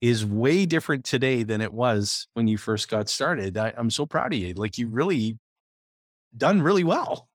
is 0.01 0.25
way 0.25 0.65
different 0.65 1.05
today 1.05 1.43
than 1.43 1.61
it 1.61 1.73
was 1.73 2.27
when 2.33 2.47
you 2.47 2.57
first 2.57 2.89
got 2.89 3.09
started. 3.09 3.57
I, 3.57 3.73
I'm 3.77 3.89
so 3.89 4.05
proud 4.05 4.33
of 4.33 4.39
you. 4.39 4.53
Like 4.55 4.77
you 4.77 4.87
really 4.89 5.39
done 6.37 6.61
really 6.61 6.83
well. 6.83 7.29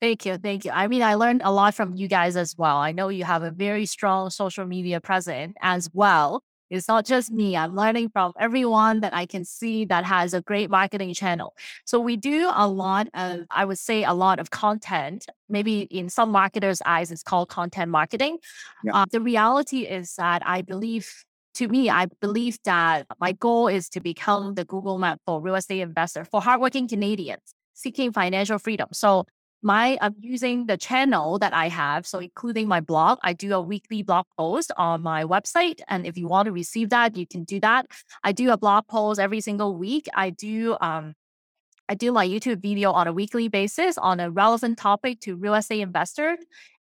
Thank 0.00 0.24
you. 0.24 0.38
Thank 0.38 0.64
you. 0.64 0.70
I 0.70 0.88
mean, 0.88 1.02
I 1.02 1.14
learned 1.14 1.42
a 1.44 1.52
lot 1.52 1.74
from 1.74 1.94
you 1.94 2.08
guys 2.08 2.34
as 2.36 2.56
well. 2.56 2.78
I 2.78 2.90
know 2.92 3.08
you 3.08 3.24
have 3.24 3.42
a 3.42 3.50
very 3.50 3.84
strong 3.84 4.30
social 4.30 4.64
media 4.64 5.00
presence 5.00 5.54
as 5.60 5.90
well. 5.92 6.42
It's 6.70 6.86
not 6.86 7.04
just 7.04 7.32
me. 7.32 7.56
I'm 7.56 7.74
learning 7.74 8.10
from 8.10 8.32
everyone 8.38 9.00
that 9.00 9.12
I 9.12 9.26
can 9.26 9.44
see 9.44 9.84
that 9.86 10.04
has 10.04 10.32
a 10.32 10.40
great 10.40 10.70
marketing 10.70 11.12
channel. 11.14 11.54
So 11.84 11.98
we 11.98 12.16
do 12.16 12.50
a 12.54 12.66
lot 12.66 13.08
of, 13.12 13.40
I 13.50 13.64
would 13.64 13.78
say, 13.78 14.04
a 14.04 14.14
lot 14.14 14.38
of 14.38 14.50
content. 14.50 15.26
Maybe 15.48 15.80
in 15.80 16.08
some 16.08 16.30
marketers' 16.30 16.80
eyes, 16.86 17.10
it's 17.10 17.24
called 17.24 17.48
content 17.48 17.90
marketing. 17.90 18.38
Yeah. 18.84 19.02
Uh, 19.02 19.06
the 19.10 19.20
reality 19.20 19.80
is 19.80 20.14
that 20.14 20.42
I 20.46 20.62
believe 20.62 21.24
to 21.54 21.66
me, 21.66 21.90
I 21.90 22.06
believe 22.20 22.58
that 22.64 23.06
my 23.18 23.32
goal 23.32 23.66
is 23.66 23.88
to 23.90 24.00
become 24.00 24.54
the 24.54 24.64
Google 24.64 24.98
map 24.98 25.20
for 25.26 25.40
real 25.40 25.56
estate 25.56 25.80
investors, 25.80 26.28
for 26.30 26.40
hardworking 26.40 26.86
Canadians 26.88 27.54
seeking 27.74 28.12
financial 28.12 28.58
freedom. 28.58 28.88
So 28.92 29.26
my 29.62 29.98
I'm 30.00 30.14
using 30.20 30.66
the 30.66 30.76
channel 30.76 31.38
that 31.38 31.52
I 31.52 31.68
have, 31.68 32.06
so 32.06 32.18
including 32.18 32.68
my 32.68 32.80
blog. 32.80 33.18
I 33.22 33.32
do 33.32 33.52
a 33.54 33.60
weekly 33.60 34.02
blog 34.02 34.26
post 34.38 34.72
on 34.76 35.02
my 35.02 35.24
website, 35.24 35.80
and 35.88 36.06
if 36.06 36.16
you 36.16 36.28
want 36.28 36.46
to 36.46 36.52
receive 36.52 36.90
that, 36.90 37.16
you 37.16 37.26
can 37.26 37.44
do 37.44 37.60
that. 37.60 37.86
I 38.24 38.32
do 38.32 38.50
a 38.50 38.56
blog 38.56 38.86
post 38.88 39.20
every 39.20 39.40
single 39.40 39.76
week. 39.76 40.08
I 40.14 40.30
do 40.30 40.76
um 40.80 41.14
I 41.88 41.94
do 41.94 42.12
my 42.12 42.26
YouTube 42.26 42.62
video 42.62 42.92
on 42.92 43.08
a 43.08 43.12
weekly 43.12 43.48
basis 43.48 43.98
on 43.98 44.20
a 44.20 44.30
relevant 44.30 44.78
topic 44.78 45.20
to 45.22 45.34
real 45.34 45.54
estate 45.54 45.80
investors. 45.80 46.38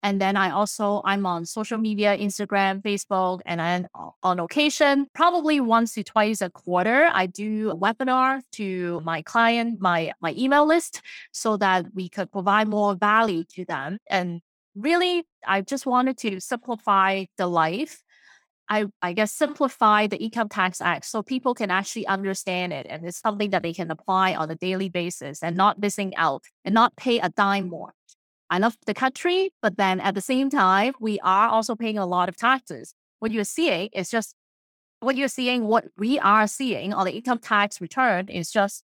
And 0.06 0.20
then 0.20 0.36
I 0.36 0.50
also 0.50 1.02
I'm 1.04 1.26
on 1.26 1.46
social 1.46 1.78
media, 1.78 2.16
Instagram, 2.16 2.80
Facebook, 2.80 3.40
and 3.44 3.58
then 3.58 3.88
on 4.22 4.38
occasion, 4.38 5.08
probably 5.16 5.58
once 5.58 5.94
to 5.94 6.04
twice 6.04 6.40
a 6.40 6.48
quarter, 6.48 7.10
I 7.12 7.26
do 7.26 7.70
a 7.70 7.76
webinar 7.76 8.42
to 8.52 9.00
my 9.04 9.22
client, 9.22 9.80
my 9.80 10.12
my 10.20 10.32
email 10.38 10.64
list, 10.64 11.02
so 11.32 11.56
that 11.56 11.86
we 11.92 12.08
could 12.08 12.30
provide 12.30 12.68
more 12.68 12.94
value 12.94 13.42
to 13.56 13.64
them. 13.64 13.98
And 14.08 14.42
really, 14.76 15.24
I 15.44 15.62
just 15.62 15.86
wanted 15.86 16.18
to 16.18 16.40
simplify 16.40 17.24
the 17.36 17.48
life 17.48 18.00
I, 18.68 18.86
I 19.02 19.12
guess, 19.12 19.32
simplify 19.32 20.06
the 20.06 20.16
Income 20.16 20.48
Tax 20.48 20.80
Act 20.80 21.04
so 21.04 21.22
people 21.22 21.54
can 21.54 21.70
actually 21.70 22.06
understand 22.06 22.72
it. 22.72 22.86
And 22.88 23.06
it's 23.06 23.20
something 23.20 23.50
that 23.50 23.62
they 23.62 23.72
can 23.72 23.90
apply 23.90 24.34
on 24.34 24.50
a 24.50 24.56
daily 24.56 24.88
basis 24.88 25.42
and 25.42 25.56
not 25.56 25.78
missing 25.78 26.16
out 26.16 26.42
and 26.64 26.74
not 26.74 26.96
pay 26.96 27.18
a 27.20 27.28
dime 27.28 27.68
more. 27.68 27.92
I 28.50 28.58
love 28.58 28.76
the 28.86 28.94
country, 28.94 29.50
but 29.60 29.76
then 29.76 30.00
at 30.00 30.14
the 30.14 30.20
same 30.20 30.50
time, 30.50 30.94
we 31.00 31.18
are 31.20 31.48
also 31.48 31.74
paying 31.74 31.98
a 31.98 32.06
lot 32.06 32.28
of 32.28 32.36
taxes. 32.36 32.94
What 33.18 33.32
you're 33.32 33.44
seeing 33.44 33.90
is 33.92 34.10
just 34.10 34.34
what 35.00 35.16
you're 35.16 35.28
seeing, 35.28 35.64
what 35.64 35.86
we 35.96 36.18
are 36.18 36.46
seeing 36.46 36.92
on 36.92 37.06
the 37.06 37.12
income 37.12 37.38
tax 37.38 37.80
return 37.80 38.28
is 38.28 38.50
just 38.50 38.82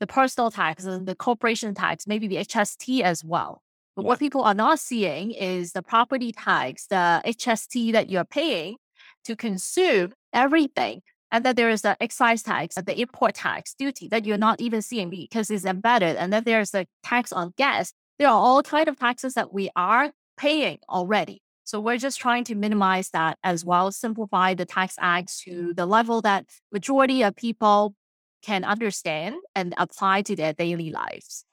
the 0.00 0.06
personal 0.06 0.50
tax 0.50 0.84
and 0.84 1.06
the 1.06 1.14
corporation 1.14 1.74
tax, 1.74 2.06
maybe 2.06 2.26
the 2.28 2.36
HST 2.36 3.00
as 3.00 3.24
well. 3.24 3.62
But 3.94 4.04
what 4.04 4.18
people 4.18 4.42
are 4.42 4.54
not 4.54 4.78
seeing 4.78 5.30
is 5.30 5.72
the 5.72 5.82
property 5.82 6.32
tax, 6.32 6.86
the 6.86 7.22
HST 7.24 7.92
that 7.92 8.10
you're 8.10 8.24
paying 8.24 8.76
to 9.24 9.34
consume 9.34 10.12
everything. 10.32 11.00
And 11.32 11.44
then 11.44 11.56
there 11.56 11.70
is 11.70 11.82
the 11.82 11.96
excise 12.00 12.42
tax, 12.42 12.76
the 12.76 13.00
import 13.00 13.34
tax 13.34 13.74
duty 13.74 14.08
that 14.08 14.26
you're 14.26 14.38
not 14.38 14.60
even 14.60 14.82
seeing 14.82 15.10
because 15.10 15.50
it's 15.50 15.64
embedded. 15.64 16.16
And 16.16 16.32
then 16.32 16.44
there's 16.44 16.70
the 16.70 16.86
tax 17.02 17.32
on 17.32 17.54
gas. 17.56 17.92
There 18.18 18.28
are 18.28 18.34
all 18.34 18.62
kind 18.62 18.88
of 18.88 18.98
taxes 18.98 19.34
that 19.34 19.52
we 19.52 19.70
are 19.76 20.12
paying 20.36 20.78
already. 20.88 21.42
So 21.64 21.80
we're 21.80 21.98
just 21.98 22.20
trying 22.20 22.44
to 22.44 22.54
minimize 22.54 23.10
that 23.10 23.38
as 23.42 23.64
well, 23.64 23.90
simplify 23.90 24.54
the 24.54 24.64
tax 24.64 24.94
act 25.00 25.38
to 25.40 25.74
the 25.74 25.84
level 25.84 26.22
that 26.22 26.46
majority 26.72 27.22
of 27.22 27.34
people 27.34 27.94
can 28.42 28.62
understand 28.64 29.34
and 29.54 29.74
apply 29.76 30.22
to 30.22 30.36
their 30.36 30.52
daily 30.52 30.90
lives. 30.90 31.44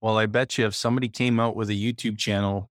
Well, 0.00 0.16
I 0.16 0.26
bet 0.26 0.56
you 0.56 0.66
if 0.66 0.74
somebody 0.74 1.08
came 1.08 1.38
out 1.38 1.54
with 1.54 1.68
a 1.68 1.74
YouTube 1.74 2.16
channel 2.16 2.70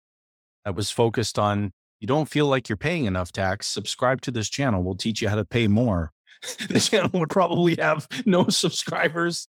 that 0.65 0.75
was 0.75 0.89
focused 0.89 1.37
on 1.37 1.71
you 1.99 2.07
don't 2.07 2.27
feel 2.27 2.47
like 2.47 2.67
you're 2.67 2.77
paying 2.77 3.05
enough 3.05 3.31
tax, 3.31 3.67
subscribe 3.67 4.21
to 4.21 4.31
this 4.31 4.49
channel. 4.49 4.81
We'll 4.81 4.95
teach 4.95 5.21
you 5.21 5.29
how 5.29 5.35
to 5.35 5.45
pay 5.45 5.67
more. 5.67 6.11
the 6.69 6.79
channel 6.79 7.11
would 7.13 7.29
probably 7.29 7.75
have 7.75 8.07
no 8.25 8.47
subscribers. 8.47 9.47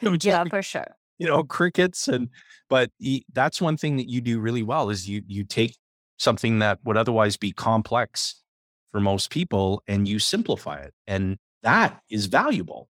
yeah, 0.00 0.44
for 0.44 0.62
sure. 0.62 0.96
You 1.20 1.26
know, 1.28 1.44
crickets 1.44 2.08
and 2.08 2.30
but 2.68 2.90
that's 3.32 3.60
one 3.60 3.76
thing 3.76 3.96
that 3.98 4.08
you 4.08 4.20
do 4.20 4.40
really 4.40 4.62
well 4.62 4.90
is 4.90 5.08
you 5.08 5.22
you 5.26 5.44
take 5.44 5.76
something 6.18 6.60
that 6.60 6.78
would 6.84 6.96
otherwise 6.96 7.36
be 7.36 7.52
complex 7.52 8.42
for 8.90 9.00
most 9.00 9.30
people 9.30 9.82
and 9.86 10.08
you 10.08 10.18
simplify 10.18 10.78
it. 10.78 10.92
And 11.06 11.36
that 11.62 12.00
is 12.10 12.26
valuable. 12.26 12.88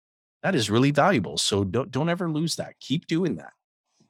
That 0.43 0.55
is 0.55 0.71
really 0.71 0.91
valuable. 0.91 1.37
So 1.39 1.65
don't 1.65 1.91
don't 1.91 2.09
ever 2.09 2.31
lose 2.31 2.57
that. 2.57 2.75
Keep 2.81 3.07
doing 3.07 3.37
that. 3.37 3.53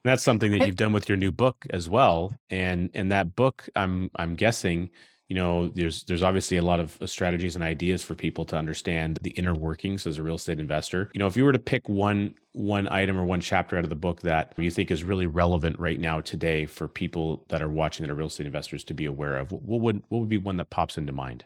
That's 0.04 0.22
something 0.22 0.50
that 0.52 0.66
you've 0.66 0.76
done 0.76 0.92
with 0.92 1.08
your 1.08 1.16
new 1.16 1.30
book 1.30 1.64
as 1.70 1.88
well. 1.88 2.34
And 2.50 2.90
and 2.94 3.12
that 3.12 3.36
book, 3.36 3.68
I'm 3.76 4.10
I'm 4.16 4.34
guessing, 4.34 4.90
you 5.28 5.36
know, 5.36 5.68
there's 5.68 6.04
there's 6.04 6.22
obviously 6.22 6.56
a 6.56 6.62
lot 6.62 6.80
of 6.80 7.00
uh, 7.00 7.06
strategies 7.06 7.54
and 7.54 7.64
ideas 7.64 8.02
for 8.02 8.14
people 8.14 8.44
to 8.46 8.56
understand 8.56 9.18
the 9.22 9.30
inner 9.30 9.54
workings 9.54 10.06
as 10.06 10.18
a 10.18 10.22
real 10.22 10.34
estate 10.34 10.60
investor. 10.60 11.10
You 11.14 11.20
know, 11.20 11.26
if 11.26 11.36
you 11.36 11.44
were 11.44 11.52
to 11.52 11.58
pick 11.58 11.88
one 11.88 12.34
one 12.52 12.86
item 12.88 13.16
or 13.16 13.24
one 13.24 13.40
chapter 13.40 13.78
out 13.78 13.84
of 13.84 13.90
the 13.90 13.96
book 13.96 14.20
that 14.22 14.52
you 14.58 14.70
think 14.70 14.90
is 14.90 15.04
really 15.04 15.26
relevant 15.26 15.78
right 15.78 15.98
now 15.98 16.20
today 16.20 16.66
for 16.66 16.86
people 16.86 17.46
that 17.48 17.62
are 17.62 17.68
watching 17.68 18.04
that 18.04 18.12
are 18.12 18.16
real 18.16 18.26
estate 18.26 18.46
investors 18.46 18.84
to 18.84 18.94
be 18.94 19.06
aware 19.06 19.38
of, 19.38 19.52
what 19.52 19.80
would 19.80 20.02
what 20.08 20.18
would 20.18 20.28
be 20.28 20.38
one 20.38 20.58
that 20.58 20.70
pops 20.70 20.98
into 20.98 21.12
mind? 21.12 21.44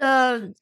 The 0.00 0.54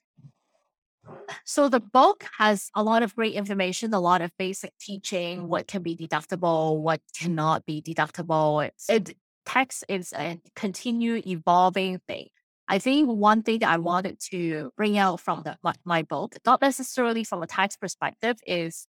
so 1.44 1.68
the 1.68 1.80
book 1.80 2.24
has 2.38 2.70
a 2.74 2.82
lot 2.82 3.02
of 3.02 3.14
great 3.16 3.34
information, 3.34 3.92
a 3.94 4.00
lot 4.00 4.20
of 4.20 4.30
basic 4.38 4.72
teaching, 4.78 5.48
what 5.48 5.66
can 5.66 5.82
be 5.82 5.96
deductible, 5.96 6.78
what 6.78 7.00
cannot 7.18 7.66
be 7.66 7.82
deductible. 7.82 8.66
It's, 8.66 8.88
it 8.88 9.16
tax 9.44 9.84
is 9.88 10.12
a 10.12 10.38
continued 10.54 11.26
evolving 11.26 12.00
thing. 12.06 12.28
I 12.68 12.78
think 12.78 13.08
one 13.08 13.42
thing 13.42 13.58
that 13.60 13.70
I 13.70 13.76
wanted 13.78 14.18
to 14.30 14.70
bring 14.76 14.96
out 14.96 15.20
from 15.20 15.42
the, 15.44 15.56
my, 15.62 15.74
my 15.84 16.02
book, 16.02 16.36
not 16.46 16.62
necessarily 16.62 17.24
from 17.24 17.42
a 17.42 17.46
tax 17.46 17.76
perspective, 17.76 18.36
is 18.46 18.86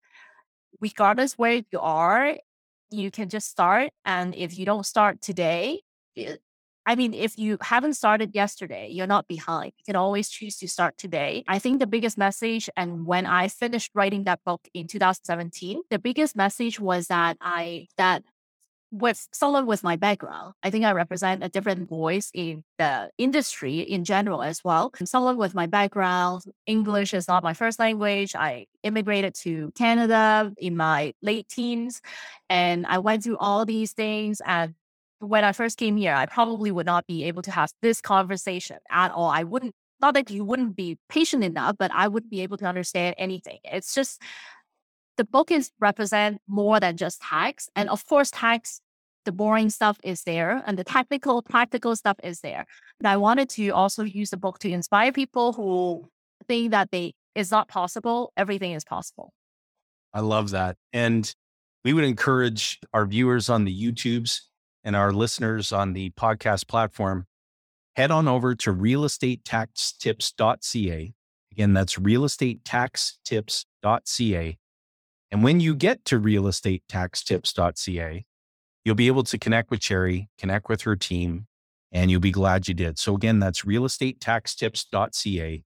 regardless 0.79 1.33
where 1.33 1.61
you 1.71 1.79
are, 1.79 2.35
you 2.91 3.09
can 3.11 3.29
just 3.29 3.49
start. 3.49 3.91
And 4.05 4.35
if 4.35 4.57
you 4.57 4.65
don't 4.65 4.85
start 4.85 5.21
today, 5.21 5.81
eh, 6.17 6.35
I 6.85 6.95
mean, 6.95 7.13
if 7.13 7.37
you 7.37 7.57
haven't 7.61 7.93
started 7.93 8.31
yesterday, 8.33 8.89
you're 8.91 9.07
not 9.07 9.27
behind. 9.27 9.73
You 9.77 9.83
can 9.85 9.95
always 9.95 10.29
choose 10.29 10.57
to 10.57 10.67
start 10.67 10.97
today. 10.97 11.43
I 11.47 11.59
think 11.59 11.79
the 11.79 11.87
biggest 11.87 12.17
message, 12.17 12.69
and 12.75 13.05
when 13.05 13.27
I 13.27 13.49
finished 13.49 13.91
writing 13.93 14.23
that 14.23 14.39
book 14.43 14.61
in 14.73 14.87
2017, 14.87 15.81
the 15.91 15.99
biggest 15.99 16.35
message 16.35 16.79
was 16.79 17.07
that 17.07 17.37
I, 17.39 17.87
that 17.97 18.23
with 18.91 19.27
someone 19.31 19.65
with 19.65 19.83
my 19.83 19.95
background, 19.95 20.53
I 20.63 20.69
think 20.69 20.83
I 20.83 20.91
represent 20.91 21.43
a 21.43 21.49
different 21.49 21.87
voice 21.87 22.29
in 22.33 22.63
the 22.77 23.09
industry 23.17 23.79
in 23.79 24.03
general 24.03 24.43
as 24.43 24.63
well. 24.63 24.91
Someone 25.05 25.37
with 25.37 25.55
my 25.55 25.65
background, 25.65 26.43
English 26.65 27.13
is 27.13 27.27
not 27.27 27.41
my 27.41 27.53
first 27.53 27.79
language. 27.79 28.35
I 28.35 28.67
immigrated 28.83 29.33
to 29.35 29.71
Canada 29.77 30.53
in 30.57 30.75
my 30.75 31.13
late 31.21 31.47
teens 31.47 32.01
and 32.49 32.85
I 32.85 32.99
went 32.99 33.23
through 33.23 33.37
all 33.37 33.65
these 33.65 33.93
things 33.93 34.41
and 34.45 34.75
when 35.19 35.43
I 35.43 35.51
first 35.51 35.77
came 35.77 35.97
here, 35.97 36.13
I 36.13 36.25
probably 36.25 36.71
would 36.71 36.87
not 36.87 37.05
be 37.07 37.23
able 37.25 37.43
to 37.43 37.51
have 37.51 37.71
this 37.81 38.01
conversation 38.01 38.77
at 38.89 39.11
all. 39.11 39.29
I 39.29 39.43
wouldn't, 39.43 39.75
not 40.01 40.15
that 40.15 40.31
you 40.31 40.43
wouldn't 40.43 40.75
be 40.75 40.97
patient 41.09 41.43
enough, 41.43 41.75
but 41.77 41.91
I 41.93 42.07
wouldn't 42.07 42.31
be 42.31 42.41
able 42.41 42.57
to 42.57 42.65
understand 42.65 43.15
anything. 43.19 43.59
It's 43.63 43.93
just 43.93 44.19
the 45.17 45.23
book 45.23 45.51
is 45.51 45.71
represent 45.79 46.41
more 46.47 46.79
than 46.79 46.97
just 46.97 47.21
tax. 47.21 47.69
And 47.75 47.89
of 47.89 48.05
course, 48.05 48.31
tax, 48.31 48.81
the 49.25 49.31
boring 49.31 49.69
stuff 49.69 49.97
is 50.03 50.23
there 50.23 50.63
and 50.65 50.77
the 50.77 50.83
technical, 50.83 51.41
practical 51.41 51.95
stuff 51.95 52.17
is 52.23 52.41
there. 52.41 52.65
But 52.99 53.09
I 53.09 53.17
wanted 53.17 53.49
to 53.49 53.69
also 53.69 54.03
use 54.03 54.31
the 54.31 54.37
book 54.37 54.59
to 54.59 54.69
inspire 54.69 55.11
people 55.11 55.53
who 55.53 56.09
think 56.47 56.71
that 56.71 56.91
they 56.91 57.13
it's 57.33 57.51
not 57.51 57.67
possible. 57.67 58.33
Everything 58.35 58.73
is 58.73 58.83
possible. 58.83 59.31
I 60.13 60.19
love 60.19 60.51
that. 60.51 60.75
And 60.91 61.33
we 61.85 61.93
would 61.93 62.03
encourage 62.03 62.79
our 62.93 63.05
viewers 63.05 63.49
on 63.49 63.63
the 63.63 63.73
YouTubes 63.73 64.41
and 64.83 64.93
our 64.95 65.13
listeners 65.13 65.71
on 65.71 65.93
the 65.93 66.09
podcast 66.11 66.67
platform, 66.67 67.25
head 67.95 68.11
on 68.11 68.27
over 68.27 68.53
to 68.55 68.73
realestatetaxtips.ca. 68.73 71.13
Again, 71.51 71.73
that's 71.73 71.95
realestatetaxtips.ca. 71.95 74.57
And 75.31 75.43
when 75.43 75.59
you 75.59 75.75
get 75.75 76.03
to 76.05 76.19
realestatetaxtips.ca, 76.19 78.25
you'll 78.83 78.95
be 78.95 79.07
able 79.07 79.23
to 79.23 79.37
connect 79.37 79.71
with 79.71 79.79
Cherry, 79.79 80.29
connect 80.37 80.67
with 80.67 80.81
her 80.81 80.95
team, 80.95 81.47
and 81.91 82.11
you'll 82.11 82.19
be 82.19 82.31
glad 82.31 82.67
you 82.67 82.73
did. 82.73 82.99
So 82.99 83.15
again, 83.15 83.39
that's 83.39 83.61
realestatetaxtips.ca. 83.61 85.63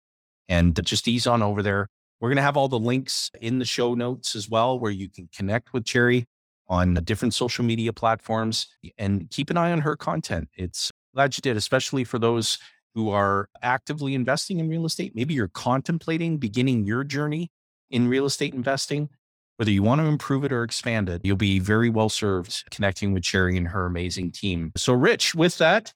And 0.48 0.86
just 0.86 1.08
ease 1.08 1.26
on 1.26 1.42
over 1.42 1.64
there. 1.64 1.88
We're 2.20 2.30
going 2.30 2.38
to 2.38 2.44
have 2.44 2.58
all 2.58 2.68
the 2.68 2.80
links 2.80 3.32
in 3.42 3.60
the 3.60 3.66
show 3.66 3.96
notes 3.96 4.36
as 4.36 4.48
well, 4.48 4.80
where 4.80 4.92
you 4.92 5.10
can 5.10 5.30
connect 5.36 5.74
with 5.74 5.86
Cherry 5.86 6.26
on 6.68 6.94
different 7.04 7.34
social 7.34 7.66
media 7.66 7.94
platforms 7.94 8.68
and 8.98 9.30
keep 9.32 9.50
an 9.50 9.58
eye 9.58 9.72
on 9.72 9.82
her 9.82 9.96
content. 9.96 10.50
It's 10.56 10.92
glad 11.14 11.36
you 11.38 11.42
did, 11.42 11.58
especially 11.58 12.04
for 12.04 12.20
those 12.20 12.60
who 12.94 13.10
are 13.10 13.50
actively 13.62 14.14
investing 14.14 14.60
in 14.60 14.70
real 14.70 14.86
estate. 14.86 15.16
Maybe 15.16 15.34
you're 15.34 15.48
contemplating 15.48 16.38
beginning 16.38 16.86
your 16.86 17.04
journey 17.04 17.52
in 17.90 18.08
real 18.08 18.26
estate 18.26 18.54
investing. 18.54 19.10
Whether 19.58 19.72
you 19.72 19.84
want 19.84 20.02
to 20.02 20.08
improve 20.08 20.44
it 20.44 20.52
or 20.52 20.64
expand 20.64 21.08
it, 21.08 21.22
you'll 21.24 21.38
be 21.38 21.60
very 21.60 21.90
well 21.90 22.10
served 22.10 22.70
connecting 22.72 23.14
with 23.14 23.24
Cherry 23.24 23.56
and 23.56 23.70
her 23.70 23.86
amazing 23.86 24.32
team. 24.32 24.74
So, 24.76 24.94
Rich, 24.94 25.34
with 25.34 25.58
that, 25.60 25.94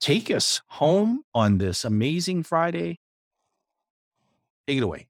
take 0.00 0.30
us 0.30 0.62
home 0.68 1.22
on 1.34 1.58
this 1.58 1.84
amazing 1.84 2.42
Friday. 2.42 2.98
Take 4.66 4.78
it 4.78 4.82
away. 4.82 5.08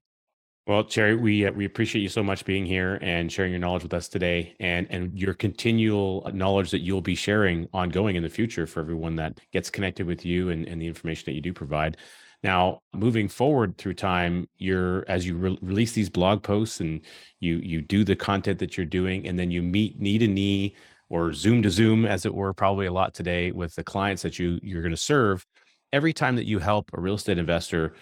Well, 0.67 0.83
Cherry, 0.83 1.15
we 1.15 1.45
uh, 1.45 1.51
we 1.51 1.65
appreciate 1.65 2.01
you 2.01 2.09
so 2.09 2.21
much 2.21 2.45
being 2.45 2.65
here 2.65 2.99
and 3.01 3.31
sharing 3.31 3.51
your 3.51 3.59
knowledge 3.59 3.83
with 3.83 3.93
us 3.93 4.07
today, 4.07 4.55
and 4.59 4.85
and 4.91 5.17
your 5.17 5.33
continual 5.33 6.29
knowledge 6.33 6.71
that 6.71 6.81
you'll 6.81 7.01
be 7.01 7.15
sharing 7.15 7.67
ongoing 7.73 8.15
in 8.15 8.21
the 8.21 8.29
future 8.29 8.67
for 8.67 8.79
everyone 8.79 9.15
that 9.15 9.39
gets 9.51 9.69
connected 9.69 10.05
with 10.05 10.23
you 10.23 10.49
and, 10.49 10.67
and 10.67 10.81
the 10.81 10.87
information 10.87 11.23
that 11.25 11.33
you 11.33 11.41
do 11.41 11.51
provide. 11.51 11.97
Now, 12.43 12.81
moving 12.93 13.27
forward 13.27 13.77
through 13.77 13.93
time, 13.93 14.47
you're 14.57 15.05
as 15.07 15.27
you 15.27 15.35
re- 15.37 15.59
release 15.61 15.91
these 15.91 16.09
blog 16.09 16.41
posts 16.41 16.79
and 16.79 17.01
you 17.39 17.57
you 17.57 17.81
do 17.81 18.03
the 18.03 18.15
content 18.15 18.59
that 18.59 18.77
you're 18.77 18.85
doing, 18.85 19.27
and 19.27 19.37
then 19.37 19.51
you 19.51 19.61
meet 19.61 19.99
knee 19.99 20.17
to 20.17 20.27
knee 20.27 20.75
or 21.09 21.33
Zoom 21.33 21.61
to 21.61 21.69
Zoom, 21.69 22.05
as 22.05 22.25
it 22.25 22.33
were, 22.33 22.53
probably 22.53 22.85
a 22.85 22.91
lot 22.91 23.13
today 23.13 23.51
with 23.51 23.75
the 23.75 23.83
clients 23.83 24.23
that 24.23 24.39
you 24.39 24.59
you're 24.63 24.81
going 24.81 24.91
to 24.91 24.97
serve. 24.97 25.45
Every 25.93 26.13
time 26.13 26.35
that 26.37 26.47
you 26.47 26.59
help 26.59 26.89
a 26.93 27.01
real 27.01 27.15
estate 27.15 27.37
investor 27.37 27.93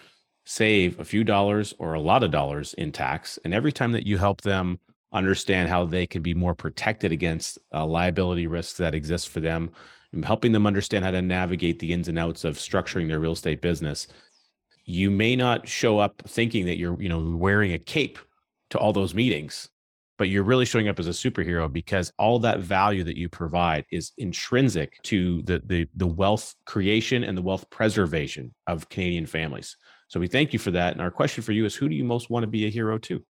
save 0.45 0.99
a 0.99 1.05
few 1.05 1.23
dollars 1.23 1.73
or 1.79 1.93
a 1.93 1.99
lot 1.99 2.23
of 2.23 2.31
dollars 2.31 2.73
in 2.75 2.91
tax, 2.91 3.39
and 3.43 3.53
every 3.53 3.73
time 3.73 3.91
that 3.91 4.07
you 4.07 4.17
help 4.17 4.41
them 4.41 4.79
understand 5.11 5.69
how 5.69 5.85
they 5.85 6.05
can 6.07 6.21
be 6.21 6.33
more 6.33 6.55
protected 6.55 7.11
against 7.11 7.57
uh, 7.73 7.85
liability 7.85 8.47
risks 8.47 8.77
that 8.77 8.93
exist 8.93 9.29
for 9.29 9.39
them, 9.39 9.71
helping 10.23 10.51
them 10.51 10.67
understand 10.67 11.03
how 11.03 11.11
to 11.11 11.21
navigate 11.21 11.79
the 11.79 11.91
ins 11.91 12.07
and 12.07 12.19
outs 12.19 12.43
of 12.43 12.57
structuring 12.57 13.07
their 13.07 13.19
real 13.19 13.33
estate 13.33 13.61
business. 13.61 14.07
You 14.89 15.11
may 15.11 15.35
not 15.35 15.67
show 15.67 15.99
up 15.99 16.23
thinking 16.27 16.65
that 16.65 16.79
you're, 16.79 16.99
you 16.99 17.09
know, 17.09 17.19
wearing 17.19 17.73
a 17.73 17.79
cape 17.79 18.17
to 18.71 18.79
all 18.79 18.91
those 18.91 19.13
meetings, 19.13 19.69
but 20.17 20.29
you're 20.29 20.43
really 20.43 20.65
showing 20.65 20.87
up 20.89 20.97
as 20.97 21.05
a 21.05 21.11
superhero 21.11 21.71
because 21.71 22.11
all 22.17 22.39
that 22.39 22.61
value 22.61 23.03
that 23.03 23.15
you 23.15 23.29
provide 23.29 23.85
is 23.91 24.13
intrinsic 24.17 24.99
to 25.03 25.43
the 25.43 25.61
the 25.65 25.87
the 25.95 26.07
wealth 26.07 26.55
creation 26.65 27.23
and 27.23 27.37
the 27.37 27.41
wealth 27.43 27.69
preservation 27.69 28.51
of 28.65 28.89
Canadian 28.89 29.27
families. 29.27 29.77
So 30.07 30.19
we 30.19 30.27
thank 30.27 30.53
you 30.53 30.59
for 30.59 30.71
that. 30.71 30.93
And 30.93 31.03
our 31.03 31.11
question 31.11 31.43
for 31.43 31.51
you 31.51 31.65
is 31.65 31.75
who 31.75 31.87
do 31.87 31.93
you 31.93 32.03
most 32.03 32.31
want 32.31 32.41
to 32.41 32.47
be 32.47 32.65
a 32.65 32.71
hero 32.71 32.97
to? 32.97 33.23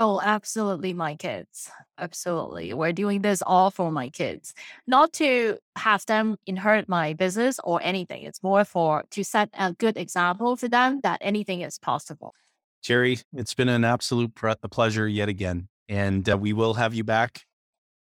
Oh, 0.00 0.20
absolutely, 0.22 0.92
my 0.92 1.16
kids. 1.16 1.70
Absolutely. 1.98 2.72
We're 2.72 2.92
doing 2.92 3.22
this 3.22 3.42
all 3.44 3.72
for 3.72 3.90
my 3.90 4.10
kids, 4.10 4.54
not 4.86 5.12
to 5.14 5.58
have 5.74 6.06
them 6.06 6.36
inherit 6.46 6.88
my 6.88 7.14
business 7.14 7.58
or 7.64 7.80
anything. 7.82 8.22
It's 8.22 8.40
more 8.40 8.64
for 8.64 9.02
to 9.10 9.24
set 9.24 9.50
a 9.58 9.72
good 9.72 9.96
example 9.96 10.54
for 10.54 10.68
them 10.68 11.00
that 11.02 11.18
anything 11.20 11.62
is 11.62 11.80
possible. 11.80 12.32
Cherry, 12.80 13.18
it's 13.34 13.54
been 13.54 13.68
an 13.68 13.84
absolute 13.84 14.36
pre- 14.36 14.54
pleasure 14.70 15.08
yet 15.08 15.28
again. 15.28 15.68
And 15.88 16.28
uh, 16.30 16.38
we 16.38 16.52
will 16.52 16.74
have 16.74 16.94
you 16.94 17.02
back 17.02 17.42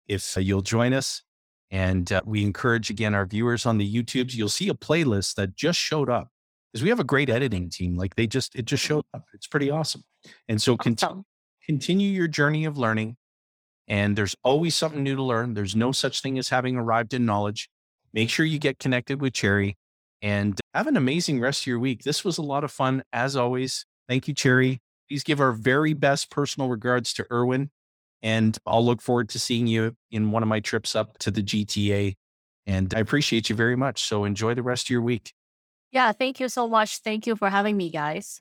if 0.07 0.37
uh, 0.37 0.41
you'll 0.41 0.61
join 0.61 0.93
us. 0.93 1.23
And 1.71 2.13
uh, 2.13 2.21
we 2.27 2.43
encourage 2.43 2.91
again 2.91 3.15
our 3.15 3.25
viewers 3.25 3.65
on 3.65 3.79
the 3.79 3.91
YouTubes. 3.91 4.35
You'll 4.35 4.51
see 4.51 4.69
a 4.69 4.75
playlist 4.75 5.37
that 5.37 5.57
just 5.57 5.79
showed 5.79 6.11
up 6.11 6.29
because 6.73 6.83
we 6.83 6.91
have 6.91 7.01
a 7.01 7.05
great 7.05 7.31
editing 7.31 7.71
team. 7.71 7.97
Like 7.97 8.17
they 8.17 8.27
just, 8.27 8.55
it 8.55 8.67
just 8.67 8.85
showed 8.85 9.05
up. 9.15 9.25
It's 9.33 9.47
pretty 9.47 9.71
awesome. 9.71 10.05
And 10.47 10.61
so 10.61 10.75
Awesome. 10.75 10.79
continue 10.79 11.25
your 11.69 12.29
journey 12.29 12.65
of 12.65 12.79
learning. 12.79 13.17
And 13.89 14.17
there's 14.17 14.35
always 14.43 14.75
something 14.75 15.03
new 15.03 15.15
to 15.15 15.23
learn. 15.23 15.55
There's 15.55 15.77
no 15.77 15.93
such 15.93 16.21
thing 16.21 16.39
as 16.39 16.49
having 16.49 16.77
arrived 16.77 17.15
in 17.15 17.25
knowledge. 17.25 17.69
Make 18.13 18.31
sure 18.31 18.45
you 18.45 18.59
get 18.59 18.79
connected 18.79 19.21
with 19.21 19.33
Cherry 19.33 19.77
and 20.23 20.59
have 20.75 20.87
an 20.87 20.97
amazing 20.97 21.41
rest 21.41 21.63
of 21.63 21.67
your 21.69 21.79
week. 21.79 22.03
This 22.03 22.25
was 22.25 22.39
a 22.39 22.43
lot 22.43 22.65
of 22.65 22.73
fun, 22.73 23.03
as 23.13 23.37
always. 23.37 23.87
Thank 24.09 24.27
you, 24.27 24.35
Cherry. 24.35 24.81
Please 25.09 25.23
give 25.23 25.41
our 25.41 25.53
very 25.53 25.93
best 25.93 26.31
personal 26.31 26.69
regards 26.69 27.13
to 27.15 27.27
Erwin. 27.31 27.71
And 28.23 28.59
I'll 28.67 28.85
look 28.85 29.03
forward 29.03 29.29
to 29.31 29.39
seeing 29.39 29.67
you 29.67 29.95
in 30.11 30.31
one 30.33 30.43
of 30.43 30.49
my 30.49 30.61
trips 30.61 30.97
up 30.97 31.19
to 31.19 31.31
the 31.31 31.43
GTA. 31.43 32.15
And 32.67 32.93
I 32.95 32.99
appreciate 32.99 33.49
you 33.49 33.55
very 33.55 33.77
much. 33.77 34.03
So 34.03 34.25
enjoy 34.25 34.55
the 34.55 34.63
rest 34.63 34.87
of 34.87 34.91
your 34.91 35.03
week. 35.03 35.33
Yeah, 35.93 36.11
thank 36.13 36.41
you 36.41 36.49
so 36.49 36.67
much. 36.67 36.99
Thank 36.99 37.27
you 37.27 37.37
for 37.37 37.51
having 37.51 37.77
me, 37.77 37.91
guys. 37.91 38.41